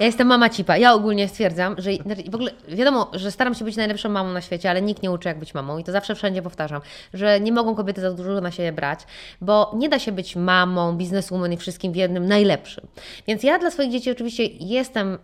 Ja 0.00 0.06
jestem 0.06 0.26
mama 0.26 0.48
cipa. 0.48 0.76
Ja 0.76 0.94
ogólnie 0.94 1.28
stwierdzam, 1.28 1.74
że 1.78 1.94
znaczy, 1.94 2.22
w 2.30 2.34
ogóle 2.34 2.50
wiadomo, 2.68 3.10
że 3.12 3.30
staram 3.30 3.54
się 3.54 3.64
być 3.64 3.76
najlepszą 3.76 4.08
mamą 4.08 4.32
na 4.32 4.40
świecie, 4.40 4.70
ale 4.70 4.82
nikt 4.82 5.02
nie 5.02 5.10
uczy, 5.10 5.28
jak 5.28 5.38
być 5.38 5.54
mamą. 5.54 5.78
I 5.78 5.84
to 5.84 5.92
zawsze 5.92 6.14
wszędzie 6.14 6.42
powtarzam, 6.42 6.80
że 7.14 7.40
nie 7.40 7.52
mogą 7.52 7.74
kobiety 7.74 8.00
za 8.00 8.12
dużo 8.12 8.40
na 8.40 8.50
siebie 8.50 8.72
brać, 8.72 9.00
bo 9.40 9.72
nie 9.74 9.88
da 9.88 9.98
się 9.98 10.12
być 10.12 10.36
mamą, 10.36 10.96
bizneswoman 10.96 11.52
i 11.52 11.56
wszystkim 11.56 11.92
w 11.92 11.96
jednym 11.96 12.26
najlepszym. 12.26 12.86
Więc 13.26 13.42
ja 13.42 13.58
dla 13.58 13.70
swoich 13.70 13.90
dzieci 13.90 14.10
oczywiście 14.10 14.46
jestem 14.46 15.18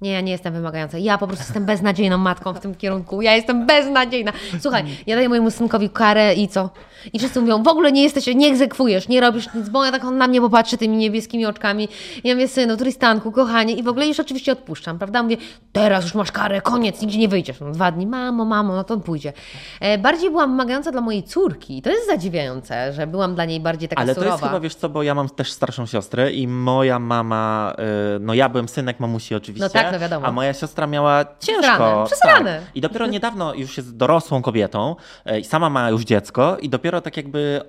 nie, 0.00 0.10
ja 0.12 0.20
nie 0.20 0.32
jestem 0.32 0.54
wymagająca. 0.54 0.98
Ja 0.98 1.18
po 1.18 1.26
prostu 1.26 1.44
jestem 1.44 1.64
beznadziejną 1.64 2.18
matką 2.18 2.54
w 2.54 2.60
tym 2.60 2.74
kierunku. 2.74 3.22
Ja 3.22 3.36
jestem 3.36 3.66
beznadziejna. 3.66 4.32
Słuchaj, 4.60 4.84
ja 5.06 5.16
daję 5.16 5.28
mojemu 5.28 5.50
synkowi 5.50 5.90
karę 5.90 6.34
i 6.34 6.48
co? 6.48 6.70
I 7.12 7.18
wszyscy 7.18 7.40
mówią, 7.40 7.62
w 7.62 7.68
ogóle 7.68 7.92
nie 7.92 8.02
jesteś, 8.02 8.26
nie 8.26 8.48
egzekwujesz, 8.48 9.08
nie 9.08 9.20
robisz 9.20 9.54
nic, 9.54 9.68
bo 9.68 9.84
ja 9.84 9.92
tak 9.92 10.04
on 10.04 10.18
na 10.18 10.28
mnie 10.28 10.40
popatrzy 10.40 10.78
tymi 10.78 10.96
niebieskimi 10.96 11.46
oczkami. 11.46 11.88
Ja 12.24 12.34
mówię, 12.34 12.48
synu, 12.48 12.76
Tristanku, 12.76 13.32
kochanie, 13.32 13.74
i 13.74 13.82
w 13.82 13.88
ogóle 13.88 14.06
już 14.06 14.20
oczywiście 14.20 14.52
odpuszczam, 14.52 14.98
prawda? 14.98 15.22
Mówię, 15.22 15.36
teraz 15.72 16.04
już 16.04 16.14
masz 16.14 16.32
karę, 16.32 16.60
koniec, 16.60 17.02
nigdzie 17.02 17.18
nie 17.18 17.28
wyjdziesz. 17.28 17.60
No, 17.60 17.70
dwa 17.70 17.92
dni, 17.92 18.06
mamo, 18.06 18.44
mamo, 18.44 18.74
no 18.74 18.84
to 18.84 18.94
on 18.94 19.00
pójdzie. 19.00 19.32
E, 19.80 19.98
bardziej 19.98 20.30
byłam 20.30 20.50
wymagająca 20.50 20.92
dla 20.92 21.00
mojej 21.00 21.22
córki. 21.22 21.82
To 21.82 21.90
jest 21.90 22.06
zadziwiające, 22.06 22.92
że 22.92 23.06
byłam 23.06 23.34
dla 23.34 23.44
niej 23.44 23.60
bardziej 23.60 23.88
taka 23.88 24.02
Ale 24.02 24.14
surowa. 24.14 24.30
to 24.30 24.34
jest 24.36 24.44
chyba, 24.44 24.60
wiesz 24.60 24.74
co, 24.74 24.88
bo 24.88 25.02
ja 25.02 25.14
mam 25.14 25.28
też 25.28 25.52
starszą 25.52 25.86
siostrę 25.86 26.32
i 26.32 26.48
moja 26.48 26.98
mama, 26.98 27.74
y, 28.16 28.20
no 28.20 28.34
ja 28.34 28.48
byłem 28.48 28.68
synek 28.68 29.00
mamusi 29.00 29.34
oczywiście. 29.34 29.64
No 29.64 29.70
tak, 29.70 29.87
no 29.92 29.98
wiadomo. 29.98 30.26
A 30.26 30.32
moja 30.32 30.54
siostra 30.54 30.86
miała 30.86 31.24
ciężko. 31.40 32.04
Przesrane, 32.06 32.60
tak. 32.60 32.76
I 32.76 32.80
dopiero 32.80 33.06
niedawno 33.06 33.54
już 33.54 33.76
jest 33.76 33.96
dorosłą 33.96 34.42
kobietą 34.42 34.96
e, 35.24 35.38
i 35.40 35.44
sama 35.44 35.70
ma 35.70 35.90
już 35.90 36.02
dziecko 36.02 36.56
i 36.60 36.68
dopiero 36.68 37.00
tak 37.00 37.16
jakby 37.16 37.60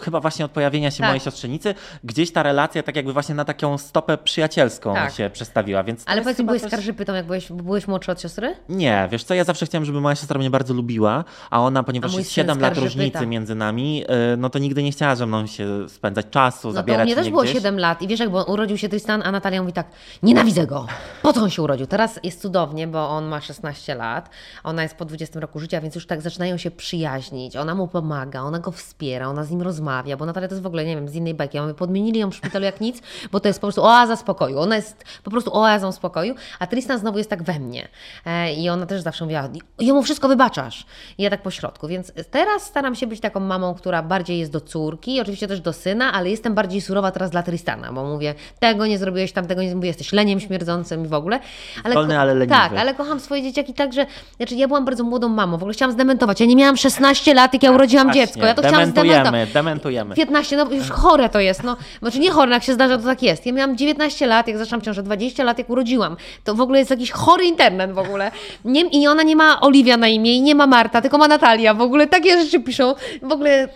chyba 0.00 0.20
właśnie 0.20 0.44
od 0.44 0.50
pojawienia 0.50 0.90
się 0.90 0.98
tak. 0.98 1.06
mojej 1.08 1.20
siostrzenicy, 1.20 1.74
gdzieś 2.04 2.32
ta 2.32 2.42
relacja 2.42 2.82
tak 2.82 2.96
jakby 2.96 3.12
właśnie 3.12 3.34
na 3.34 3.44
taką 3.44 3.78
stopę 3.78 4.18
przyjacielską 4.18 4.94
tak. 4.94 5.12
się 5.12 5.30
przestawiła. 5.32 5.84
Więc 5.84 6.02
Ale 6.06 6.22
powiedz 6.22 6.42
byłeś 6.42 6.62
coś... 6.62 6.70
skarżypytą, 6.70 7.14
jak 7.14 7.26
byłeś, 7.26 7.52
byłeś 7.52 7.88
młodszy 7.88 8.12
od 8.12 8.20
siostry? 8.20 8.56
Nie, 8.68 9.08
wiesz 9.10 9.24
co, 9.24 9.34
ja 9.34 9.44
zawsze 9.44 9.66
chciałem, 9.66 9.84
żeby 9.84 10.00
moja 10.00 10.14
siostra 10.16 10.38
mnie 10.38 10.50
bardzo 10.50 10.74
lubiła, 10.74 11.24
a 11.50 11.60
ona, 11.60 11.82
ponieważ 11.82 12.14
a 12.14 12.18
jest 12.18 12.32
7 12.32 12.60
lat 12.60 12.78
różnicy 12.78 13.26
między 13.26 13.54
nami, 13.54 14.04
y, 14.32 14.36
no 14.36 14.50
to 14.50 14.58
nigdy 14.58 14.82
nie 14.82 14.92
chciała 14.92 15.16
ze 15.16 15.26
mną 15.26 15.46
się 15.46 15.88
spędzać 15.88 16.26
czasu, 16.30 16.68
no 16.68 16.74
zabierać 16.74 17.00
to 17.00 17.04
mnie 17.04 17.14
też 17.14 17.30
było 17.30 17.46
7 17.46 17.78
lat 17.78 18.02
i 18.02 18.08
wiesz, 18.08 18.20
jak 18.20 18.30
bo 18.30 18.44
urodził 18.44 18.78
się 18.78 18.88
Tristan, 18.88 19.22
a 19.24 19.32
Natalia 19.32 19.60
mówi 19.60 19.72
tak, 19.72 19.86
nienawidzę 20.22 20.66
go, 20.66 20.86
po 21.22 21.32
co 21.32 21.42
on 21.42 21.50
się 21.50 21.62
urodził? 21.62 21.86
Teraz 21.86 22.20
jest 22.22 22.42
cudownie, 22.42 22.86
bo 22.86 23.08
on 23.08 23.24
ma 23.26 23.40
16 23.40 23.94
lat, 23.94 24.30
ona 24.64 24.82
jest 24.82 24.94
po 24.94 25.04
20 25.04 25.40
roku 25.40 25.60
życia, 25.60 25.80
więc 25.80 25.94
już 25.94 26.06
tak 26.06 26.20
zaczynają 26.20 26.56
się 26.56 26.70
przyjaźnić, 26.70 27.56
ona 27.56 27.74
mu 27.74 27.88
pomaga, 27.88 28.42
ona 28.42 28.58
go 28.58 28.70
wspiera, 28.70 29.28
ona 29.28 29.44
z 29.46 29.50
nim 29.50 29.62
rozmawia, 29.62 30.16
bo 30.16 30.26
Natalia 30.26 30.48
to 30.48 30.54
jest 30.54 30.62
w 30.62 30.66
ogóle, 30.66 30.84
nie 30.84 30.96
wiem, 30.96 31.08
z 31.08 31.14
innej 31.14 31.34
bajki. 31.34 31.60
Mamy 31.60 31.74
podmienili 31.74 32.20
ją 32.20 32.30
w 32.30 32.34
szpitalu 32.34 32.64
jak 32.64 32.80
nic, 32.80 33.02
bo 33.32 33.40
to 33.40 33.48
jest 33.48 33.60
po 33.60 33.66
prostu 33.66 33.84
oaza 33.84 34.16
spokoju. 34.16 34.58
Ona 34.58 34.76
jest 34.76 35.04
po 35.24 35.30
prostu 35.30 35.56
oazą 35.56 35.92
spokoju, 35.92 36.34
a 36.58 36.66
Tristan 36.66 36.98
znowu 36.98 37.18
jest 37.18 37.30
tak 37.30 37.42
we 37.42 37.58
mnie. 37.58 37.88
E, 38.26 38.54
I 38.54 38.68
ona 38.68 38.86
też 38.86 39.00
zawsze 39.00 39.24
mówiła, 39.24 39.48
jemu 39.78 40.02
wszystko 40.02 40.28
wybaczasz. 40.28 40.86
I 41.18 41.22
ja 41.22 41.30
tak 41.30 41.42
po 41.42 41.50
środku. 41.50 41.88
Więc 41.88 42.12
teraz 42.30 42.62
staram 42.62 42.94
się 42.94 43.06
być 43.06 43.20
taką 43.20 43.40
mamą, 43.40 43.74
która 43.74 44.02
bardziej 44.02 44.38
jest 44.38 44.52
do 44.52 44.60
córki, 44.60 45.20
oczywiście 45.20 45.48
też 45.48 45.60
do 45.60 45.72
syna, 45.72 46.12
ale 46.12 46.30
jestem 46.30 46.54
bardziej 46.54 46.80
surowa 46.80 47.10
teraz 47.10 47.30
dla 47.30 47.42
Tristana, 47.42 47.92
bo 47.92 48.04
mówię, 48.04 48.34
tego 48.58 48.86
nie 48.86 48.98
zrobiłeś, 48.98 49.32
tamtego 49.32 49.62
nie 49.62 49.70
zrobiłeś, 49.70 49.88
jesteś 49.88 50.12
leniem 50.12 50.40
śmierdzącym 50.40 51.04
i 51.04 51.08
w 51.08 51.14
ogóle. 51.14 51.40
Ale, 51.84 51.94
Wolny, 51.94 52.18
ale 52.18 52.34
leniwy. 52.34 52.54
Tak, 52.54 52.72
ale 52.72 52.94
kocham 52.94 53.20
swoje 53.20 53.42
dzieciaki 53.42 53.74
tak, 53.74 53.92
że 53.92 54.06
znaczy 54.36 54.54
ja 54.54 54.68
byłam 54.68 54.84
bardzo 54.84 55.04
młodą 55.04 55.28
mamą, 55.28 55.56
w 55.56 55.62
ogóle 55.62 55.74
chciałam 55.74 55.92
zdementować. 55.92 56.40
Ja 56.40 56.46
nie 56.46 56.56
miałam 56.56 56.76
16 56.76 57.34
lat, 57.34 57.52
jak 57.52 57.62
ja 57.62 57.72
urodziłam 57.72 58.06
Właśnie, 58.06 58.26
dziecko. 58.26 58.46
Ja 58.46 58.54
to 58.54 58.62
chciałam 58.62 58.90
zdementować. 58.90 59.35
Dementujemy. 59.54 60.14
15, 60.14 60.56
no 60.56 60.72
już 60.72 60.90
chore 60.90 61.28
to 61.28 61.40
jest, 61.40 61.62
no. 61.62 61.76
Znaczy 62.02 62.18
nie 62.18 62.30
chore, 62.30 62.52
jak 62.52 62.62
się 62.62 62.74
zdarza, 62.74 62.98
to 62.98 63.04
tak 63.04 63.22
jest. 63.22 63.46
Ja 63.46 63.52
miałam 63.52 63.76
19 63.76 64.26
lat, 64.26 64.48
jak 64.48 64.58
zaczęłam 64.58 64.82
ciążę, 64.82 65.02
20 65.02 65.44
lat, 65.44 65.58
jak 65.58 65.70
urodziłam. 65.70 66.16
To 66.44 66.54
w 66.54 66.60
ogóle 66.60 66.78
jest 66.78 66.90
jakiś 66.90 67.10
chory 67.10 67.44
internet 67.44 67.92
w 67.92 67.98
ogóle. 67.98 68.30
Nie, 68.64 68.80
I 68.80 69.06
ona 69.08 69.22
nie 69.22 69.36
ma 69.36 69.60
Oliwia 69.60 69.96
na 69.96 70.08
imię 70.08 70.36
i 70.36 70.42
nie 70.42 70.54
ma 70.54 70.66
Marta, 70.66 71.00
tylko 71.00 71.18
ma 71.18 71.28
Natalia. 71.28 71.74
W 71.74 71.80
ogóle 71.80 72.06
takie 72.06 72.44
rzeczy 72.44 72.60
piszą. 72.60 72.94
W 73.22 73.32
ogóle... 73.32 73.68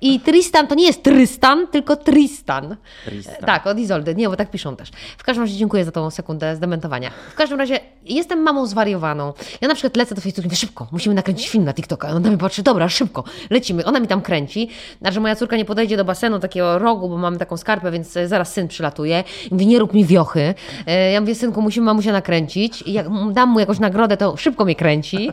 I 0.00 0.20
Tristan 0.20 0.66
to 0.66 0.74
nie 0.74 0.86
jest 0.86 1.02
Trystan, 1.02 1.66
tylko 1.66 1.96
Tristan. 1.96 2.76
Tristan. 3.04 3.36
Tak, 3.46 3.66
od 3.66 3.78
Izoldy. 3.78 4.14
Nie, 4.14 4.28
bo 4.28 4.36
tak 4.36 4.50
piszą 4.50 4.76
też. 4.76 4.90
W 5.18 5.22
każdym 5.22 5.44
razie 5.44 5.56
dziękuję 5.56 5.84
za 5.84 5.92
tą 5.92 6.10
sekundę 6.10 6.56
zdementowania. 6.56 7.10
W 7.32 7.34
każdym 7.34 7.58
razie 7.58 7.80
jestem 8.04 8.42
mamą 8.42 8.66
zwariowaną. 8.66 9.32
Ja 9.60 9.68
na 9.68 9.74
przykład 9.74 9.96
lecę 9.96 10.14
do 10.14 10.20
Facebooka 10.20 10.46
mówię, 10.46 10.56
szybko, 10.56 10.86
musimy 10.92 11.14
nakręcić 11.14 11.48
film 11.48 11.64
na 11.64 11.74
TikToka. 11.74 12.08
Ona 12.08 12.30
mi 12.30 12.38
patrzy, 12.38 12.62
dobra, 12.62 12.88
szybko, 12.88 13.24
lecimy. 13.50 13.84
Ona 13.84 14.00
mi 14.00 14.06
tam 14.06 14.22
kręci. 14.22 14.68
Znaczy 15.02 15.20
moja 15.20 15.36
córka 15.36 15.56
nie 15.56 15.64
podejdzie 15.64 15.96
do 15.96 16.04
basenu 16.04 16.38
takiego 16.38 16.78
rogu, 16.78 17.08
bo 17.08 17.16
mamy 17.16 17.38
taką 17.38 17.56
skarpę, 17.56 17.90
więc 17.90 18.12
zaraz 18.26 18.52
syn 18.52 18.68
przylatuje. 18.68 19.24
I 19.50 19.54
mówi, 19.54 19.66
nie 19.66 19.78
rób 19.78 19.94
mi 19.94 20.04
wiochy. 20.04 20.54
E, 20.86 21.12
ja 21.12 21.20
mówię, 21.20 21.34
synku, 21.34 21.62
musimy 21.62 21.86
mamusia 21.86 22.12
nakręcić. 22.12 22.82
I 22.82 22.92
jak 22.92 23.06
dam 23.32 23.48
mu 23.48 23.60
jakąś 23.60 23.78
nagrodę, 23.78 24.16
to 24.16 24.36
szybko 24.36 24.64
mnie 24.64 24.74
kręci. 24.74 25.30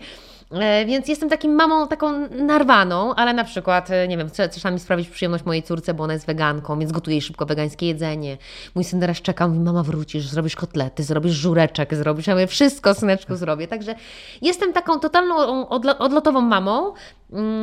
E, 0.52 0.86
więc 0.86 1.08
jestem 1.08 1.30
takim 1.30 1.52
mamą, 1.52 1.88
taką 1.88 2.28
narwaną, 2.30 3.16
ale 3.16 3.34
na 3.34 3.44
przykład, 3.44 3.92
e, 3.92 4.08
nie 4.08 4.18
wiem, 4.18 4.30
chcę 4.30 4.50
czasami 4.50 4.80
sprawić 4.80 5.10
przyjemność 5.10 5.46
mojej 5.46 5.64
córce, 5.64 5.94
bo 5.94 6.04
ona 6.04 6.14
jest 6.14 6.26
weganką, 6.26 6.80
więc 6.80 6.92
gotuję 6.92 7.16
jej 7.16 7.22
szybko 7.22 7.46
wegańskie 7.46 7.88
jedzenie. 7.88 8.38
Mój 8.76 8.84
syn 8.84 9.00
teraz 9.00 9.22
czeka, 9.22 9.48
mówi, 9.48 9.60
mama 9.60 9.84
wrócisz, 9.84 10.28
zrobisz 10.28 10.56
kotlety, 10.56 11.04
zrobisz 11.04 11.34
żureczek, 11.34 11.96
zrobisz, 11.96 12.28
ja 12.28 12.34
mówię, 12.34 12.48
wszystko 12.48 12.94
syneczku 12.94 13.36
zrobię. 13.36 13.68
Także 13.68 13.96
jestem 14.42 14.74
taką 14.74 15.00
totalną 15.00 15.68
odlotową 16.00 16.42
mamą, 16.42 16.94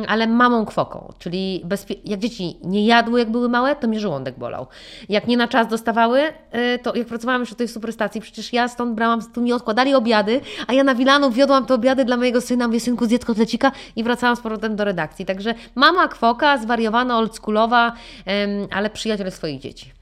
ale 0.07 0.27
mamą 0.27 0.65
kwoką, 0.65 1.13
czyli 1.19 1.63
jak 2.05 2.19
dzieci 2.19 2.57
nie 2.63 2.85
jadły, 2.85 3.19
jak 3.19 3.31
były 3.31 3.49
małe, 3.49 3.75
to 3.75 3.87
mnie 3.87 3.99
żołądek 3.99 4.39
bolał. 4.39 4.67
Jak 5.09 5.27
nie 5.27 5.37
na 5.37 5.47
czas 5.47 5.67
dostawały, 5.67 6.21
y, 6.21 6.79
to 6.83 6.95
jak 6.95 7.07
pracowałam 7.07 7.41
już 7.41 7.49
tutaj 7.49 7.67
w 7.67 7.71
superstacji, 7.71 8.21
przecież 8.21 8.53
ja 8.53 8.67
stąd 8.67 8.95
brałam, 8.95 9.21
tu 9.33 9.41
mi 9.41 9.53
odkładali 9.53 9.95
obiady, 9.95 10.41
a 10.67 10.73
ja 10.73 10.83
na 10.83 10.95
Wilanów 10.95 11.33
wiodłam 11.33 11.65
te 11.65 11.73
obiady 11.73 12.05
dla 12.05 12.17
mojego 12.17 12.41
syna, 12.41 12.67
mówię, 12.67 12.79
synku, 12.79 13.05
zjedz 13.05 13.25
kotlecika 13.25 13.71
i 13.95 14.03
wracałam 14.03 14.35
z 14.35 14.39
powrotem 14.39 14.75
do 14.75 14.83
redakcji. 14.83 15.25
Także 15.25 15.53
mama 15.75 16.07
kwoka, 16.07 16.57
zwariowana, 16.57 17.17
oldschoolowa, 17.17 17.93
ale 18.71 18.89
przyjaciel 18.89 19.31
swoich 19.31 19.59
dzieci. 19.59 19.96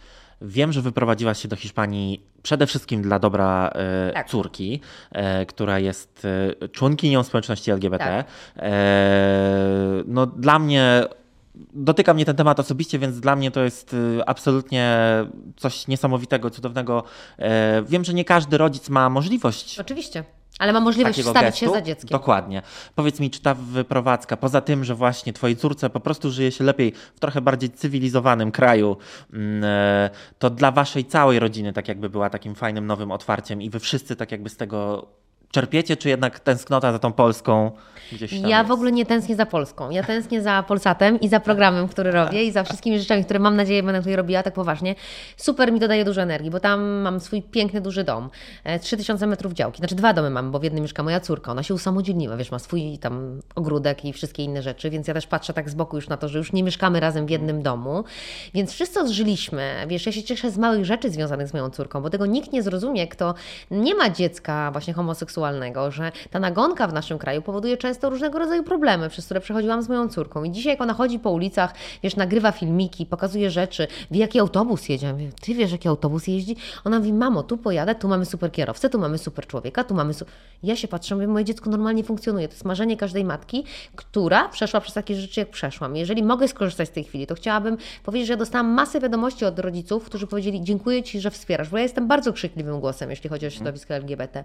Wiem, 0.46 0.72
że 0.72 0.82
wyprowadziłaś 0.82 1.42
się 1.42 1.48
do 1.48 1.56
Hiszpanii 1.56 2.22
przede 2.44 2.68
wszystkim 2.68 3.02
dla 3.02 3.20
dobra 3.20 3.70
e, 3.76 4.12
Tak. 4.14 4.30
córki, 4.30 4.82
e, 5.12 5.46
która 5.46 5.80
jest 5.80 6.28
e, 6.62 6.70
członkinią 6.70 7.24
społeczności 7.24 7.72
LGBT. 7.72 8.06
Tak. 8.06 8.26
No, 10.06 10.26
dla 10.26 10.60
mnie 10.60 11.04
dotyka 11.74 12.14
mnie 12.14 12.26
ten 12.26 12.36
temat 12.36 12.60
osobiście, 12.60 13.00
więc 13.00 13.20
dla 13.20 13.36
mnie 13.36 13.52
to 13.52 13.64
jest 13.64 13.96
absolutnie 14.26 14.98
coś 15.58 15.88
niesamowitego, 15.88 16.50
cudownego. 16.50 17.04
Wiem, 17.88 18.04
że 18.04 18.14
nie 18.14 18.26
każdy 18.26 18.58
rodzic 18.58 18.90
ma 18.90 19.10
możliwość 19.10 19.80
Oczywiście. 19.80 20.24
Ale 20.60 20.74
ma 20.74 20.80
możliwość 20.80 21.20
wstawić 21.20 21.42
gestu. 21.42 21.66
się 21.66 21.72
za 21.72 21.82
dzieckiem. 21.82 22.10
Dokładnie. 22.10 22.62
Powiedz 22.96 23.20
mi, 23.20 23.32
czy 23.32 23.42
ta 23.42 23.54
wyprowadzka, 23.54 24.38
poza 24.38 24.62
tym, 24.62 24.84
że 24.84 24.96
właśnie 24.96 25.34
twojej 25.34 25.58
córce 25.58 25.90
po 25.90 26.00
prostu 26.00 26.32
żyje 26.32 26.52
się 26.52 26.64
lepiej 26.64 26.94
w 27.16 27.20
trochę 27.20 27.42
bardziej 27.42 27.70
cywilizowanym 27.70 28.52
kraju, 28.52 28.98
mm, 29.34 29.64
e, 29.64 30.10
to 30.40 30.50
dla 30.50 30.72
waszej 30.72 31.06
całej 31.06 31.40
rodziny 31.40 31.74
tak 31.74 31.88
jakby 31.88 32.10
była 32.10 32.30
takim 32.30 32.56
fajnym 32.56 32.88
nowym 32.88 33.12
otwarciem 33.12 33.62
i 33.62 33.70
wy 33.70 33.80
wszyscy 33.80 34.16
tak 34.16 34.32
jakby 34.32 34.50
z 34.50 34.58
tego 34.58 35.08
czerpiecie, 35.56 35.98
czy 35.98 36.10
jednak 36.10 36.40
tęsknota 36.40 36.92
za 36.92 37.00
tą 37.00 37.14
Polską 37.14 37.72
gdzieś 38.12 38.32
tam 38.42 38.50
Ja 38.50 38.58
jest? 38.58 38.70
w 38.70 38.72
ogóle 38.72 38.92
nie 38.92 39.06
tęsknię 39.06 39.36
za 39.36 39.46
Polską. 39.46 39.90
Ja 39.90 40.04
tęsknię 40.04 40.42
za 40.42 40.64
Polsatem 40.68 41.20
i 41.20 41.28
za 41.28 41.40
programem, 41.40 41.88
który 41.88 42.12
robię 42.12 42.44
i 42.44 42.52
za 42.52 42.64
wszystkimi 42.64 43.00
rzeczami, 43.00 43.24
które 43.24 43.40
mam 43.40 43.56
nadzieję 43.56 43.84
będę 43.84 44.00
tutaj 44.00 44.16
robiła 44.16 44.44
tak 44.44 44.54
poważnie. 44.54 44.96
Super 45.38 45.72
mi 45.72 45.80
to 45.80 45.88
daje 45.88 46.06
dużo 46.06 46.22
energii, 46.22 46.52
bo 46.52 46.60
tam 46.60 46.82
mam 47.02 47.20
swój 47.20 47.42
piękny, 47.42 47.82
duży 47.82 48.04
dom. 48.04 48.30
E, 48.64 48.80
3000 48.80 49.28
metrów 49.28 49.54
działki. 49.54 49.78
Znaczy 49.78 49.96
dwa 49.96 50.14
domy 50.14 50.30
mam, 50.30 50.52
bo 50.52 50.60
w 50.60 50.64
jednym 50.64 50.84
mieszka 50.84 51.04
moja 51.04 51.20
córka. 51.20 51.52
Ona 51.52 51.64
się 51.64 51.74
usamodzielniła, 51.74 52.38
wiesz, 52.38 52.52
ma 52.52 52.60
swój 52.60 52.98
tam 52.98 53.40
ogródek 53.56 54.06
i 54.06 54.14
wszystkie 54.14 54.44
inne 54.44 54.62
rzeczy, 54.62 54.90
więc 54.90 55.08
ja 55.08 55.14
też 55.14 55.28
patrzę 55.28 55.54
tak 55.54 55.70
z 55.70 55.76
boku 55.76 55.96
już 55.96 56.08
na 56.08 56.18
to, 56.18 56.28
że 56.30 56.38
już 56.38 56.54
nie 56.54 56.64
mieszkamy 56.64 57.00
razem 57.00 57.26
w 57.26 57.30
jednym 57.30 57.64
domu. 57.64 58.04
Więc 58.54 58.72
wszyscy 58.74 59.00
odżyliśmy. 59.00 59.86
Wiesz, 59.88 60.06
ja 60.06 60.12
się 60.12 60.24
cieszę 60.24 60.52
z 60.52 60.58
małych 60.58 60.86
rzeczy 60.86 61.10
związanych 61.10 61.48
z 61.48 61.54
moją 61.54 61.70
córką, 61.70 62.02
bo 62.02 62.10
tego 62.10 62.26
nikt 62.26 62.54
nie 62.54 62.64
zrozumie, 62.64 63.08
kto 63.08 63.34
nie 63.72 63.96
ma 63.96 64.10
dziecka 64.10 64.72
właśnie 64.72 64.94
homoseksualnego, 64.94 65.45
że 65.90 66.12
ta 66.32 66.40
nagonka 66.40 66.88
w 66.88 66.94
naszym 66.94 67.18
kraju 67.18 67.42
powoduje 67.42 67.78
często 67.78 68.10
różnego 68.10 68.40
rodzaju 68.40 68.64
problemy, 68.64 69.10
przez 69.10 69.26
które 69.26 69.42
przechodziłam 69.42 69.84
z 69.84 69.90
moją 69.90 70.10
córką. 70.10 70.44
I 70.44 70.52
dzisiaj, 70.52 70.74
jak 70.74 70.82
ona 70.82 70.94
chodzi 70.94 71.20
po 71.20 71.32
ulicach, 71.32 71.74
wiesz, 72.04 72.16
nagrywa 72.16 72.52
filmiki, 72.52 73.06
pokazuje 73.06 73.52
rzeczy, 73.52 73.88
wie, 74.12 74.20
jaki 74.20 74.40
autobus 74.40 74.90
jedzie. 74.90 75.14
Mówię, 75.14 75.30
Ty 75.42 75.54
wiesz, 75.54 75.72
jaki 75.72 75.88
autobus 75.88 76.28
jeździ? 76.28 76.56
Ona 76.84 77.00
mówi, 77.00 77.14
mamo, 77.14 77.44
tu 77.44 77.58
pojadę, 77.58 77.96
tu 77.96 78.08
mamy 78.08 78.26
super 78.26 78.52
kierowcę, 78.52 78.90
tu 78.90 79.00
mamy 79.00 79.18
super 79.18 79.48
człowieka, 79.48 79.84
tu 79.84 79.96
mamy. 79.96 80.14
Su... 80.14 80.26
Ja 80.64 80.76
się 80.76 80.88
patrzę, 80.88 81.16
mówię, 81.16 81.28
moje 81.28 81.46
dziecko 81.46 81.70
normalnie 81.70 82.04
funkcjonuje. 82.04 82.48
To 82.48 82.54
jest 82.54 82.66
marzenie 82.66 82.98
każdej 82.98 83.26
matki, 83.26 83.64
która 83.96 84.50
przeszła 84.50 84.82
przez 84.82 84.94
takie 84.94 85.16
rzeczy, 85.16 85.40
jak 85.40 85.50
przeszłam. 85.50 85.96
Jeżeli 85.96 86.24
mogę 86.24 86.48
skorzystać 86.48 86.90
z 86.90 86.92
tej 86.92 87.04
chwili, 87.04 87.28
to 87.28 87.36
chciałabym 87.36 87.78
powiedzieć, 88.04 88.28
że 88.28 88.34
ja 88.34 88.38
dostałam 88.38 88.68
masę 88.68 89.00
wiadomości 89.00 89.46
od 89.46 89.60
rodziców, 89.60 90.06
którzy 90.06 90.28
powiedzieli, 90.28 90.64
dziękuję 90.64 91.04
Ci, 91.04 91.20
że 91.20 91.32
wspierasz, 91.32 91.70
bo 91.70 91.78
ja 91.78 91.84
jestem 91.84 92.08
bardzo 92.08 92.34
krzykliwym 92.34 92.80
głosem, 92.80 93.10
jeśli 93.10 93.30
chodzi 93.30 93.48
o 93.48 93.50
środowisko 93.50 93.94
LGBT. 93.94 94.44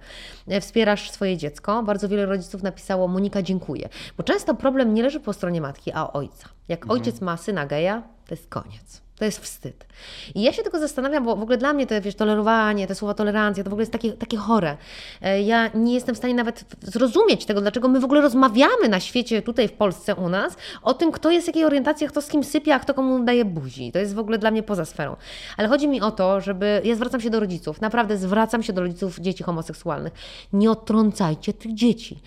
E, 0.48 0.60
Wspierasz 0.80 1.10
swoje 1.10 1.36
dziecko. 1.36 1.82
Bardzo 1.82 2.08
wiele 2.08 2.26
rodziców 2.26 2.62
napisało, 2.62 3.08
Monika, 3.08 3.42
dziękuję. 3.42 3.88
Bo 4.16 4.22
często 4.22 4.54
problem 4.54 4.94
nie 4.94 5.02
leży 5.02 5.20
po 5.20 5.32
stronie 5.32 5.60
matki, 5.60 5.92
a 5.94 6.12
ojca. 6.12 6.48
Jak 6.68 6.90
ojciec 6.90 7.20
ma 7.20 7.36
syna 7.36 7.66
geja, 7.66 8.02
to 8.26 8.34
jest 8.34 8.48
koniec. 8.48 9.02
To 9.20 9.24
jest 9.24 9.40
wstyd. 9.40 9.86
I 10.34 10.42
ja 10.42 10.52
się 10.52 10.62
tylko 10.62 10.78
zastanawiam, 10.78 11.24
bo 11.24 11.36
w 11.36 11.42
ogóle 11.42 11.58
dla 11.58 11.72
mnie 11.72 11.86
to, 11.86 12.00
wiesz, 12.00 12.14
tolerowanie, 12.14 12.86
te 12.86 12.94
słowa 12.94 13.14
tolerancja, 13.14 13.64
to 13.64 13.70
w 13.70 13.72
ogóle 13.72 13.82
jest 13.82 13.92
takie, 13.92 14.12
takie 14.12 14.36
chore. 14.36 14.76
E, 15.22 15.42
Ja 15.42 15.70
nie 15.74 15.94
jestem 15.94 16.14
w 16.14 16.18
stanie 16.18 16.34
nawet 16.34 16.64
zrozumieć 16.82 17.44
tego, 17.44 17.60
dlaczego 17.60 17.88
my 17.88 18.00
w 18.00 18.04
ogóle 18.04 18.20
rozmawiamy 18.20 18.88
na 18.88 19.00
świecie, 19.00 19.42
tutaj 19.42 19.68
w 19.68 19.72
Polsce 19.72 20.14
u 20.14 20.28
nas, 20.28 20.56
o 20.82 20.94
tym, 20.94 21.12
kto 21.12 21.30
jest 21.30 21.46
jakiej 21.46 21.64
orientacji, 21.64 22.08
kto 22.08 22.22
z 22.22 22.28
kim 22.28 22.44
sypie, 22.44 22.74
a 22.74 22.78
kto 22.78 22.94
komu 22.94 23.24
daje 23.24 23.44
buzi. 23.44 23.92
To 23.92 23.98
jest 23.98 24.14
w 24.14 24.18
ogóle 24.18 24.38
dla 24.38 24.50
mnie 24.50 24.62
poza 24.62 24.84
sferą. 24.84 25.16
Ale 25.56 25.68
chodzi 25.68 25.88
mi 25.88 26.00
o 26.00 26.10
to, 26.10 26.40
żeby, 26.40 26.80
ja 26.84 26.94
zwracam 26.94 27.20
się 27.20 27.30
do 27.30 27.40
rodziców, 27.40 27.80
naprawdę 27.80 28.16
zwracam 28.16 28.62
się 28.62 28.72
do 28.72 28.80
rodziców 28.80 29.18
dzieci 29.18 29.44
homoseksualnych. 29.44 30.12
Nie 30.52 30.70
odtrącajcie 30.70 31.52
tych 31.52 31.74
dzieci 31.74 32.22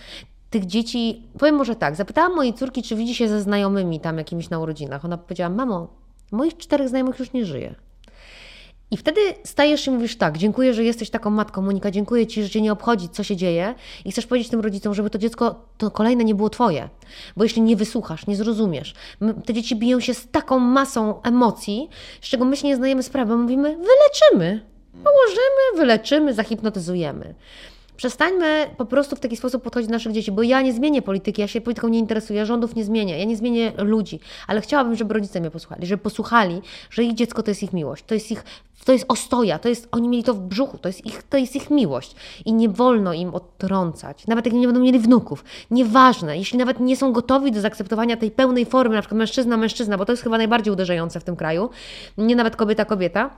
tych 0.49 0.65
dzieci, 0.65 1.23
powiem 1.39 1.55
może 1.55 1.75
tak, 1.75 1.95
zapytałam 1.95 2.35
mojej 2.35 2.53
córki, 2.53 2.83
czy 2.83 2.95
widzi 2.95 3.15
się 3.15 3.27
ze 3.29 3.41
znajomymi 3.41 3.99
tam 3.99 4.17
jakimiś 4.17 4.49
na 4.49 4.59
urodzinach. 4.59 5.05
Ona 5.05 5.17
powiedziała, 5.17 5.49
mamo, 5.49 6.02
moich 6.33 6.57
czterech 6.57 6.89
znajomych 6.89 7.19
już 7.19 7.33
nie 7.33 7.45
żyje. 7.45 7.75
I 8.91 8.97
wtedy 8.97 9.21
stajesz 9.43 9.87
i 9.87 9.91
mówisz 9.91 10.15
tak, 10.15 10.37
dziękuję, 10.37 10.73
że 10.73 10.83
jesteś 10.83 11.09
taką 11.09 11.29
matką, 11.29 11.61
Monika, 11.61 11.91
dziękuję 11.91 12.27
Ci, 12.27 12.43
że 12.43 12.49
Cię 12.49 12.61
nie 12.61 12.71
obchodzi, 12.71 13.09
co 13.09 13.23
się 13.23 13.35
dzieje 13.35 13.75
i 14.05 14.11
chcesz 14.11 14.25
powiedzieć 14.25 14.49
tym 14.49 14.59
rodzicom, 14.59 14.93
żeby 14.93 15.09
to 15.09 15.17
dziecko, 15.17 15.65
to 15.77 15.91
kolejne 15.91 16.23
nie 16.23 16.35
było 16.35 16.49
Twoje. 16.49 16.89
Bo 17.37 17.43
jeśli 17.43 17.61
nie 17.61 17.75
wysłuchasz, 17.75 18.27
nie 18.27 18.35
zrozumiesz, 18.35 18.93
te 19.45 19.53
dzieci 19.53 19.75
biją 19.75 19.99
się 19.99 20.13
z 20.13 20.27
taką 20.27 20.59
masą 20.59 21.21
emocji, 21.21 21.89
z 22.21 22.27
czego 22.29 22.45
my 22.45 22.57
się 22.57 22.67
nie 22.67 22.75
zdajemy 22.75 23.03
sprawy, 23.03 23.37
mówimy, 23.37 23.77
wyleczymy, 23.77 24.65
położymy, 24.91 25.77
wyleczymy, 25.77 26.33
zahipnotyzujemy. 26.33 27.35
Przestańmy 28.03 28.69
po 28.77 28.85
prostu 28.85 29.15
w 29.15 29.19
taki 29.19 29.37
sposób 29.37 29.63
podchodzić 29.63 29.87
do 29.87 29.93
naszych 29.93 30.11
dzieci, 30.11 30.31
bo 30.31 30.43
ja 30.43 30.61
nie 30.61 30.73
zmienię 30.73 31.01
polityki, 31.01 31.41
ja 31.41 31.47
się 31.47 31.61
polityką 31.61 31.87
nie 31.87 31.99
interesuję, 31.99 32.45
rządów 32.45 32.75
nie 32.75 32.83
zmienię, 32.83 33.19
ja 33.19 33.25
nie 33.25 33.37
zmienię 33.37 33.71
ludzi, 33.77 34.19
ale 34.47 34.61
chciałabym, 34.61 34.95
żeby 34.95 35.13
rodzice 35.13 35.39
mnie 35.39 35.51
posłuchali, 35.51 35.85
żeby 35.87 36.03
posłuchali, 36.03 36.61
że 36.89 37.03
ich 37.03 37.13
dziecko 37.13 37.43
to 37.43 37.51
jest 37.51 37.63
ich 37.63 37.73
miłość, 37.73 38.03
to 38.05 38.13
jest 38.13 38.31
ich, 38.31 38.43
to 38.85 38.91
jest 38.91 39.05
ostoja, 39.07 39.59
to 39.59 39.69
jest, 39.69 39.87
oni 39.91 40.09
mieli 40.09 40.23
to 40.23 40.33
w 40.33 40.39
brzuchu, 40.39 40.77
to 40.77 40.89
jest 40.89 41.05
ich, 41.05 41.23
to 41.23 41.37
jest 41.37 41.55
ich 41.55 41.69
miłość. 41.69 42.15
I 42.45 42.53
nie 42.53 42.69
wolno 42.69 43.13
im 43.13 43.35
odtrącać, 43.35 44.27
nawet 44.27 44.45
jak 44.45 44.55
nie 44.55 44.67
będą 44.67 44.81
mieli 44.81 44.99
wnuków, 44.99 45.43
nieważne, 45.71 46.37
jeśli 46.37 46.59
nawet 46.59 46.79
nie 46.79 46.97
są 46.97 47.13
gotowi 47.13 47.51
do 47.51 47.61
zaakceptowania 47.61 48.17
tej 48.17 48.31
pełnej 48.31 48.65
formy, 48.65 48.95
na 48.95 49.01
przykład 49.01 49.17
mężczyzna, 49.17 49.57
mężczyzna, 49.57 49.97
bo 49.97 50.05
to 50.05 50.11
jest 50.11 50.23
chyba 50.23 50.37
najbardziej 50.37 50.73
uderzające 50.73 51.19
w 51.19 51.23
tym 51.23 51.35
kraju, 51.35 51.69
nie 52.17 52.35
nawet 52.35 52.55
kobieta, 52.55 52.85
kobieta, 52.85 53.29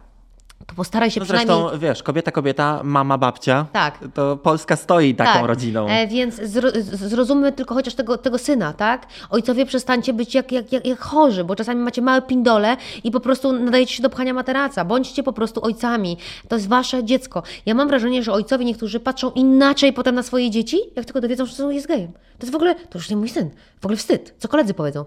to 0.68 0.76
postaraj 0.76 1.12
się 1.12 1.20
No 1.20 1.26
przynajmniej... 1.26 1.58
zresztą, 1.58 1.80
wiesz, 1.80 2.04
kobieta, 2.04 2.32
kobieta, 2.32 2.82
mama, 2.84 3.18
babcia. 3.18 3.66
Tak. 3.72 4.00
To 4.14 4.38
Polska 4.38 4.76
stoi 4.76 5.16
taką 5.16 5.48
rodziną. 5.48 5.88
E, 5.90 6.08
więc 6.08 6.36
zro, 6.36 6.70
zrozummy 6.82 7.52
tylko 7.52 7.74
chociaż 7.76 7.96
tego, 7.96 8.18
tego 8.18 8.38
syna, 8.38 8.74
tak? 8.74 9.08
Ojcowie, 9.30 9.66
przestańcie 9.66 10.14
być 10.14 10.36
jak, 10.36 10.52
jak, 10.52 10.72
jak, 10.72 10.86
jak 10.86 11.00
chorzy, 11.00 11.44
bo 11.44 11.56
czasami 11.56 11.82
macie 11.82 12.02
małe 12.02 12.22
pindole 12.22 12.78
i 13.04 13.12
po 13.12 13.20
prostu 13.20 13.52
nadajecie 13.52 13.94
się 13.94 14.04
do 14.04 14.10
pchania 14.10 14.34
materaca. 14.34 14.86
Bądźcie 14.86 15.24
po 15.24 15.34
prostu 15.34 15.66
ojcami. 15.66 16.18
To 16.48 16.56
jest 16.56 16.68
wasze 16.68 17.04
dziecko. 17.04 17.44
Ja 17.66 17.74
mam 17.74 17.88
wrażenie, 17.88 18.24
że 18.24 18.34
ojcowie 18.34 18.66
niektórzy 18.66 19.00
patrzą 19.00 19.32
inaczej 19.32 19.94
potem 19.94 20.16
na 20.16 20.24
swoje 20.24 20.52
dzieci, 20.52 20.78
jak 20.96 21.06
tylko 21.06 21.22
dowiedzą, 21.22 21.46
że 21.46 21.54
są 21.54 21.70
jest 21.70 21.88
gejem. 21.88 22.12
To 22.12 22.42
jest 22.42 22.52
w 22.52 22.56
ogóle, 22.56 22.76
to 22.76 22.98
już 22.98 23.10
nie 23.10 23.18
mój 23.18 23.30
syn. 23.30 23.50
W 23.82 23.86
ogóle 23.86 23.98
wstyd. 23.98 24.36
Co 24.38 24.48
koledzy 24.48 24.74
powiedzą. 24.74 25.06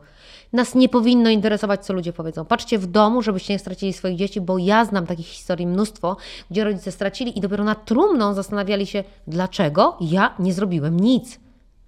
Nas 0.52 0.74
nie 0.74 0.88
powinno 0.88 1.30
interesować, 1.30 1.86
co 1.86 1.92
ludzie 1.92 2.12
powiedzą. 2.12 2.44
Patrzcie 2.44 2.78
w 2.78 2.86
domu, 2.86 3.22
żebyście 3.22 3.52
nie 3.52 3.58
stracili 3.58 3.92
swoich 3.92 4.16
dzieci, 4.16 4.40
bo 4.40 4.58
ja 4.58 4.84
znam 4.84 5.06
takich 5.06 5.26
historii 5.26 5.66
mnóstwo, 5.66 6.16
gdzie 6.50 6.64
rodzice 6.64 6.92
stracili 6.92 7.38
i 7.38 7.40
dopiero 7.40 7.64
nad 7.64 7.84
trumną 7.84 8.34
zastanawiali 8.34 8.86
się, 8.86 9.04
dlaczego 9.26 9.96
ja 10.00 10.34
nie 10.38 10.52
zrobiłem 10.52 11.00
nic. 11.00 11.40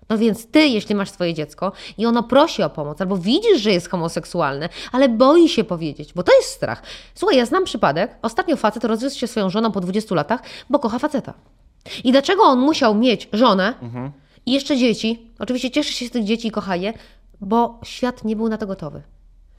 No 0.08 0.18
więc 0.18 0.46
ty, 0.46 0.66
jeśli 0.66 0.94
masz 0.94 1.10
swoje 1.10 1.34
dziecko 1.34 1.72
i 1.98 2.06
ono 2.06 2.22
prosi 2.22 2.62
o 2.62 2.70
pomoc, 2.70 3.00
albo 3.00 3.16
widzisz, 3.16 3.60
że 3.60 3.70
jest 3.70 3.90
homoseksualne, 3.90 4.68
ale 4.92 5.08
boi 5.08 5.48
się 5.48 5.64
powiedzieć, 5.64 6.12
bo 6.12 6.22
to 6.22 6.32
jest 6.36 6.48
strach. 6.48 6.82
Słuchaj, 7.14 7.36
ja 7.38 7.46
znam 7.46 7.64
przypadek. 7.64 8.16
Ostatnio 8.22 8.56
facet 8.56 8.84
rozwiódł 8.84 9.14
się 9.14 9.26
swoją 9.26 9.50
żoną 9.50 9.72
po 9.72 9.80
20 9.80 10.14
latach, 10.14 10.42
bo 10.70 10.78
kocha 10.78 10.98
faceta. 10.98 11.34
I 12.04 12.12
dlaczego 12.12 12.42
on 12.42 12.58
musiał 12.58 12.94
mieć 12.94 13.28
żonę 13.32 13.74
i 14.46 14.52
jeszcze 14.52 14.76
dzieci? 14.76 15.30
Oczywiście 15.38 15.70
cieszy 15.70 15.92
się 15.92 16.06
z 16.06 16.10
tych 16.10 16.24
dzieci 16.24 16.48
i 16.48 16.50
kocha 16.50 16.76
je, 16.76 16.92
bo 17.40 17.80
świat 17.82 18.24
nie 18.24 18.36
był 18.36 18.48
na 18.48 18.58
to 18.58 18.66
gotowy. 18.66 19.02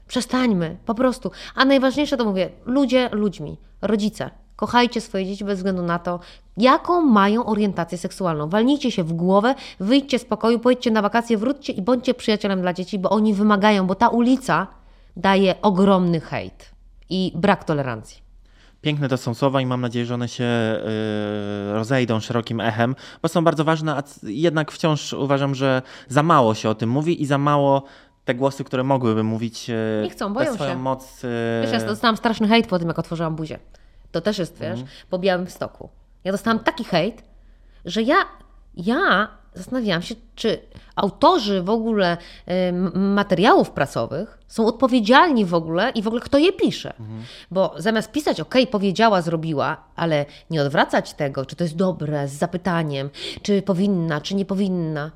Przestańmy, 0.08 0.76
po 0.86 0.94
prostu. 0.94 1.30
A 1.54 1.64
najważniejsze 1.64 2.16
to 2.16 2.24
mówię, 2.24 2.50
ludzie 2.64 3.08
ludźmi, 3.12 3.58
rodzice. 3.82 4.30
Kochajcie 4.56 5.00
swoje 5.00 5.26
dzieci 5.26 5.44
bez 5.44 5.58
względu 5.58 5.82
na 5.82 5.98
to, 5.98 6.20
jaką 6.56 7.00
mają 7.00 7.46
orientację 7.46 7.98
seksualną. 7.98 8.48
Walnijcie 8.48 8.90
się 8.90 9.04
w 9.04 9.12
głowę, 9.12 9.54
wyjdźcie 9.80 10.18
z 10.18 10.24
pokoju, 10.24 10.58
pojedźcie 10.58 10.90
na 10.90 11.02
wakacje, 11.02 11.38
wróćcie 11.38 11.72
i 11.72 11.82
bądźcie 11.82 12.14
przyjacielem 12.14 12.60
dla 12.60 12.72
dzieci, 12.72 12.98
bo 12.98 13.10
oni 13.10 13.34
wymagają, 13.34 13.86
bo 13.86 13.94
ta 13.94 14.08
ulica 14.08 14.66
daje 15.16 15.62
ogromny 15.62 16.20
hejt 16.20 16.70
i 17.10 17.32
brak 17.34 17.64
tolerancji. 17.64 18.21
Piękne 18.82 19.08
to 19.08 19.16
są 19.16 19.34
słowa 19.34 19.60
i 19.60 19.66
mam 19.66 19.80
nadzieję, 19.80 20.06
że 20.06 20.14
one 20.14 20.28
się 20.28 20.44
y, 20.44 21.72
rozejdą 21.72 22.20
szerokim 22.20 22.60
echem, 22.60 22.96
bo 23.22 23.28
są 23.28 23.44
bardzo 23.44 23.64
ważne, 23.64 23.94
a 23.96 24.02
jednak 24.22 24.72
wciąż 24.72 25.12
uważam, 25.12 25.54
że 25.54 25.82
za 26.08 26.22
mało 26.22 26.54
się 26.54 26.68
o 26.70 26.74
tym 26.74 26.90
mówi 26.90 27.22
i 27.22 27.26
za 27.26 27.38
mało 27.38 27.82
te 28.24 28.34
głosy, 28.34 28.64
które 28.64 28.82
mogłyby 28.84 29.22
mówić 29.22 29.70
y, 29.70 30.00
Nie 30.02 30.10
chcą, 30.10 30.32
boją 30.34 30.54
swoją 30.54 30.70
się. 30.70 30.76
moc. 30.78 31.24
y, 31.24 31.28
Wiesz, 31.62 31.72
ja 31.72 31.86
dostałam 31.86 32.16
straszny 32.16 32.48
hejt 32.48 32.66
po 32.66 32.78
tym, 32.78 32.88
jak 32.88 32.98
otworzyłam 32.98 33.36
buzię. 33.36 33.58
To 34.12 34.20
też 34.20 34.38
jest, 34.38 34.58
wiesz, 34.60 34.80
po 35.10 35.18
Białym 35.18 35.46
Stoku. 35.50 35.88
Ja 36.24 36.32
dostałam 36.32 36.58
taki 36.58 36.84
hejt, 36.84 37.22
że 37.84 38.02
ja, 38.02 38.16
ja 38.76 39.28
zastanawiałam 39.54 40.02
się, 40.02 40.14
czy 40.34 40.58
autorzy 40.96 41.62
w 41.62 41.70
ogóle 41.70 42.16
y, 42.48 42.52
materiałów 42.98 43.70
prasowych 43.70 44.38
są 44.48 44.66
odpowiedzialni 44.66 45.44
w 45.44 45.54
ogóle 45.54 45.90
i 45.90 46.02
w 46.02 46.06
ogóle 46.06 46.22
kto 46.22 46.38
je 46.38 46.52
pisze. 46.52 46.90
Mhm. 47.00 47.22
Bo 47.50 47.74
zamiast 47.76 48.12
pisać, 48.12 48.40
ok, 48.40 48.54
powiedziała, 48.70 49.22
zrobiła, 49.22 49.84
ale 49.96 50.26
nie 50.50 50.62
odwracać 50.62 51.14
tego, 51.14 51.46
czy 51.46 51.56
to 51.56 51.64
jest 51.64 51.76
dobre, 51.76 52.28
z 52.28 52.32
zapytaniem, 52.32 53.10
czy 53.42 53.62
powinna, 53.62 54.20
czy 54.20 54.34
nie 54.34 54.44
powinna. 54.44 55.10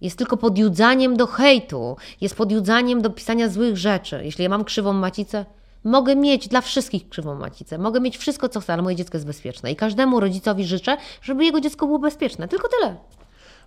Jest 0.00 0.18
tylko 0.18 0.36
podjudzaniem 0.36 1.16
do 1.16 1.26
hejtu, 1.26 1.96
jest 2.20 2.36
podjudzaniem 2.36 3.02
do 3.02 3.10
pisania 3.10 3.48
złych 3.48 3.76
rzeczy. 3.76 4.20
Jeśli 4.24 4.42
ja 4.42 4.48
mam 4.48 4.64
krzywą 4.64 4.92
macicę, 4.92 5.44
mogę 5.84 6.16
mieć 6.16 6.48
dla 6.48 6.60
wszystkich 6.60 7.08
krzywą 7.08 7.34
macicę, 7.34 7.78
mogę 7.78 8.00
mieć 8.00 8.18
wszystko, 8.18 8.48
co 8.48 8.60
chcę, 8.60 8.72
ale 8.72 8.82
moje 8.82 8.96
dziecko 8.96 9.16
jest 9.16 9.26
bezpieczne. 9.26 9.72
I 9.72 9.76
każdemu 9.76 10.20
rodzicowi 10.20 10.64
życzę, 10.64 10.96
żeby 11.22 11.44
jego 11.44 11.60
dziecko 11.60 11.86
było 11.86 11.98
bezpieczne. 11.98 12.48
Tylko 12.48 12.68
tyle 12.68 12.96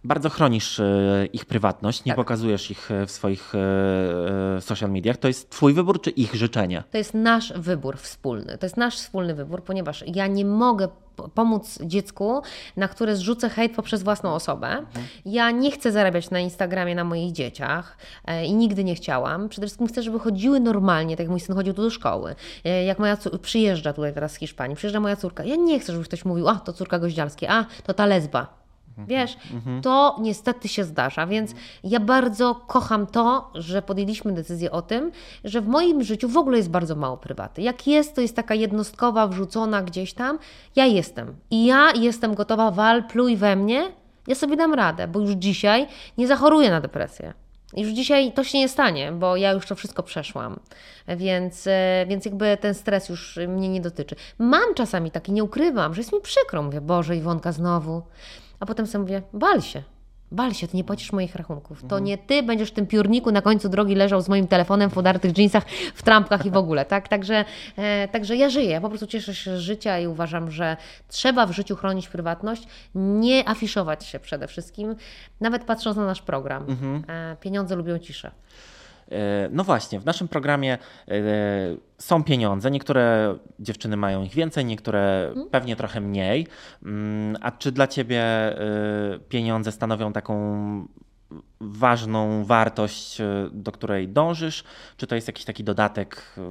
bardzo 0.06 0.30
chronisz 0.30 0.80
e, 0.80 1.26
ich 1.34 1.46
prywatność, 1.46 2.06
nie 2.06 2.10
tak. 2.10 2.16
pokazujesz 2.16 2.72
ich 2.72 2.92
e, 2.92 3.06
w 3.06 3.12
swoich 3.12 3.54
e, 3.56 4.62
social 4.62 4.92
mediach. 4.92 5.18
To 5.18 5.28
jest 5.28 5.50
Twój 5.50 5.74
wybór 5.74 6.02
czy 6.02 6.10
ich 6.10 6.36
życzenie? 6.36 6.84
To 6.92 6.98
jest 6.98 7.14
nasz 7.14 7.54
wybór 7.54 7.98
wspólny. 7.98 8.58
To 8.58 8.66
jest 8.66 8.78
nasz 8.78 8.96
wspólny 8.96 9.36
wybór, 9.36 9.64
ponieważ 9.64 10.04
ja 10.08 10.28
nie 10.28 10.46
mogę 10.46 10.88
pomóc 11.34 11.80
dziecku, 11.82 12.42
na 12.78 12.88
które 12.88 13.16
zrzucę 13.16 13.50
hejt 13.50 13.76
poprzez 13.76 14.04
własną 14.04 14.34
osobę. 14.34 14.68
Mhm. 14.68 15.06
Ja 15.26 15.52
nie 15.52 15.72
chcę 15.72 15.92
zarabiać 15.92 16.30
na 16.30 16.40
Instagramie 16.40 16.96
na 16.96 17.04
moich 17.04 17.32
dzieciach 17.32 17.98
i 18.46 18.54
nigdy 18.54 18.84
nie 18.84 18.96
chciałam. 18.96 19.50
Przede 19.50 19.68
wszystkim 19.68 19.88
chcę, 19.88 20.04
żeby 20.04 20.20
chodziły 20.20 20.60
normalnie, 20.60 21.16
tak 21.16 21.24
jak 21.24 21.30
mój 21.30 21.40
syn 21.40 21.56
chodził 21.56 21.74
tu 21.74 21.82
do 21.82 21.90
szkoły. 21.90 22.36
Jak 22.86 23.00
moja 23.00 23.18
córka 23.18 23.38
przyjeżdża 23.38 23.94
tutaj 23.94 24.14
teraz 24.14 24.32
z 24.32 24.36
Hiszpanii, 24.36 24.76
przyjeżdża 24.76 25.00
moja 25.00 25.16
córka. 25.16 25.44
Ja 25.44 25.56
nie 25.56 25.80
chcę, 25.80 25.94
żeby 25.94 26.06
ktoś 26.06 26.26
mówił, 26.26 26.48
a 26.48 26.56
to 26.56 26.74
córka 26.74 27.00
goździalskie, 27.00 27.52
a 27.52 27.66
to 27.84 27.94
ta 27.94 28.06
lesba. 28.06 28.65
Mhm. 28.98 29.08
Wiesz, 29.08 29.38
mhm. 29.54 29.82
to 29.82 30.16
niestety 30.20 30.68
się 30.68 30.84
zdarza, 30.84 31.28
więc 31.28 31.52
ja 31.84 32.00
bardzo 32.00 32.56
kocham 32.68 33.08
to, 33.08 33.52
że 33.54 33.82
podjęliśmy 33.82 34.32
decyzję 34.32 34.72
o 34.72 34.82
tym, 34.82 35.12
że 35.44 35.62
w 35.62 35.68
moim 35.68 36.04
życiu 36.04 36.30
w 36.30 36.38
ogóle 36.38 36.58
jest 36.58 36.70
bardzo 36.70 36.96
mało 36.96 37.18
prywaty. 37.18 37.62
Jak 37.62 37.88
jest, 37.88 38.16
to 38.16 38.22
jest 38.22 38.36
taka 38.36 38.56
jednostkowa, 38.56 39.28
wrzucona 39.28 39.82
gdzieś 39.82 40.14
tam. 40.14 40.40
Ja 40.76 40.86
jestem. 40.86 41.36
I 41.52 41.66
ja 41.66 41.92
jestem 41.92 42.36
gotowa, 42.36 42.72
wal, 42.72 43.04
pluj 43.04 43.38
we 43.38 43.56
mnie, 43.56 43.92
ja 44.28 44.36
sobie 44.36 44.58
dam 44.58 44.74
radę, 44.74 45.08
bo 45.08 45.20
już 45.20 45.32
dzisiaj 45.32 45.88
nie 46.18 46.28
zachoruję 46.28 46.70
na 46.70 46.82
depresję. 46.82 47.34
Już 47.78 47.90
dzisiaj 47.90 48.32
to 48.32 48.44
się 48.44 48.58
nie 48.58 48.70
stanie, 48.70 49.12
bo 49.12 49.36
ja 49.36 49.52
już 49.52 49.66
to 49.66 49.76
wszystko 49.76 50.04
przeszłam, 50.04 50.60
więc, 51.08 51.68
e, 51.68 52.06
więc 52.08 52.26
jakby 52.26 52.58
ten 52.62 52.74
stres 52.74 53.10
już 53.10 53.40
mnie 53.48 53.70
nie 53.70 53.82
dotyczy. 53.82 54.16
Mam 54.40 54.74
czasami 54.74 55.12
taki, 55.12 55.32
nie 55.32 55.44
ukrywam, 55.44 55.94
że 55.94 56.02
jest 56.02 56.14
mi 56.14 56.22
przykro. 56.22 56.64
Mówię, 56.64 56.82
Boże, 56.82 57.16
Iwonka 57.16 57.52
znowu. 57.52 58.02
A 58.66 58.68
potem 58.68 58.88
sobie 58.88 59.02
mówię, 59.02 59.22
bal 59.34 59.62
się, 59.62 59.84
bal 60.32 60.54
się, 60.54 60.68
ty 60.68 60.78
nie 60.78 60.84
płacisz 60.84 61.12
moich 61.12 61.36
rachunków. 61.36 61.80
To 61.80 61.84
mhm. 61.84 62.04
nie 62.04 62.18
ty 62.18 62.44
będziesz 62.44 62.70
w 62.70 62.74
tym 62.74 62.88
piórniku 62.88 63.32
na 63.32 63.42
końcu 63.42 63.70
drogi 63.70 63.96
leżał 63.96 64.22
z 64.22 64.30
moim 64.30 64.48
telefonem 64.48 64.90
w 64.90 64.98
udartych 64.98 65.32
dżinsach, 65.32 65.64
w 65.96 66.04
trampkach 66.04 66.46
i 66.46 66.52
w 66.52 66.58
ogóle, 66.58 66.86
tak? 66.86 67.08
Także, 67.08 67.46
e, 67.78 68.08
także 68.08 68.36
ja 68.36 68.50
żyję, 68.50 68.82
po 68.82 68.90
prostu 68.90 69.08
cieszę 69.08 69.36
się 69.36 69.58
z 69.58 69.60
życia 69.60 70.00
i 70.00 70.08
uważam, 70.08 70.52
że 70.52 70.78
trzeba 71.08 71.46
w 71.46 71.52
życiu 71.52 71.76
chronić 71.76 72.08
prywatność, 72.08 72.68
nie 72.96 73.50
afiszować 73.50 74.06
się 74.06 74.20
przede 74.20 74.48
wszystkim, 74.48 74.96
nawet 75.42 75.64
patrząc 75.64 75.98
na 75.98 76.06
nasz 76.06 76.22
program. 76.22 76.66
Mhm. 76.70 77.04
E, 77.08 77.36
pieniądze 77.36 77.76
lubią 77.76 78.00
ciszę. 78.00 78.32
E, 79.12 79.50
no 79.52 79.64
właśnie, 79.64 80.00
w 80.00 80.06
naszym 80.06 80.28
programie 80.28 80.78
e, 81.08 81.14
są 81.98 82.24
pieniądze. 82.24 82.72
Niektóre 82.72 83.36
dziewczyny 83.60 83.98
mają 83.98 84.24
ich 84.24 84.34
więcej, 84.34 84.66
niektóre 84.66 85.28
mhm. 85.28 85.50
pewnie 85.50 85.76
trochę 85.76 86.02
mniej. 86.02 86.48
Mm, 86.84 87.38
a 87.42 87.52
czy 87.52 87.72
dla 87.72 87.88
ciebie 87.88 88.22
e, 88.22 89.20
pieniądze 89.30 89.72
stanowią 89.72 90.14
taką 90.14 90.36
ważną 91.60 92.46
wartość, 92.46 93.22
e, 93.22 93.50
do 93.52 93.72
której 93.72 94.08
dążysz? 94.08 94.64
Czy 94.98 95.08
to 95.08 95.16
jest 95.16 95.28
jakiś 95.28 95.46
taki 95.46 95.64
dodatek, 95.64 96.24
e, 96.38 96.42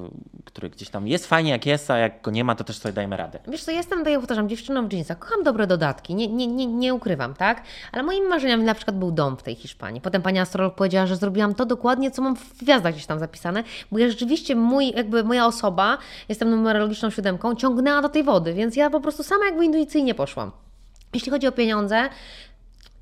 który 0.45 0.71
gdzieś 0.71 0.89
tam 0.89 1.09
jest 1.09 1.27
fajnie, 1.27 1.51
jak 1.51 1.67
jest, 1.67 1.91
a 1.91 1.99
jak 1.99 2.23
go 2.23 2.31
nie 2.31 2.45
ma, 2.45 2.55
to 2.55 2.65
też 2.65 2.79
sobie 2.79 2.93
dajemy 2.93 3.17
radę? 3.17 3.39
Wiesz 3.49 3.65
co, 3.65 3.71
jestem, 3.71 3.99
tak 3.99 4.13
jak 4.13 4.21
powtarzam, 4.21 4.49
dziewczyną 4.49 4.89
w 4.89 4.93
jeansach. 4.93 5.19
Kocham 5.19 5.43
dobre 5.43 5.67
dodatki, 5.67 6.15
nie, 6.15 6.29
nie, 6.29 6.47
nie, 6.47 6.67
nie 6.67 6.95
ukrywam, 6.95 7.35
tak? 7.35 7.63
Ale 7.93 8.03
moimi 8.03 8.29
marzeniami 8.29 8.65
na 8.65 8.75
przykład 8.75 8.99
był 8.99 9.13
dom 9.13 9.37
w 9.37 9.43
tej 9.43 9.55
Hiszpanii. 9.55 10.01
Potem 10.01 10.23
pani 10.23 10.39
astrolog 10.39 10.75
powiedziała, 10.75 11.07
że 11.07 11.17
zrobiłam 11.17 11.55
to 11.55 11.67
dokładnie, 11.67 12.11
co 12.11 12.23
mam 12.23 12.37
w 12.37 12.59
gwiazdach 12.59 12.93
gdzieś 12.93 13.07
tam 13.07 13.19
zapisane, 13.19 13.65
bo 13.93 13.99
ja 13.99 14.09
rzeczywiście 14.09 14.57
mój, 14.57 14.91
jakby 14.91 15.25
moja 15.25 15.47
osoba, 15.47 15.99
jestem 16.29 16.51
numerologiczną 16.51 17.11
siódemką, 17.11 17.55
ciągnęła 17.55 18.03
do 18.03 18.09
tej 18.09 18.23
wody, 18.23 18.55
więc 18.55 18.77
ja 18.77 18.91
po 18.91 19.01
prostu 19.01 19.23
sama 19.23 19.45
jakby 19.45 19.65
intuicyjnie 19.65 20.15
poszłam. 20.15 20.51
Jeśli 21.15 21.31
chodzi 21.31 21.47
o 21.47 21.53
pieniądze, 21.53 22.09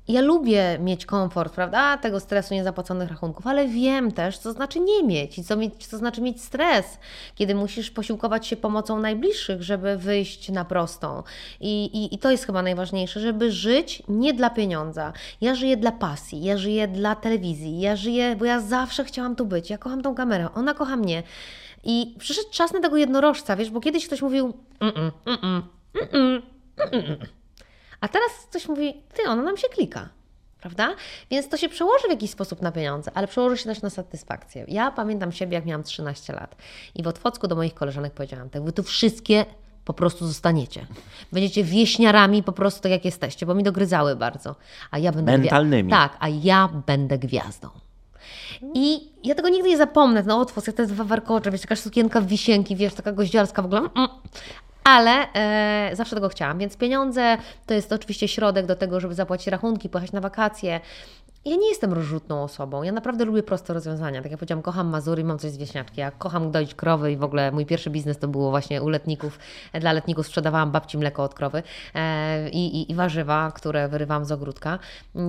ja 0.07 0.21
lubię 0.21 0.79
mieć 0.79 1.05
komfort, 1.05 1.53
prawda, 1.53 1.97
tego 1.97 2.19
stresu 2.19 2.53
niezapłaconych 2.53 3.09
rachunków, 3.09 3.47
ale 3.47 3.67
wiem 3.67 4.11
też, 4.11 4.37
co 4.37 4.51
znaczy 4.51 4.79
nie 4.79 5.03
mieć 5.03 5.37
i 5.37 5.43
co, 5.43 5.55
mieć, 5.55 5.87
co 5.87 5.97
znaczy 5.97 6.21
mieć 6.21 6.41
stres, 6.41 6.99
kiedy 7.35 7.55
musisz 7.55 7.91
posiłkować 7.91 8.47
się 8.47 8.55
pomocą 8.55 8.99
najbliższych, 8.99 9.63
żeby 9.63 9.97
wyjść 9.97 10.49
na 10.49 10.65
prostą. 10.65 11.23
I, 11.59 11.85
i, 11.85 12.15
I 12.15 12.17
to 12.17 12.31
jest 12.31 12.45
chyba 12.45 12.61
najważniejsze, 12.61 13.19
żeby 13.19 13.51
żyć 13.51 14.03
nie 14.07 14.33
dla 14.33 14.49
pieniądza. 14.49 15.13
Ja 15.41 15.55
żyję 15.55 15.77
dla 15.77 15.91
pasji, 15.91 16.43
ja 16.43 16.57
żyję 16.57 16.87
dla 16.87 17.15
telewizji, 17.15 17.79
ja 17.79 17.95
żyję, 17.95 18.35
bo 18.35 18.45
ja 18.45 18.59
zawsze 18.59 19.03
chciałam 19.03 19.35
tu 19.35 19.45
być, 19.45 19.69
ja 19.69 19.77
kocham 19.77 20.01
tą 20.01 20.15
kamerę, 20.15 20.49
ona 20.55 20.73
kocha 20.73 20.95
mnie. 20.95 21.23
I 21.83 22.15
przyszedł 22.19 22.49
czas 22.51 22.73
na 22.73 22.79
tego 22.79 22.97
jednorożca, 22.97 23.55
wiesz, 23.55 23.69
bo 23.69 23.79
kiedyś 23.79 24.07
ktoś 24.07 24.21
mówił 24.21 24.53
mm 24.79 24.93
-mm, 24.93 25.11
mm, 25.25 25.63
mm, 26.13 26.41
mm, 26.91 27.17
a 28.03 28.07
teraz 28.07 28.31
ktoś 28.49 28.67
mówi, 28.67 28.93
ty, 29.13 29.29
ona 29.29 29.43
nam 29.43 29.57
się 29.57 29.69
klika. 29.69 30.09
Prawda? 30.61 30.95
Więc 31.31 31.49
to 31.49 31.57
się 31.57 31.69
przełoży 31.69 32.07
w 32.07 32.11
jakiś 32.11 32.31
sposób 32.31 32.61
na 32.61 32.71
pieniądze, 32.71 33.11
ale 33.13 33.27
przełoży 33.27 33.57
się 33.57 33.63
też 33.63 33.81
na 33.81 33.89
satysfakcję. 33.89 34.65
Ja 34.67 34.91
pamiętam 34.91 35.31
siebie, 35.31 35.55
jak 35.55 35.65
miałam 35.65 35.83
13 35.83 36.33
lat 36.33 36.55
i 36.95 37.03
w 37.03 37.07
Otwocku 37.07 37.47
do 37.47 37.55
moich 37.55 37.73
koleżanek 37.73 38.13
powiedziałam 38.13 38.49
tak, 38.49 38.63
wy 38.63 38.71
tu 38.71 38.83
wszystkie 38.83 39.45
po 39.85 39.93
prostu 39.93 40.27
zostaniecie. 40.27 40.85
Będziecie 41.31 41.63
wieśniarami 41.63 42.43
po 42.43 42.51
prostu 42.51 42.81
tak 42.81 42.91
jak 42.91 43.05
jesteście, 43.05 43.45
bo 43.45 43.55
mi 43.55 43.63
dogryzały 43.63 44.15
bardzo. 44.15 44.55
A 44.91 44.97
ja 44.97 45.11
będę 45.11 45.37
Mentalnymi. 45.37 45.91
Tak, 45.91 46.17
a 46.19 46.29
ja 46.29 46.69
będę 46.87 47.17
gwiazdą. 47.17 47.69
I 48.73 49.11
ja 49.23 49.35
tego 49.35 49.49
nigdy 49.49 49.69
nie 49.69 49.77
zapomnę, 49.77 50.23
no 50.23 50.39
otwórz, 50.39 50.67
jak 50.67 50.75
to 50.75 50.81
jest 50.81 50.93
dwa 50.93 51.03
warkocze, 51.03 51.51
wiesz, 51.51 51.61
taka 51.61 51.75
sukienka 51.75 52.21
w 52.21 52.27
wisienki, 52.27 52.75
wiesz, 52.75 52.93
taka 52.93 53.11
goździarska 53.11 53.61
w 53.61 53.65
ogóle. 53.65 53.81
Mm 53.95 54.07
ale 54.83 55.33
e, 55.33 55.95
zawsze 55.95 56.15
tego 56.15 56.29
chciałam, 56.29 56.59
więc 56.59 56.77
pieniądze 56.77 57.37
to 57.65 57.73
jest 57.73 57.91
oczywiście 57.93 58.27
środek 58.27 58.65
do 58.65 58.75
tego, 58.75 58.99
żeby 58.99 59.13
zapłacić 59.13 59.47
rachunki, 59.47 59.89
pojechać 59.89 60.11
na 60.11 60.21
wakacje, 60.21 60.79
ja 61.45 61.55
nie 61.55 61.69
jestem 61.69 61.93
rozrzutną 61.93 62.43
osobą. 62.43 62.83
Ja 62.83 62.91
naprawdę 62.91 63.25
lubię 63.25 63.43
proste 63.43 63.73
rozwiązania. 63.73 64.21
Tak 64.21 64.31
jak 64.31 64.39
powiedziałam, 64.39 64.61
kocham 64.61 64.87
Mazury, 64.87 65.23
mam 65.23 65.39
coś 65.39 65.51
z 65.51 65.57
wieśniaczki. 65.57 65.99
Ja 65.99 66.11
kocham 66.11 66.51
doić 66.51 66.75
krowy 66.75 67.11
i 67.11 67.17
w 67.17 67.23
ogóle 67.23 67.51
mój 67.51 67.65
pierwszy 67.65 67.89
biznes 67.89 68.19
to 68.19 68.27
było 68.27 68.49
właśnie 68.49 68.81
u 68.81 68.89
letników. 68.89 69.39
Dla 69.79 69.93
letników 69.93 70.27
sprzedawałam 70.27 70.71
babci 70.71 70.97
mleko 70.97 71.23
od 71.23 71.33
krowy 71.33 71.63
e, 71.95 72.49
i, 72.49 72.81
i, 72.81 72.91
i 72.91 72.95
warzywa, 72.95 73.51
które 73.51 73.87
wyrywałam 73.87 74.25
z 74.25 74.31
ogródka. 74.31 74.79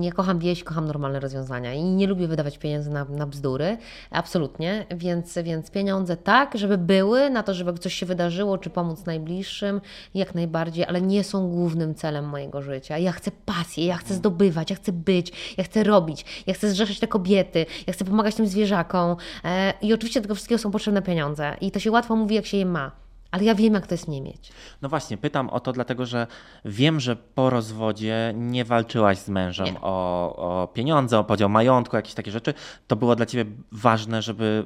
Ja 0.01 0.11
kocham 0.11 0.39
wieś, 0.39 0.63
kocham 0.63 0.87
normalne 0.87 1.19
rozwiązania 1.19 1.73
i 1.73 1.83
nie 1.83 2.07
lubię 2.07 2.27
wydawać 2.27 2.57
pieniędzy 2.57 2.89
na, 2.89 3.05
na 3.05 3.27
bzdury. 3.27 3.77
Absolutnie. 4.11 4.85
Więc, 4.91 5.37
więc 5.43 5.71
pieniądze 5.71 6.17
tak, 6.17 6.57
żeby 6.57 6.77
były 6.77 7.29
na 7.29 7.43
to, 7.43 7.53
żeby 7.53 7.73
coś 7.73 7.93
się 7.93 8.05
wydarzyło, 8.05 8.57
czy 8.57 8.69
pomóc 8.69 9.05
najbliższym, 9.05 9.81
jak 10.13 10.35
najbardziej, 10.35 10.85
ale 10.85 11.01
nie 11.01 11.23
są 11.23 11.49
głównym 11.49 11.95
celem 11.95 12.25
mojego 12.25 12.61
życia. 12.61 12.97
Ja 12.97 13.11
chcę 13.11 13.31
pasję, 13.45 13.85
ja 13.85 13.97
chcę 13.97 14.13
zdobywać, 14.13 14.69
ja 14.69 14.75
chcę 14.75 14.91
być, 14.91 15.55
ja 15.57 15.63
chcę 15.63 15.83
robić 15.83 16.04
robić. 16.05 16.43
Ja 16.47 16.53
chcę 16.53 16.69
zrzeszać 16.69 16.99
te 16.99 17.07
kobiety, 17.07 17.65
ja 17.87 17.93
chcę 17.93 18.05
pomagać 18.05 18.35
tym 18.35 18.47
zwierzakom. 18.47 19.15
E, 19.43 19.73
I 19.81 19.93
oczywiście 19.93 20.19
do 20.19 20.23
tego 20.23 20.35
wszystkiego 20.35 20.59
są 20.59 20.71
potrzebne 20.71 21.01
pieniądze. 21.01 21.57
I 21.61 21.71
to 21.71 21.79
się 21.79 21.91
łatwo 21.91 22.15
mówi, 22.15 22.35
jak 22.35 22.45
się 22.45 22.57
je 22.57 22.65
ma. 22.65 22.91
Ale 23.31 23.43
ja 23.43 23.55
wiem, 23.55 23.73
jak 23.73 23.87
to 23.87 23.93
jest 23.93 24.07
nie 24.07 24.21
mieć. 24.21 24.51
No 24.81 24.89
właśnie, 24.89 25.17
pytam 25.17 25.49
o 25.49 25.59
to, 25.59 25.73
dlatego 25.73 26.05
że 26.05 26.27
wiem, 26.65 26.99
że 26.99 27.15
po 27.15 27.49
rozwodzie 27.49 28.33
nie 28.35 28.65
walczyłaś 28.65 29.17
z 29.17 29.29
mężem 29.29 29.67
o, 29.81 30.35
o 30.35 30.67
pieniądze, 30.67 31.19
o 31.19 31.23
podział 31.23 31.49
majątku, 31.49 31.95
jakieś 31.95 32.13
takie 32.13 32.31
rzeczy. 32.31 32.53
To 32.87 32.95
było 32.95 33.15
dla 33.15 33.25
ciebie 33.25 33.51
ważne, 33.71 34.21
żeby 34.21 34.65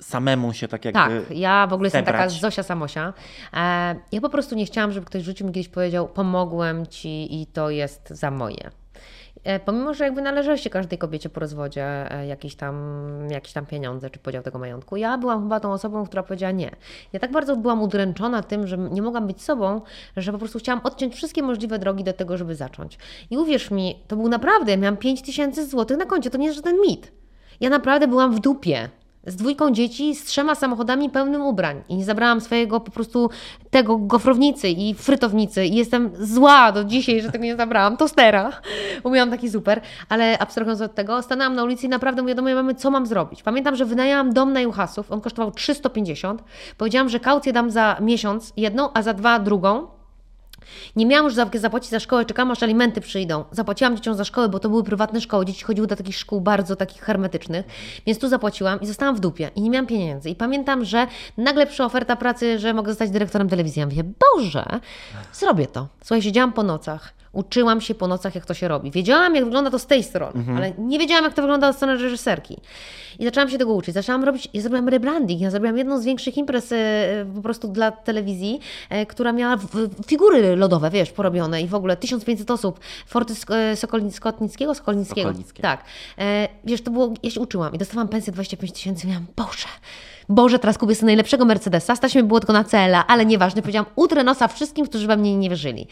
samemu 0.00 0.52
się 0.52 0.68
tak 0.68 0.84
jakby. 0.84 1.00
Tak, 1.00 1.36
ja 1.36 1.66
w 1.66 1.72
ogóle 1.72 1.90
zebrać. 1.90 2.06
jestem 2.06 2.20
taka 2.20 2.28
Zosia 2.28 2.62
Samosia. 2.62 3.12
E, 3.54 3.96
ja 4.12 4.20
po 4.20 4.28
prostu 4.28 4.54
nie 4.54 4.66
chciałam, 4.66 4.92
żeby 4.92 5.06
ktoś 5.06 5.22
rzucił 5.22 5.46
mi 5.46 5.52
kiedyś 5.52 5.68
powiedział: 5.68 6.08
Pomogłem 6.08 6.86
ci 6.86 7.42
i 7.42 7.46
to 7.46 7.70
jest 7.70 8.08
za 8.10 8.30
moje. 8.30 8.70
E, 9.46 9.60
pomimo, 9.60 9.94
że 9.94 10.04
jakby 10.04 10.22
należało 10.22 10.56
się 10.56 10.70
każdej 10.70 10.98
kobiecie 10.98 11.28
po 11.28 11.40
rozwodzie 11.40 12.12
e, 12.12 12.26
jakieś 12.26 12.54
tam, 12.54 12.76
jakieś 13.30 13.52
tam 13.52 13.66
pieniądze 13.66 14.10
czy 14.10 14.18
podział 14.18 14.42
tego 14.42 14.58
majątku, 14.58 14.96
ja 14.96 15.18
byłam 15.18 15.42
chyba 15.42 15.60
tą 15.60 15.72
osobą, 15.72 16.06
która 16.06 16.22
powiedziała 16.22 16.52
nie. 16.52 16.70
Ja 17.12 17.20
tak 17.20 17.32
bardzo 17.32 17.56
byłam 17.56 17.82
udręczona 17.82 18.42
tym, 18.42 18.66
że 18.66 18.78
nie 18.78 19.02
mogłam 19.02 19.26
być 19.26 19.42
sobą, 19.42 19.80
że 20.16 20.32
po 20.32 20.38
prostu 20.38 20.58
chciałam 20.58 20.80
odciąć 20.84 21.14
wszystkie 21.14 21.42
możliwe 21.42 21.78
drogi 21.78 22.04
do 22.04 22.12
tego, 22.12 22.36
żeby 22.36 22.54
zacząć. 22.54 22.98
I 23.30 23.38
uwierz 23.38 23.70
mi, 23.70 24.02
to 24.08 24.16
był 24.16 24.28
naprawdę, 24.28 24.70
ja 24.70 24.76
miałam 24.76 24.96
5 24.96 25.22
tysięcy 25.22 25.66
złotych 25.66 25.98
na 25.98 26.06
koncie, 26.06 26.30
to 26.30 26.38
nie 26.38 26.46
jest 26.46 26.56
żaden 26.56 26.80
mit. 26.80 27.12
Ja 27.60 27.70
naprawdę 27.70 28.08
byłam 28.08 28.34
w 28.34 28.40
dupie. 28.40 28.88
Z 29.26 29.36
dwójką 29.36 29.70
dzieci, 29.70 30.14
z 30.14 30.24
trzema 30.24 30.54
samochodami 30.54 31.10
pełnym 31.10 31.42
ubrań. 31.42 31.82
I 31.88 31.96
nie 31.96 32.04
zabrałam 32.04 32.40
swojego 32.40 32.80
po 32.80 32.90
prostu 32.90 33.30
tego 33.70 33.98
gofrownicy 33.98 34.68
i 34.68 34.94
frytownicy. 34.94 35.66
I 35.66 35.76
jestem 35.76 36.10
zła 36.20 36.72
do 36.72 36.84
dzisiaj, 36.84 37.22
że 37.22 37.32
tego 37.32 37.44
nie 37.44 37.56
zabrałam, 37.56 37.96
tostera, 37.96 38.52
bo 39.02 39.10
miałam 39.10 39.30
taki 39.30 39.50
super, 39.50 39.80
ale 40.08 40.38
abstrahując 40.38 40.80
od 40.80 40.94
tego, 40.94 41.22
stanęłam 41.22 41.54
na 41.54 41.64
ulicy 41.64 41.86
i 41.86 41.88
naprawdę 41.88 42.22
mówię 42.22 42.34
do 42.34 42.42
mojej 42.42 42.56
mamy, 42.56 42.74
co 42.74 42.90
mam 42.90 43.06
zrobić. 43.06 43.42
Pamiętam, 43.42 43.76
że 43.76 43.84
wynajęłam 43.84 44.32
dom 44.32 44.52
na 44.52 44.60
Juchasów, 44.60 45.12
on 45.12 45.20
kosztował 45.20 45.52
350, 45.52 46.44
powiedziałam, 46.78 47.08
że 47.08 47.20
kaucję 47.20 47.52
dam 47.52 47.70
za 47.70 47.96
miesiąc 48.00 48.52
jedną, 48.56 48.88
a 48.94 49.02
za 49.02 49.14
dwa 49.14 49.38
drugą, 49.38 49.95
nie 50.96 51.06
miałam 51.06 51.24
już 51.24 51.34
zapłacić 51.60 51.90
za 51.90 52.00
szkołę, 52.00 52.24
czekałam 52.24 52.50
aż 52.50 52.62
alimenty 52.62 53.00
przyjdą. 53.00 53.44
Zapłaciłam 53.50 53.96
dzieciom 53.96 54.14
za 54.14 54.24
szkołę, 54.24 54.48
bo 54.48 54.58
to 54.58 54.68
były 54.68 54.84
prywatne 54.84 55.20
szkoły. 55.20 55.46
Dzieci 55.46 55.64
chodziły 55.64 55.86
do 55.86 55.96
takich 55.96 56.16
szkół 56.16 56.40
bardzo 56.40 56.76
takich 56.76 57.02
hermetycznych, 57.02 57.66
więc 58.06 58.18
tu 58.18 58.28
zapłaciłam 58.28 58.80
i 58.80 58.86
zostałam 58.86 59.16
w 59.16 59.20
dupie 59.20 59.50
i 59.56 59.60
nie 59.60 59.70
miałam 59.70 59.86
pieniędzy. 59.86 60.30
I 60.30 60.34
pamiętam, 60.34 60.84
że 60.84 61.06
nagle 61.36 61.66
przyszła 61.66 61.86
oferta 61.86 62.16
pracy, 62.16 62.58
że 62.58 62.74
mogę 62.74 62.92
zostać 62.92 63.10
dyrektorem 63.10 63.48
telewizji. 63.48 63.80
Ja 63.80 63.86
mówię, 63.86 64.04
Boże, 64.34 64.64
zrobię 65.32 65.66
to. 65.66 65.88
Słuchaj, 66.04 66.22
siedziałam 66.22 66.52
po 66.52 66.62
nocach. 66.62 67.16
Uczyłam 67.36 67.80
się 67.80 67.94
po 67.94 68.08
nocach, 68.08 68.34
jak 68.34 68.46
to 68.46 68.54
się 68.54 68.68
robi. 68.68 68.90
Wiedziałam, 68.90 69.34
jak 69.34 69.44
wygląda 69.44 69.70
to 69.70 69.78
z 69.78 69.86
tej 69.86 70.02
strony, 70.02 70.38
mhm. 70.38 70.56
ale 70.56 70.72
nie 70.78 70.98
wiedziałam, 70.98 71.24
jak 71.24 71.34
to 71.34 71.42
wygląda 71.42 71.68
od 71.68 71.76
strony 71.76 71.96
reżyserki. 71.96 72.56
I 73.18 73.24
zaczęłam 73.24 73.50
się 73.50 73.58
tego 73.58 73.74
uczyć. 73.74 73.94
Zaczęłam 73.94 74.24
robić, 74.24 74.48
ja 74.54 74.60
zrobiłam 74.60 74.88
rebranding, 74.88 75.40
ja 75.40 75.50
zrobiłam 75.50 75.78
jedną 75.78 76.00
z 76.00 76.04
większych 76.04 76.36
imprez 76.36 76.72
e, 76.72 76.76
po 77.34 77.42
prostu 77.42 77.68
dla 77.68 77.90
telewizji, 77.90 78.60
e, 78.90 79.06
która 79.06 79.32
miała 79.32 79.56
figury 80.06 80.56
lodowe, 80.56 80.90
wiesz, 80.90 81.10
porobione 81.10 81.62
i 81.62 81.66
w 81.66 81.74
ogóle 81.74 81.96
1500 81.96 82.50
osób. 82.50 82.80
Forty 83.06 83.34
e, 83.54 83.76
Sokolnickiego, 83.76 84.74
Sokolnickiego. 84.74 85.32
Tak. 85.62 85.84
Wiesz, 86.64 86.82
to 86.82 86.90
było, 86.90 87.14
ja 87.22 87.30
się 87.30 87.40
uczyłam 87.40 87.74
i 87.74 87.78
dostawałam 87.78 88.08
pensję 88.08 88.32
25 88.32 88.72
tysięcy. 88.72 89.06
Miałam, 89.06 89.26
Boże, 89.36 89.68
Boże, 90.28 90.58
teraz 90.58 90.78
kupię 90.78 90.94
sobie 90.94 91.06
najlepszego 91.06 91.44
Mercedesa, 91.44 91.96
stać 91.96 92.14
mi 92.14 92.22
było 92.22 92.40
tylko 92.40 92.52
na 92.52 92.64
cela, 92.64 93.06
ale 93.06 93.26
nieważne, 93.26 93.62
powiedziałam, 93.62 93.86
utrę 93.96 94.24
nosa 94.24 94.48
wszystkim, 94.48 94.86
którzy 94.86 95.06
we 95.06 95.16
mnie 95.16 95.36
nie 95.36 95.50
wierzyli. 95.50 95.86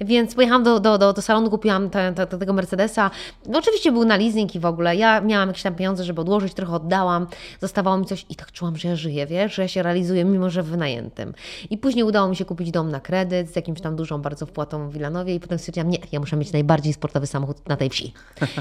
Więc 0.00 0.34
pojechałam 0.34 0.62
do, 0.62 0.80
do, 0.80 0.98
do, 0.98 1.12
do 1.12 1.22
salonu, 1.22 1.50
kupiłam 1.50 1.90
te, 1.90 2.12
te, 2.12 2.26
tego 2.26 2.52
Mercedesa. 2.52 3.10
No, 3.46 3.58
oczywiście 3.58 3.92
był 3.92 4.04
na 4.04 4.16
leasing 4.16 4.54
i 4.54 4.60
w 4.60 4.66
ogóle. 4.66 4.96
Ja 4.96 5.20
miałam 5.20 5.48
jakieś 5.48 5.62
tam 5.62 5.74
pieniądze, 5.74 6.04
żeby 6.04 6.20
odłożyć, 6.20 6.54
trochę 6.54 6.72
oddałam, 6.72 7.26
zostawało 7.60 7.98
mi 7.98 8.06
coś 8.06 8.26
i 8.30 8.36
tak 8.36 8.52
czułam, 8.52 8.76
że 8.76 8.88
ja 8.88 8.96
żyję, 8.96 9.26
wiesz, 9.26 9.54
że 9.54 9.62
ja 9.62 9.68
się 9.68 9.82
realizuję, 9.82 10.24
mimo 10.24 10.50
że 10.50 10.62
w 10.62 10.66
wynajętym. 10.66 11.34
I 11.70 11.78
później 11.78 12.04
udało 12.04 12.28
mi 12.28 12.36
się 12.36 12.44
kupić 12.44 12.70
dom 12.70 12.90
na 12.90 13.00
kredyt 13.00 13.52
z 13.52 13.56
jakimś 13.56 13.80
tam 13.80 13.96
dużą 13.96 14.22
bardzo 14.22 14.46
wpłatą 14.46 14.88
w 14.88 14.92
Wilanowie 14.92 15.34
i 15.34 15.40
potem 15.40 15.58
stwierdziłam, 15.58 15.90
nie, 15.90 15.98
ja 16.12 16.20
muszę 16.20 16.36
mieć 16.36 16.52
najbardziej 16.52 16.92
sportowy 16.92 17.26
samochód 17.26 17.68
na 17.68 17.76
tej 17.76 17.90
wsi. 17.90 18.12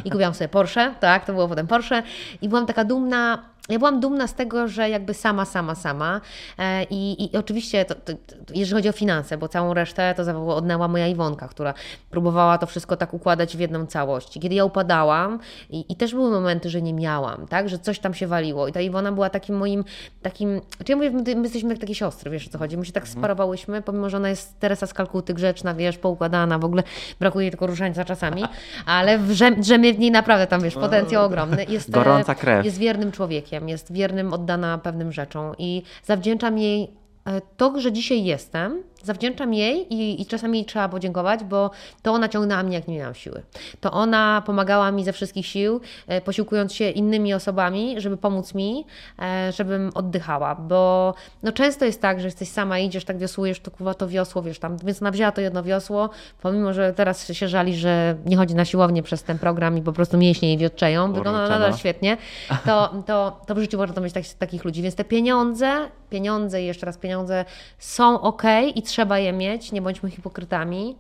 I 0.06 0.12
kupiłam 0.12 0.34
sobie 0.34 0.48
Porsche, 0.48 0.96
tak, 1.00 1.26
to 1.26 1.34
było 1.34 1.48
potem 1.48 1.68
Porsche 1.68 2.04
i 2.42 2.50
byłam 2.50 2.66
taka 2.66 2.84
dumna, 2.84 3.44
ja 3.70 3.80
byłam 3.80 4.00
dumna 4.00 4.28
z 4.28 4.34
tego, 4.34 4.68
że 4.68 4.90
jakby 4.90 5.14
sama, 5.14 5.46
sama, 5.46 5.76
sama. 5.76 6.22
E, 6.60 6.84
I, 6.84 7.24
i 7.24 7.38
oczywiście, 7.38 7.86
to, 7.86 7.96
to, 7.96 8.14
to, 8.14 8.36
jeżeli 8.54 8.74
chodzi 8.74 8.90
o 8.90 8.92
finanse, 8.92 9.38
bo 9.38 9.48
całą 9.48 9.74
resztę 9.74 10.16
to 10.18 10.56
odnęła 10.56 10.88
moja 10.88 11.08
Iwonka, 11.08 11.48
która 11.48 11.74
próbowała 12.10 12.58
to 12.58 12.68
wszystko 12.68 12.98
tak 12.98 13.14
układać 13.14 13.58
w 13.58 13.60
jedną 13.60 13.86
całość. 13.86 14.40
Kiedy 14.40 14.56
ja 14.56 14.66
upadałam, 14.66 15.40
i, 15.70 15.86
i 15.90 15.96
też 15.96 16.14
były 16.14 16.32
momenty, 16.32 16.70
że 16.70 16.82
nie 16.82 16.94
miałam, 16.94 17.48
tak, 17.48 17.70
że 17.70 17.80
coś 17.80 18.00
tam 18.00 18.14
się 18.14 18.28
waliło. 18.28 18.68
I 18.68 18.72
ta 18.72 18.82
Iwona 18.82 19.12
była 19.12 19.30
takim 19.30 19.58
moim, 19.58 19.84
takim. 20.22 20.62
Czy 20.86 20.92
ja 20.92 20.96
mówię, 20.96 21.12
my, 21.12 21.36
my 21.36 21.44
jesteśmy 21.44 21.70
jak 21.70 21.80
takie 21.80 21.96
siostry, 21.96 22.32
wiesz 22.32 22.48
o 22.48 22.50
co 22.50 22.58
chodzi. 22.58 22.78
My 22.78 22.86
się 22.86 22.92
tak 22.92 23.04
mhm. 23.04 23.20
sparowałyśmy, 23.20 23.82
pomimo, 23.82 24.10
że 24.10 24.18
ona 24.18 24.30
jest 24.30 24.60
Teresa 24.60 24.88
z 24.88 24.94
Kalkuty, 24.94 25.34
grzeczna, 25.34 25.74
wiesz, 25.74 25.98
poukładana, 25.98 26.60
w 26.60 26.66
ogóle 26.66 26.84
brakuje 27.20 27.50
tylko 27.50 27.68
różańca 27.68 28.06
czasami, 28.06 28.44
ale 28.86 29.20
drzemie 29.58 29.94
w 29.94 30.00
niej 30.00 30.12
naprawdę 30.12 30.48
tam, 30.48 30.62
wiesz, 30.62 30.76
potencjał 30.76 31.26
ogromny. 31.26 31.66
Jest, 31.70 31.92
Gorąca 31.92 32.36
krew. 32.36 32.66
Jest 32.66 32.78
wiernym 32.78 33.12
człowiekiem 33.12 33.55
jest 33.70 33.92
wiernym, 33.92 34.34
oddana 34.34 34.78
pewnym 34.78 35.12
rzeczom 35.12 35.56
i 35.58 35.84
zawdzięczam 36.04 36.58
jej 36.58 36.92
e, 37.26 37.42
to, 37.58 37.80
że 37.80 37.92
dzisiaj 37.92 38.24
jestem, 38.24 38.84
zawdzięczam 39.06 39.54
jej 39.54 39.94
i, 39.94 40.22
i 40.22 40.26
czasami 40.26 40.58
jej 40.58 40.66
trzeba 40.66 40.90
podziękować, 40.90 41.44
bo 41.44 41.72
to 42.02 42.12
ona 42.12 42.30
ciągnęła 42.30 42.64
mnie, 42.64 42.76
jak 42.78 42.88
nie 42.88 42.98
miałam 42.98 43.16
siły. 43.16 43.44
To 43.80 43.92
ona 43.92 44.44
pomagała 44.46 44.92
mi 44.92 45.04
ze 45.04 45.14
wszystkich 45.14 45.46
sił, 45.46 45.82
e, 46.08 46.22
posiłkując 46.22 46.74
się 46.74 46.90
innymi 46.90 47.34
osobami, 47.34 48.02
żeby 48.02 48.18
pomóc 48.18 48.54
mi, 48.54 48.86
e, 49.20 49.52
żebym 49.52 49.92
oddychała, 49.96 50.56
bo 50.56 51.14
no 51.44 51.52
często 51.52 51.86
jest 51.86 52.02
tak, 52.02 52.20
że 52.20 52.28
jesteś 52.28 52.50
sama, 52.50 52.80
idziesz, 52.80 53.06
tak 53.06 53.18
wiosłujesz, 53.18 53.60
to 53.60 53.72
kuwa 53.72 53.94
to 53.94 54.08
wiosło, 54.08 54.42
wiesz 54.42 54.60
tam, 54.60 54.78
więc 54.78 55.02
ona 55.02 55.12
wzięła 55.12 55.32
to 55.32 55.42
jedno 55.42 55.64
wiosło, 55.64 56.10
pomimo, 56.42 56.74
że 56.74 56.94
teraz 56.94 57.34
się 57.34 57.48
żali, 57.48 57.76
że 57.76 58.16
nie 58.26 58.38
chodzi 58.38 58.56
na 58.56 58.66
siłownię 58.66 59.04
przez 59.04 59.24
ten 59.24 59.40
program 59.40 59.78
i 59.78 59.82
po 59.82 59.94
prostu 59.94 60.18
mięśnie 60.18 60.48
jej 60.48 60.58
wiotczeją, 60.58 61.14
wygląda 61.14 61.50
nadal 61.50 61.78
świetnie, 61.78 62.18
to, 62.66 62.94
to, 63.06 63.42
to 63.48 63.56
w 63.56 63.60
życiu 63.60 63.78
warto 63.78 64.02
mieć 64.02 64.14
tak, 64.14 64.24
takich 64.40 64.66
ludzi, 64.66 64.82
więc 64.82 64.96
te 64.96 65.04
pieniądze, 65.04 65.90
pieniądze 66.10 66.62
i 66.62 66.66
jeszcze 66.66 66.86
raz 66.86 66.98
pieniądze 66.98 67.46
są 67.80 68.22
ok 68.22 68.44
i 68.76 68.82
trzeba 68.82 68.95
je 69.18 69.34
mieć, 69.34 69.72
nie 69.72 69.82
bądźmy 69.82 70.12
hipokrytami, 70.12 70.96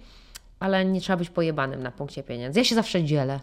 ale 0.60 0.86
nie 0.86 1.02
trzeba 1.02 1.18
być 1.18 1.30
pojebanym 1.30 1.84
na 1.84 1.92
punkcie 1.92 2.24
pieniędzy. 2.24 2.60
Ja 2.60 2.64
się 2.64 2.76
zawsze 2.76 3.04
dzielę. 3.04 3.40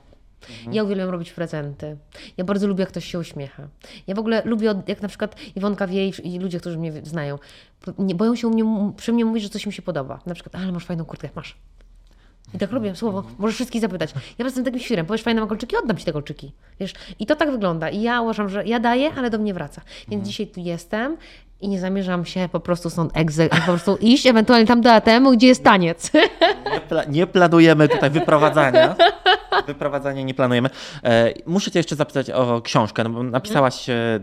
Mhm. 0.50 0.74
Ja 0.74 0.84
uwielbiam 0.84 1.08
robić 1.08 1.32
prezenty. 1.32 1.96
Ja 2.36 2.44
bardzo 2.44 2.66
lubię, 2.66 2.82
jak 2.82 2.88
ktoś 2.88 3.04
się 3.04 3.18
uśmiecha. 3.18 3.68
Ja 4.06 4.14
w 4.14 4.18
ogóle 4.18 4.42
lubię, 4.44 4.74
jak 4.86 5.02
na 5.02 5.08
przykład 5.08 5.36
Iwonka 5.56 5.86
wie 5.86 6.08
i 6.08 6.38
ludzie, 6.38 6.60
którzy 6.60 6.78
mnie 6.78 6.92
znają, 7.02 7.38
boją 7.98 8.36
się 8.36 8.48
u 8.48 8.50
mnie, 8.50 8.92
przy 8.96 9.12
mnie 9.12 9.24
mówić, 9.24 9.42
że 9.42 9.48
coś 9.48 9.66
mi 9.66 9.72
się 9.72 9.82
podoba. 9.82 10.20
Na 10.26 10.34
przykład, 10.34 10.62
ale 10.62 10.72
masz 10.72 10.84
fajną 10.84 11.04
kurtkę, 11.04 11.28
masz. 11.34 11.56
I 12.54 12.58
tak 12.58 12.72
robię 12.72 12.96
słowo, 12.96 13.24
możesz 13.38 13.54
wszystkich 13.54 13.80
zapytać. 13.80 14.14
Ja 14.38 14.44
jestem 14.44 14.64
takim 14.64 14.80
świrem, 14.80 15.06
powiesz 15.06 15.22
fajne 15.22 15.40
ma 15.40 15.46
kolczyki, 15.46 15.76
oddam 15.76 15.96
Ci 15.96 16.04
te 16.04 16.12
kolczyki. 16.12 16.52
Wiesz? 16.80 16.94
I 17.18 17.26
to 17.26 17.36
tak 17.36 17.50
wygląda. 17.50 17.90
I 17.90 18.02
ja 18.02 18.20
uważam, 18.20 18.48
że 18.48 18.64
ja 18.64 18.80
daję, 18.80 19.12
ale 19.16 19.30
do 19.30 19.38
mnie 19.38 19.54
wraca. 19.54 19.82
Więc 20.08 20.20
mhm. 20.20 20.24
dzisiaj 20.24 20.46
tu 20.46 20.60
jestem 20.60 21.16
i 21.62 21.68
nie 21.68 21.80
zamierzam 21.80 22.24
się 22.24 22.48
po 22.52 22.60
prostu 22.60 22.90
stąd 22.90 23.16
egze, 23.16 23.48
po 23.48 23.56
prostu 23.56 23.96
iść 24.00 24.26
ewentualnie 24.26 24.66
tam 24.66 24.80
do 24.80 24.92
ATM-u, 24.92 25.32
gdzie 25.32 25.46
jest 25.46 25.64
taniec. 25.64 26.10
Nie, 26.72 26.80
pla 26.80 27.04
nie 27.04 27.26
planujemy 27.26 27.88
tutaj 27.88 28.10
wyprowadzania. 28.10 28.94
Wyprowadzania 29.66 30.22
nie 30.22 30.34
planujemy. 30.34 30.70
E, 31.04 31.32
muszę 31.46 31.70
Cię 31.70 31.78
jeszcze 31.78 31.96
zapytać 31.96 32.30
o 32.30 32.60
książkę, 32.60 33.04
no 33.04 33.10
bo 33.10 33.22
napisałaś 33.22 33.88
e, 33.90 34.20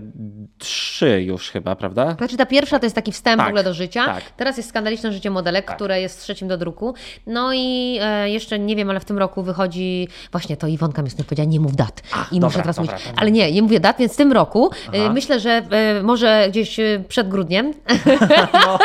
trzy 0.57 1.21
już 1.21 1.49
chyba, 1.49 1.75
prawda? 1.75 2.15
Znaczy 2.17 2.37
ta 2.37 2.45
pierwsza 2.45 2.79
to 2.79 2.85
jest 2.85 2.95
taki 2.95 3.11
wstęp 3.11 3.37
tak, 3.37 3.47
w 3.47 3.49
ogóle 3.49 3.63
do 3.63 3.73
życia. 3.73 4.05
Tak. 4.05 4.23
Teraz 4.37 4.57
jest 4.57 4.69
skandaliczne 4.69 5.11
życie 5.11 5.29
modelek, 5.29 5.65
tak. 5.65 5.75
które 5.75 6.01
jest 6.01 6.21
trzecim 6.21 6.47
do 6.47 6.57
druku. 6.57 6.93
No 7.27 7.53
i 7.53 7.97
e, 8.01 8.29
jeszcze 8.29 8.59
nie 8.59 8.75
wiem, 8.75 8.89
ale 8.89 8.99
w 8.99 9.05
tym 9.05 9.17
roku 9.17 9.43
wychodzi 9.43 10.07
właśnie 10.31 10.57
to 10.57 10.67
Iwonka 10.67 11.01
mi 11.01 11.09
powiedziała, 11.11 11.49
nie 11.49 11.59
mów 11.59 11.75
dat. 11.75 12.01
A, 12.13 12.25
I 12.31 12.39
dobra, 12.39 12.47
muszę 12.47 12.59
teraz 12.59 12.75
dobra, 12.75 12.93
mówić. 12.93 13.13
Ale 13.17 13.31
nie, 13.31 13.51
nie 13.51 13.61
mówię 13.61 13.79
dat, 13.79 13.97
więc 13.99 14.13
w 14.13 14.17
tym 14.17 14.31
roku 14.31 14.71
e, 14.91 15.09
myślę, 15.09 15.39
że 15.39 15.49
e, 15.49 16.03
może 16.03 16.47
gdzieś 16.49 16.79
przed 17.07 17.28
grudniem. 17.29 17.73
No, 18.53 18.77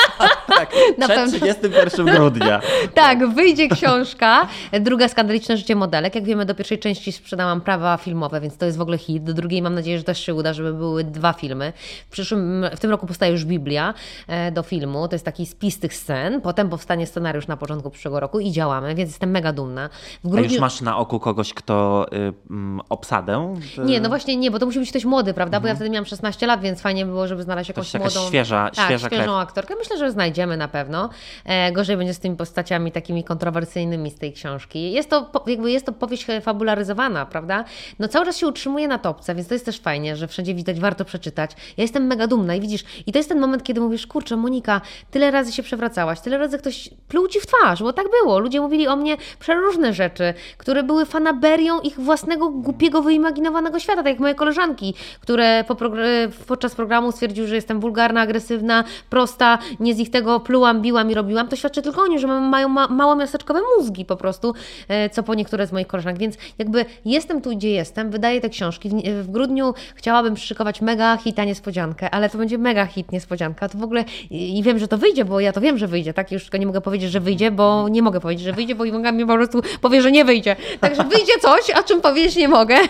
tak, 0.47 0.75
Na 0.99 1.09
przed 1.09 1.31
31 1.31 2.07
grudnia. 2.07 2.61
tak, 2.95 3.29
wyjdzie 3.29 3.69
książka, 3.69 4.49
druga 4.81 5.09
skandaliczne 5.09 5.57
życie 5.57 5.77
modelek. 5.77 6.15
Jak 6.15 6.25
wiemy, 6.25 6.47
do 6.47 6.55
pierwszej 6.55 6.79
części 6.79 7.13
sprzedałam 7.13 7.61
prawa 7.61 7.97
filmowe, 7.97 8.41
więc 8.41 8.57
to 8.57 8.67
jest 8.67 8.79
w 8.79 8.81
ogóle 8.81 8.99
hit. 8.99 9.25
Do 9.25 9.35
drugiej 9.35 9.63
mam 9.63 9.75
nadzieję, 9.75 9.99
że 9.99 10.05
też 10.05 10.21
się 10.21 10.35
uda, 10.35 10.53
żeby 10.53 10.75
były 10.75 11.05
dwa 11.05 11.33
filmy. 11.33 11.73
W, 12.09 12.11
przyszłym, 12.11 12.67
w 12.77 12.81
tym 12.81 12.91
roku 12.91 13.07
powstaje 13.07 13.33
już 13.33 13.45
Biblia 13.45 13.95
e, 14.27 14.53
do 14.53 14.63
filmu, 14.63 15.09
to 15.09 15.15
jest 15.15 15.25
taki 15.25 15.47
spis 15.47 15.79
tych 15.79 15.95
scen. 15.95 16.41
Potem 16.41 16.69
powstanie 16.69 17.07
scenariusz 17.07 17.47
na 17.47 17.57
początku 17.57 17.91
przyszłego 17.91 18.21
roku 18.21 18.41
i 18.41 18.53
działamy, 18.53 18.95
więc 18.95 19.11
jestem 19.11 19.31
mega 19.31 19.53
dumna. 19.53 19.91
W 20.25 20.29
grudniu... 20.29 20.49
A 20.49 20.53
już 20.53 20.61
masz 20.61 20.81
na 20.81 20.97
oku 20.97 21.21
kogoś, 21.21 21.55
kto 21.55 22.07
y, 22.13 22.33
mm, 22.51 22.81
obsadę? 22.89 23.55
Nie, 23.85 24.01
no 24.01 24.09
właśnie 24.09 24.37
nie, 24.37 24.51
bo 24.51 24.59
to 24.59 24.67
musi 24.67 24.79
być 24.79 24.91
ktoś 24.91 25.05
młody, 25.05 25.35
prawda? 25.35 25.61
Bo 25.61 25.67
ja 25.67 25.71
mhm. 25.71 25.77
wtedy 25.77 25.91
miałam 25.91 26.07
16 26.07 26.47
lat, 26.47 26.61
więc 26.61 26.81
fajnie 26.81 27.07
było, 27.07 27.29
żeby 27.29 27.43
znaleźć 27.43 27.69
jakąś 27.69 27.95
młodą 27.95 28.31
świeża, 28.35 28.71
tak, 28.75 28.85
świeża 28.85 29.09
świeżą 29.09 29.25
krew. 29.25 29.35
aktorkę. 29.35 29.75
Myślę, 29.79 29.99
że 29.99 30.11
znajdziemy 30.11 30.57
na 30.57 30.69
pewno. 30.69 31.11
E, 31.45 31.73
gorzej 31.73 31.97
będzie 31.97 32.15
z 32.15 32.19
tymi 32.19 32.37
postaciami 32.37 32.93
takimi 32.93 33.25
kontrowersyjnymi 33.25 34.11
z 34.11 34.19
tej 34.19 34.33
książki. 34.33 34.93
Jest 34.93 35.11
to, 35.11 35.31
jakby 35.47 35.71
jest 35.71 35.87
to 35.87 35.93
powieść 35.93 36.27
fabularyzowana, 36.43 37.27
prawda? 37.27 37.65
No 37.99 38.09
cały 38.09 38.27
czas 38.27 38.37
się 38.37 38.47
utrzymuje 38.47 38.89
na 38.89 38.99
topce, 38.99 39.35
więc 39.35 39.49
to 39.49 39.55
jest 39.55 39.67
też 39.67 39.81
fajnie, 39.81 40.17
że 40.17 40.29
wszędzie 40.29 40.55
widać, 40.55 40.81
warto 40.81 41.05
przeczytać. 41.05 41.51
Ja 41.77 41.83
jestem 41.83 42.07
mega 42.07 42.27
dumna 42.27 42.55
i 42.55 42.61
widzisz, 42.61 42.85
i 43.07 43.13
to 43.13 43.19
jest 43.19 43.29
ten 43.29 43.41
moment, 43.41 43.63
kiedy 43.63 43.81
mówisz, 43.81 44.07
kurczę, 44.07 44.37
Monika, 44.37 44.81
tyle 45.11 45.31
razy 45.31 45.53
się 45.53 45.63
przewracałaś, 45.63 46.21
tyle 46.21 46.39
razy 46.39 46.59
ktoś 46.59 46.91
pluł 47.09 47.29
Ci 47.29 47.41
w 47.41 47.47
twarz, 47.47 47.83
bo 47.83 47.93
tak 47.93 48.07
było. 48.23 48.39
Ludzie 48.39 48.61
mówili 48.61 48.89
o 48.89 48.97
mnie 48.97 49.17
przeróżne 49.39 49.93
rzeczy, 49.93 50.35
które 50.59 50.83
były 50.83 51.07
fanaberią 51.07 51.81
ich 51.81 52.01
własnego 52.01 52.51
głupiego, 52.51 53.03
wyimaginowanego 53.03 53.79
świata, 53.79 54.03
tak 54.03 54.13
jak 54.13 54.21
moje 54.21 54.35
koleżanki, 54.35 54.95
które 55.21 55.65
po 55.69 55.77
podczas 56.47 56.75
programu 56.75 57.13
stwierdziły, 57.13 57.49
że 57.49 57.55
jestem 57.55 57.81
wulgarna, 57.81 58.14
agresywna, 58.21 58.85
prosta, 59.11 59.59
nie 59.81 59.95
z 59.95 59.99
ich 59.99 60.11
tego 60.11 60.41
plułam, 60.41 60.83
biłam 60.83 61.11
i 61.11 61.15
robiłam, 61.15 61.49
to 61.49 61.57
świadczy 61.57 61.83
tylko 61.83 62.03
o 62.03 62.07
nich, 62.07 62.19
że 62.19 62.27
mają 62.27 62.69
ma 62.69 62.89
mało 62.89 63.17
miasteczkowe 63.17 63.61
mózgi 63.79 64.05
po 64.05 64.17
prostu, 64.17 64.55
e, 64.89 65.11
co 65.11 65.23
po 65.23 65.35
niektóre 65.35 65.67
z 65.67 65.73
moich 65.73 65.87
koleżanek. 65.87 66.19
Więc 66.19 66.37
jakby 66.59 66.85
jestem 67.05 67.41
tu, 67.41 67.51
gdzie 67.57 67.71
jestem, 67.71 68.11
wydaję 68.11 68.41
te 68.41 68.49
książki. 68.49 68.89
W, 68.89 68.93
w 69.23 69.31
grudniu 69.31 69.75
chciałabym 69.95 70.35
przyszykować 70.35 70.81
mega 70.81 71.17
hita 71.17 71.45
niespodziankę, 71.45 72.11
ale 72.11 72.31
to 72.31 72.39
będzie 72.39 72.59
mega 72.59 72.87
hit 72.87 73.13
niespodzianka. 73.13 73.69
To 73.69 73.79
w 73.79 73.83
ogóle 73.83 74.05
i 74.31 74.63
wiem, 74.63 74.79
że 74.79 74.89
to 74.89 74.99
wyjdzie, 74.99 75.25
bo 75.25 75.41
ja 75.41 75.53
to 75.53 75.61
wiem, 75.61 75.79
że 75.79 75.87
wyjdzie, 75.87 76.15
tak? 76.15 76.33
Już 76.33 76.43
tylko 76.43 76.57
nie 76.57 76.67
mogę 76.67 76.81
powiedzieć, 76.81 77.11
że 77.11 77.21
wyjdzie, 77.21 77.51
bo 77.51 77.89
nie 77.89 78.03
mogę 78.03 78.21
powiedzieć, 78.21 78.45
że 78.45 78.53
wyjdzie, 78.53 78.75
bo 78.75 78.85
Iwonka 78.85 79.13
mi 79.13 79.27
po 79.27 79.35
prostu 79.35 79.63
powie, 79.81 80.03
że 80.03 80.13
nie 80.13 80.25
wyjdzie. 80.25 80.57
Także 80.81 81.05
wyjdzie 81.05 81.33
coś, 81.41 81.71
o 81.71 81.83
czym 81.83 82.01
powiedzieć 82.01 82.37
nie 82.37 82.49
mogę. 82.49 82.77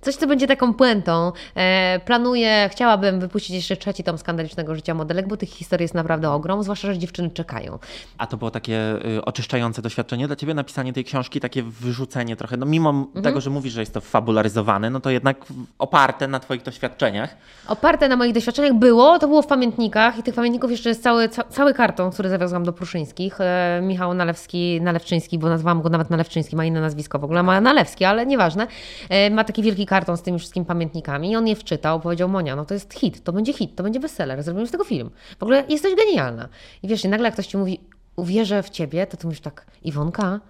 Coś, 0.00 0.16
co 0.16 0.26
będzie 0.26 0.46
taką 0.46 0.74
puentą. 0.74 1.32
E, 1.56 2.00
planuję, 2.04 2.68
chciałabym 2.72 3.20
wypuścić 3.20 3.56
jeszcze 3.56 3.76
trzeci 3.76 4.04
tom 4.04 4.18
skandalicznego 4.18 4.74
życia 4.74 4.94
modelek, 4.94 5.28
bo 5.28 5.36
tych 5.36 5.48
historii 5.48 5.84
jest 5.84 5.94
naprawdę 5.94 6.30
ogrom, 6.30 6.62
zwłaszcza, 6.62 6.92
że 6.92 6.98
dziewczyny 6.98 7.30
czekają. 7.30 7.78
A 8.18 8.26
to 8.26 8.36
było 8.36 8.50
takie 8.50 9.06
y, 9.16 9.24
oczyszczające 9.24 9.82
doświadczenie 9.82 10.26
dla 10.26 10.36
ciebie, 10.36 10.54
napisanie 10.54 10.92
tej 10.92 11.04
książki, 11.04 11.40
takie 11.40 11.62
wyrzucenie 11.62 12.36
trochę, 12.36 12.56
no 12.56 12.66
mimo 12.66 12.90
Mhm. 12.90 13.22
tego, 13.24 13.40
że 13.40 13.50
mówisz, 13.50 13.72
że 13.72 13.80
jest 13.80 13.94
to 13.94 14.00
fabularyzowane, 14.00 14.90
no 14.90 15.00
to 15.00 15.10
jednak 15.10 15.36
oparte 15.78 16.28
na 16.28 16.40
twoich 16.40 16.62
doświadczeniach. 16.62 17.36
Oparte 17.68 18.08
na 18.08 18.16
moich 18.16 18.34
doświadczeniach 18.34 18.74
było, 18.74 19.18
to 19.18 19.28
było 19.28 19.42
w 19.42 19.46
pamiętnikach 19.46 20.18
i 20.18 20.22
tych 20.22 20.34
pamiętników 20.34 20.70
jeszcze 20.70 20.88
jest 20.88 21.02
cały, 21.02 21.28
ca, 21.28 21.44
cały 21.44 21.74
karton, 21.74 22.10
który 22.10 22.28
zawiozłam 22.28 22.64
do 22.64 22.72
Pruszyńskich. 22.72 23.40
E, 23.40 23.80
Michał 23.82 24.14
Nalewski, 24.14 24.80
Nalewczyński, 24.82 25.38
bo 25.38 25.48
nazwałam 25.48 25.82
go 25.82 25.88
nawet 25.88 26.10
Nalewczyński, 26.10 26.56
ma 26.56 26.64
inne 26.64 26.80
nazwisko 26.80 27.18
w 27.18 27.24
ogóle, 27.24 27.42
ma 27.42 27.60
Nalewski, 27.60 28.04
ale 28.04 28.26
nieważne. 28.26 28.66
E, 29.08 29.30
ma 29.30 29.44
taki 29.44 29.62
wielki 29.62 29.86
karton 29.88 30.16
z 30.16 30.22
tymi 30.22 30.38
wszystkimi 30.38 30.66
pamiętnikami 30.66 31.30
i 31.30 31.36
on 31.36 31.48
je 31.48 31.56
wczytał, 31.56 32.00
powiedział 32.00 32.28
Monia, 32.28 32.56
no 32.56 32.64
to 32.64 32.74
jest 32.74 32.94
hit, 32.94 33.24
to 33.24 33.32
będzie 33.32 33.52
hit, 33.52 33.76
to 33.76 33.82
będzie 33.82 34.00
bestseller, 34.00 34.42
zrobimy 34.42 34.66
z 34.66 34.70
tego 34.70 34.84
film. 34.84 35.10
W 35.38 35.42
ogóle 35.42 35.64
jesteś 35.68 35.94
genialna. 35.94 36.48
I 36.82 36.88
wiesz, 36.88 37.04
i 37.04 37.08
nagle 37.08 37.26
jak 37.26 37.34
ktoś 37.34 37.46
ci 37.46 37.56
mówi, 37.56 37.80
uwierzę 38.16 38.62
w 38.62 38.70
ciebie, 38.70 39.06
to 39.06 39.16
ty 39.16 39.26
mówisz 39.26 39.40
tak, 39.40 39.66
Iwonka, 39.82 40.40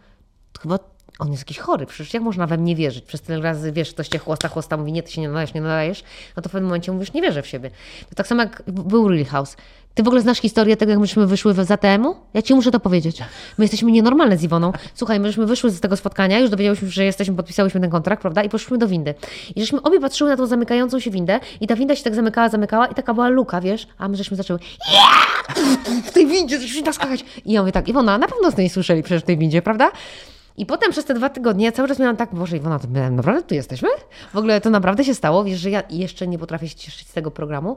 chyba 0.61 0.79
on 1.19 1.31
jest 1.31 1.43
jakiś 1.43 1.59
chory, 1.59 1.87
przecież 1.87 2.15
jak 2.15 2.23
można 2.23 2.47
we 2.47 2.59
mnie 2.59 2.77
wierzyć? 2.77 3.05
Przez 3.05 3.21
tyle 3.21 3.43
razy, 3.43 3.73
wiesz, 3.73 3.93
ktoś 3.93 4.09
cię 4.09 4.19
chłosta, 4.19 4.49
chłosta, 4.49 4.77
mówi, 4.77 4.93
nie, 4.93 5.03
ty 5.03 5.13
się 5.13 5.21
nie 5.21 5.29
nadajesz, 5.29 5.55
nie 5.55 5.61
nadajesz, 5.61 6.05
no 6.37 6.43
to 6.43 6.49
w 6.49 6.53
pewnym 6.53 6.69
momencie 6.69 6.93
mówisz, 6.93 7.13
nie 7.13 7.23
wierzę 7.23 7.43
w 7.43 7.47
siebie. 7.47 7.71
To 8.09 8.15
tak 8.15 8.27
samo 8.27 8.43
jak 8.43 8.63
był 8.67 9.09
Real 9.09 9.25
House. 9.25 9.57
Ty 9.99 10.03
w 10.03 10.09
ogóle 10.09 10.21
znasz 10.21 10.39
historię 10.39 10.77
tego, 10.77 10.91
jak 10.91 11.01
myśmy 11.01 11.27
wyszły 11.27 11.55
z 11.55 11.71
ATM-u? 11.71 12.17
Ja 12.35 12.43
ci 12.43 12.55
muszę 12.55 12.71
to 12.71 12.81
powiedzieć. 12.81 13.23
My 13.59 13.65
jesteśmy 13.65 13.93
nienormalne 13.93 14.39
z 14.39 14.43
Iwoną. 14.43 14.73
Słuchaj, 14.95 15.21
myśmy 15.21 15.47
wyszły 15.47 15.71
z 15.71 15.81
tego 15.81 15.97
spotkania, 15.97 16.39
już 16.39 16.51
dowiedziałyśmy 16.51 16.89
się, 16.89 16.95
że 16.95 17.05
jesteśmy, 17.05 17.37
podpisałyśmy 17.37 17.81
ten 17.81 17.91
kontrakt, 17.91 18.23
prawda? 18.23 18.43
I 18.43 18.49
poszliśmy 18.49 18.79
do 18.79 18.89
windy. 18.89 19.15
I 19.57 19.61
żeśmy 19.61 19.83
obie 19.83 20.01
patrzyły 20.01 20.31
na 20.31 20.37
tą 20.37 20.47
zamykającą 20.47 21.01
się 21.01 21.11
windę 21.11 21.41
i 21.61 21.67
ta 21.67 21.77
winda 21.77 21.97
się 21.97 22.05
tak 22.05 22.15
zamykała, 22.15 22.49
zamykała 22.49 22.87
i 22.87 22.95
taka 22.95 23.15
była 23.15 23.29
luka, 23.29 23.61
wiesz? 23.61 23.87
A 23.99 24.09
my 24.09 24.17
żeśmy 24.17 24.37
zaczęły 24.37 24.59
w 26.05 26.11
tej 26.13 26.27
windzie 26.27 26.59
zaczęli 26.59 26.83
tak 26.83 26.95
skakać. 26.95 27.25
I 27.45 27.53
ja 27.53 27.61
mówię 27.61 27.73
tak, 27.73 27.89
Iwona, 27.89 28.19
na 28.19 28.27
pewno 28.27 28.51
z 28.51 28.57
niej 28.57 28.69
słyszeli 28.69 29.03
przecież 29.03 29.23
w 29.23 29.27
tej 29.27 29.39
windzie, 29.39 29.63
prawda? 29.63 29.91
I 30.57 30.67
potem 30.67 30.93
przez 30.93 31.05
te 31.05 31.15
dwa 31.15 31.29
tygodnie 31.29 31.73
cały 31.73 31.89
czas 31.89 31.99
miałam 31.99 32.17
tak, 32.17 32.35
Boże 32.35 32.57
Iwona, 32.57 32.79
to 32.79 32.89
my 32.89 33.11
naprawdę 33.11 33.43
tu 33.43 33.55
jesteśmy? 33.55 33.89
W 34.33 34.37
ogóle 34.37 34.61
to 34.61 34.71
naprawdę 34.71 35.05
się 35.05 35.15
stało, 35.15 35.45
wiesz, 35.45 35.61
że 35.61 35.71
ja 35.71 35.83
jeszcze 35.91 36.27
nie 36.29 36.39
potrafię 36.39 36.69
się 36.69 36.75
cieszyć 36.75 37.09
z 37.09 37.13
tego 37.13 37.31
programu. 37.31 37.77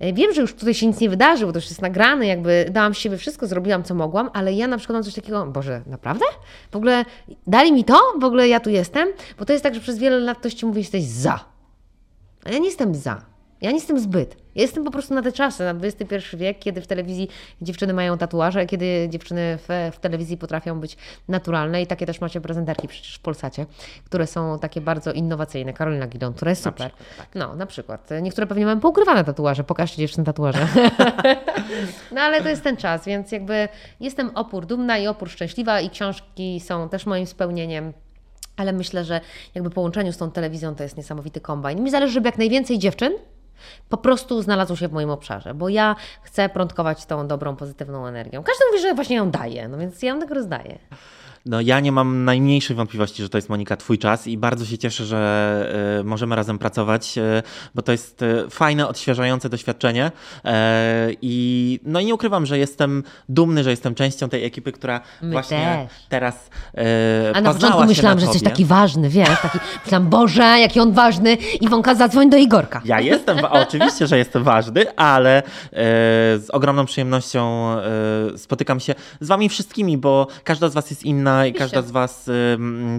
E, 0.00 0.12
Wiem, 0.12 0.34
że 0.34 0.40
już 0.40 0.54
tutaj 0.54 0.74
się 0.74 0.86
nic 0.86 1.00
nie 1.00 1.08
wydarzy, 1.10 1.46
bo 1.46 1.52
to 1.52 1.58
już 1.58 1.68
jest 1.68 1.82
nagrane, 1.82 2.26
jakby 2.26 2.66
dałam 2.70 2.94
z 2.94 2.98
siebie 2.98 3.16
wszystko, 3.16 3.46
zrobiłam 3.46 3.82
co 3.84 3.94
mogłam, 3.94 4.30
ale 4.32 4.52
ja 4.52 4.66
na 4.66 4.78
przykład 4.78 4.94
mam 4.94 5.04
coś 5.04 5.14
takiego, 5.14 5.46
Boże, 5.46 5.82
naprawdę? 5.86 6.24
W 6.70 6.76
ogóle 6.76 7.04
dali 7.46 7.72
mi 7.72 7.84
to? 7.84 8.00
W 8.20 8.24
ogóle 8.24 8.48
ja 8.48 8.60
tu 8.60 8.70
jestem? 8.70 9.08
Bo 9.38 9.44
to 9.44 9.52
jest 9.52 9.62
tak, 9.62 9.74
że 9.74 9.80
przez 9.80 9.98
wiele 9.98 10.18
lat 10.18 10.38
ktoś 10.38 10.54
ci 10.54 10.66
mówi, 10.66 10.78
jesteś 10.80 11.04
za. 11.04 11.44
A 12.44 12.50
ja 12.50 12.58
nie 12.58 12.66
jestem 12.66 12.94
za. 12.94 13.29
Ja 13.60 13.70
nie 13.70 13.76
jestem 13.76 14.00
zbyt. 14.00 14.36
Ja 14.54 14.62
jestem 14.62 14.84
po 14.84 14.90
prostu 14.90 15.14
na 15.14 15.22
te 15.22 15.32
czasy, 15.32 15.64
na 15.64 15.70
XXI 15.70 16.36
wiek, 16.36 16.58
kiedy 16.58 16.80
w 16.80 16.86
telewizji 16.86 17.28
dziewczyny 17.62 17.92
mają 17.92 18.18
tatuaże, 18.18 18.66
kiedy 18.66 19.08
dziewczyny 19.08 19.58
w, 19.58 19.90
w 19.92 19.98
telewizji 19.98 20.36
potrafią 20.36 20.80
być 20.80 20.96
naturalne 21.28 21.82
i 21.82 21.86
takie 21.86 22.06
też 22.06 22.20
macie 22.20 22.40
prezenterki 22.40 22.88
przecież 22.88 23.16
w 23.16 23.20
Polsacie, 23.20 23.66
które 24.04 24.26
są 24.26 24.58
takie 24.58 24.80
bardzo 24.80 25.12
innowacyjne. 25.12 25.72
Karolina 25.72 26.06
Gidon, 26.06 26.34
która 26.34 26.50
jest 26.50 26.62
super. 26.62 26.90
No, 27.34 27.56
na 27.56 27.66
przykład. 27.66 28.08
Niektóre 28.22 28.46
pewnie 28.46 28.64
mają 28.64 28.80
poukrywane 28.80 29.24
tatuaże. 29.24 29.64
Pokażcie 29.64 29.96
dziewczyn 29.96 30.24
tatuaże. 30.24 30.66
no 32.14 32.20
ale 32.20 32.42
to 32.42 32.48
jest 32.48 32.62
ten 32.62 32.76
czas, 32.76 33.04
więc 33.04 33.32
jakby 33.32 33.68
jestem 34.00 34.30
opór 34.34 34.66
dumna 34.66 34.98
i 34.98 35.06
opór 35.06 35.30
szczęśliwa 35.30 35.80
i 35.80 35.90
książki 35.90 36.60
są 36.60 36.88
też 36.88 37.06
moim 37.06 37.26
spełnieniem. 37.26 37.92
Ale 38.56 38.72
myślę, 38.72 39.04
że 39.04 39.20
jakby 39.54 39.70
połączeniu 39.70 40.12
z 40.12 40.16
tą 40.16 40.30
telewizją 40.30 40.74
to 40.74 40.82
jest 40.82 40.96
niesamowity 40.96 41.40
kombajn. 41.40 41.82
Mi 41.82 41.90
zależy, 41.90 42.12
żeby 42.12 42.28
jak 42.28 42.38
najwięcej 42.38 42.78
dziewczyn 42.78 43.12
po 43.88 43.96
prostu 43.96 44.42
znalazło 44.42 44.76
się 44.76 44.88
w 44.88 44.92
moim 44.92 45.10
obszarze, 45.10 45.54
bo 45.54 45.68
ja 45.68 45.96
chcę 46.22 46.48
prądkować 46.48 47.06
tą 47.06 47.28
dobrą, 47.28 47.56
pozytywną 47.56 48.06
energią. 48.06 48.42
Każdy 48.42 48.64
mówi, 48.70 48.82
że 48.82 48.94
właśnie 48.94 49.16
ją 49.16 49.30
daje, 49.30 49.68
no 49.68 49.78
więc 49.78 50.02
ja 50.02 50.08
ją 50.08 50.20
tak 50.20 50.30
rozdaję. 50.30 50.78
No 51.46 51.60
ja 51.60 51.80
nie 51.80 51.92
mam 51.92 52.24
najmniejszej 52.24 52.76
wątpliwości, 52.76 53.22
że 53.22 53.28
to 53.28 53.38
jest 53.38 53.48
Monika 53.48 53.76
twój 53.76 53.98
czas 53.98 54.26
i 54.26 54.38
bardzo 54.38 54.64
się 54.64 54.78
cieszę, 54.78 55.04
że 55.04 55.98
y, 56.00 56.04
możemy 56.04 56.36
razem 56.36 56.58
pracować, 56.58 57.18
y, 57.18 57.42
bo 57.74 57.82
to 57.82 57.92
jest 57.92 58.22
y, 58.22 58.50
fajne, 58.50 58.88
odświeżające 58.88 59.48
doświadczenie 59.48 60.12
e, 60.44 61.08
i 61.22 61.80
no 61.84 62.00
i 62.00 62.06
nie 62.06 62.14
ukrywam, 62.14 62.46
że 62.46 62.58
jestem 62.58 63.02
dumny, 63.28 63.64
że 63.64 63.70
jestem 63.70 63.94
częścią 63.94 64.28
tej 64.28 64.44
ekipy, 64.44 64.72
która 64.72 65.00
My 65.22 65.32
właśnie 65.32 65.88
też. 65.88 65.98
teraz 66.08 66.50
A 67.34 67.40
na 67.40 67.54
początku 67.54 67.84
myślałam, 67.84 68.18
na 68.18 68.20
że 68.20 68.26
jesteś 68.26 68.42
taki 68.42 68.64
ważny, 68.64 69.08
wiesz, 69.08 69.40
taki, 69.42 69.58
myślałam, 69.84 70.08
Boże, 70.08 70.42
jaki 70.42 70.80
on 70.80 70.92
ważny, 70.92 71.34
Iwonka, 71.60 71.94
zadzwoń 71.94 72.30
do 72.30 72.36
Igorka. 72.36 72.82
Ja 72.84 73.00
jestem, 73.00 73.38
oczywiście, 73.50 74.06
że 74.06 74.18
jestem 74.18 74.44
ważny, 74.44 74.96
ale 74.96 75.38
e, 75.38 75.42
z 76.38 76.50
ogromną 76.52 76.84
przyjemnością 76.84 77.70
e, 78.34 78.38
spotykam 78.38 78.80
się 78.80 78.94
z 79.20 79.28
wami 79.28 79.48
wszystkimi, 79.48 79.98
bo 79.98 80.26
każda 80.44 80.68
z 80.68 80.74
was 80.74 80.90
jest 80.90 81.04
inna 81.04 81.29
i 81.46 81.52
każda 81.52 81.82
z 81.82 81.90
was 81.90 82.30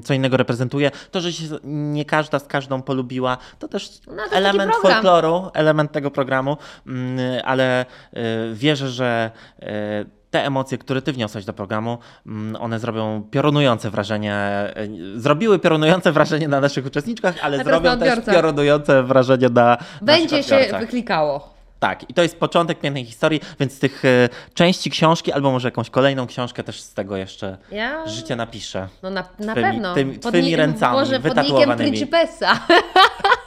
co 0.03 0.13
innego 0.13 0.37
reprezentuje. 0.37 0.91
To, 1.11 1.21
że 1.21 1.33
się 1.33 1.43
nie 1.63 2.05
każda 2.05 2.39
z 2.39 2.47
każdą 2.47 2.81
polubiła, 2.81 3.37
to 3.59 3.67
też 3.67 4.01
No, 4.07 4.23
to 4.29 4.35
element 4.35 4.73
folkloru, 4.81 5.51
element 5.53 5.91
tego 5.91 6.11
programu, 6.11 6.57
mm, 6.87 7.19
ale 7.45 7.85
e, 8.13 8.53
wierzę, 8.53 8.89
że 8.89 9.31
e, 9.61 10.05
te 10.31 10.45
emocje, 10.45 10.77
które 10.77 11.01
ty 11.01 11.13
wniosłeś 11.13 11.45
do 11.45 11.53
programu, 11.53 11.97
mm, 12.25 12.61
one 12.61 12.79
zrobią 12.79 13.23
piorunujące 13.31 13.89
wrażenie, 13.89 14.33
e, 14.33 14.73
zrobiły 15.15 15.59
piorunujące 15.59 16.11
wrażenie 16.11 16.47
na 16.47 16.61
naszych 16.61 16.85
uczestniczkach, 16.85 17.35
ale 17.41 17.57
A 17.57 17.63
teraz 17.63 17.81
zrobią 17.81 17.99
na 17.99 18.15
też 18.15 18.25
piorunujące 18.35 19.03
wrażenie 19.03 19.49
na 19.49 19.77
Będzie 20.01 20.37
naszych 20.37 20.69
się 20.69 20.79
wyklikało. 20.79 21.50
Tak, 21.81 22.09
i 22.09 22.13
to 22.13 22.21
jest 22.23 22.39
początek 22.39 22.79
pięknej 22.79 23.05
historii, 23.05 23.41
więc 23.59 23.73
z 23.73 23.79
tych 23.79 24.05
e, 24.05 24.29
części 24.53 24.89
książki, 24.89 25.31
albo 25.31 25.51
może 25.51 25.67
jakąś 25.67 25.89
kolejną 25.89 26.27
książkę 26.27 26.63
też 26.63 26.81
z 26.81 26.93
tego 26.93 27.17
jeszcze 27.17 27.57
Ja... 27.71 28.07
życie 28.07 28.35
napiszę. 28.35 28.87
No 29.03 29.09
na, 29.09 29.23
na 29.39 29.53
Twymi- 29.53 29.61
pewno. 29.71 29.93
tymi- 29.93 30.19
twymi 30.19 30.55
ręcami 30.55 30.97
Może 30.97 31.19
pod 31.19 31.37
nikiem. 31.43 31.77
Principessa. 31.77 32.59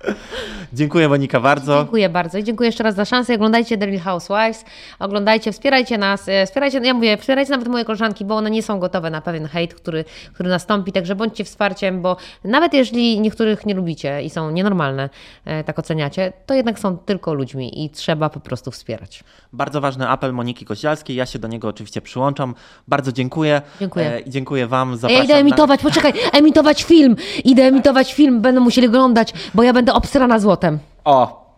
Dziękuję 0.72 1.08
Monika 1.08 1.40
bardzo. 1.40 1.78
Dziękuję 1.78 2.08
bardzo 2.08 2.38
i 2.38 2.44
dziękuję 2.44 2.68
jeszcze 2.68 2.84
raz 2.84 2.94
za 2.94 3.04
szansę. 3.04 3.34
Oglądajcie 3.34 3.78
The 3.78 3.86
Real 3.86 3.98
Housewives, 3.98 4.64
oglądajcie, 4.98 5.52
wspierajcie 5.52 5.98
nas, 5.98 6.28
e, 6.28 6.46
wspierajcie, 6.46 6.78
ja 6.78 6.94
mówię, 6.94 7.16
wspierajcie 7.16 7.50
nawet 7.50 7.68
moje 7.68 7.84
koleżanki, 7.84 8.24
bo 8.24 8.36
one 8.36 8.50
nie 8.50 8.62
są 8.62 8.78
gotowe 8.78 9.10
na 9.10 9.20
pewien 9.20 9.46
hejt, 9.46 9.74
który, 9.74 10.04
który 10.34 10.48
nastąpi, 10.48 10.92
także 10.92 11.14
bądźcie 11.14 11.44
wsparciem, 11.44 12.02
bo 12.02 12.16
nawet 12.44 12.74
jeżeli 12.74 13.20
niektórych 13.20 13.66
nie 13.66 13.74
lubicie 13.74 14.22
i 14.22 14.30
są 14.30 14.50
nienormalne, 14.50 15.10
e, 15.44 15.64
tak 15.64 15.78
oceniacie, 15.78 16.32
to 16.46 16.54
jednak 16.54 16.78
są 16.78 16.98
tylko 16.98 17.34
ludźmi 17.34 17.84
i 17.84 17.90
trzeba 17.90 18.28
po 18.30 18.40
prostu 18.40 18.70
wspierać. 18.70 19.24
Bardzo 19.52 19.80
ważny 19.80 20.08
apel 20.08 20.32
Moniki 20.32 20.64
Koździalskiej, 20.64 21.16
ja 21.16 21.26
się 21.26 21.38
do 21.38 21.48
niego 21.48 21.68
oczywiście 21.68 22.00
przyłączam. 22.00 22.54
Bardzo 22.88 23.12
dziękuję. 23.12 23.62
Dziękuję. 23.80 24.06
E, 24.06 24.30
dziękuję 24.30 24.66
wam. 24.66 24.90
Ja 24.90 24.96
Zapraszam 24.96 25.24
idę 25.24 25.34
na- 25.34 25.40
emitować, 25.40 25.80
poczekaj, 25.82 26.12
emitować 26.32 26.84
film, 26.84 27.16
idę 27.44 27.62
emitować 27.62 28.14
film, 28.14 28.40
będą 28.40 28.60
musieli 28.60 28.86
oglądać, 28.86 29.32
bo 29.54 29.62
ja 29.62 29.72
będę 29.72 29.87
obstrana 29.94 30.38
złotem. 30.38 30.78
O! 31.04 31.48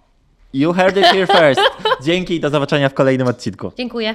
You 0.52 0.72
heard 0.72 0.96
it 0.96 1.04
here 1.04 1.26
first. 1.26 1.60
Dzięki 2.06 2.34
i 2.34 2.40
do 2.40 2.50
zobaczenia 2.50 2.88
w 2.88 2.94
kolejnym 2.94 3.26
odcinku. 3.28 3.72
Dziękuję. 3.76 4.14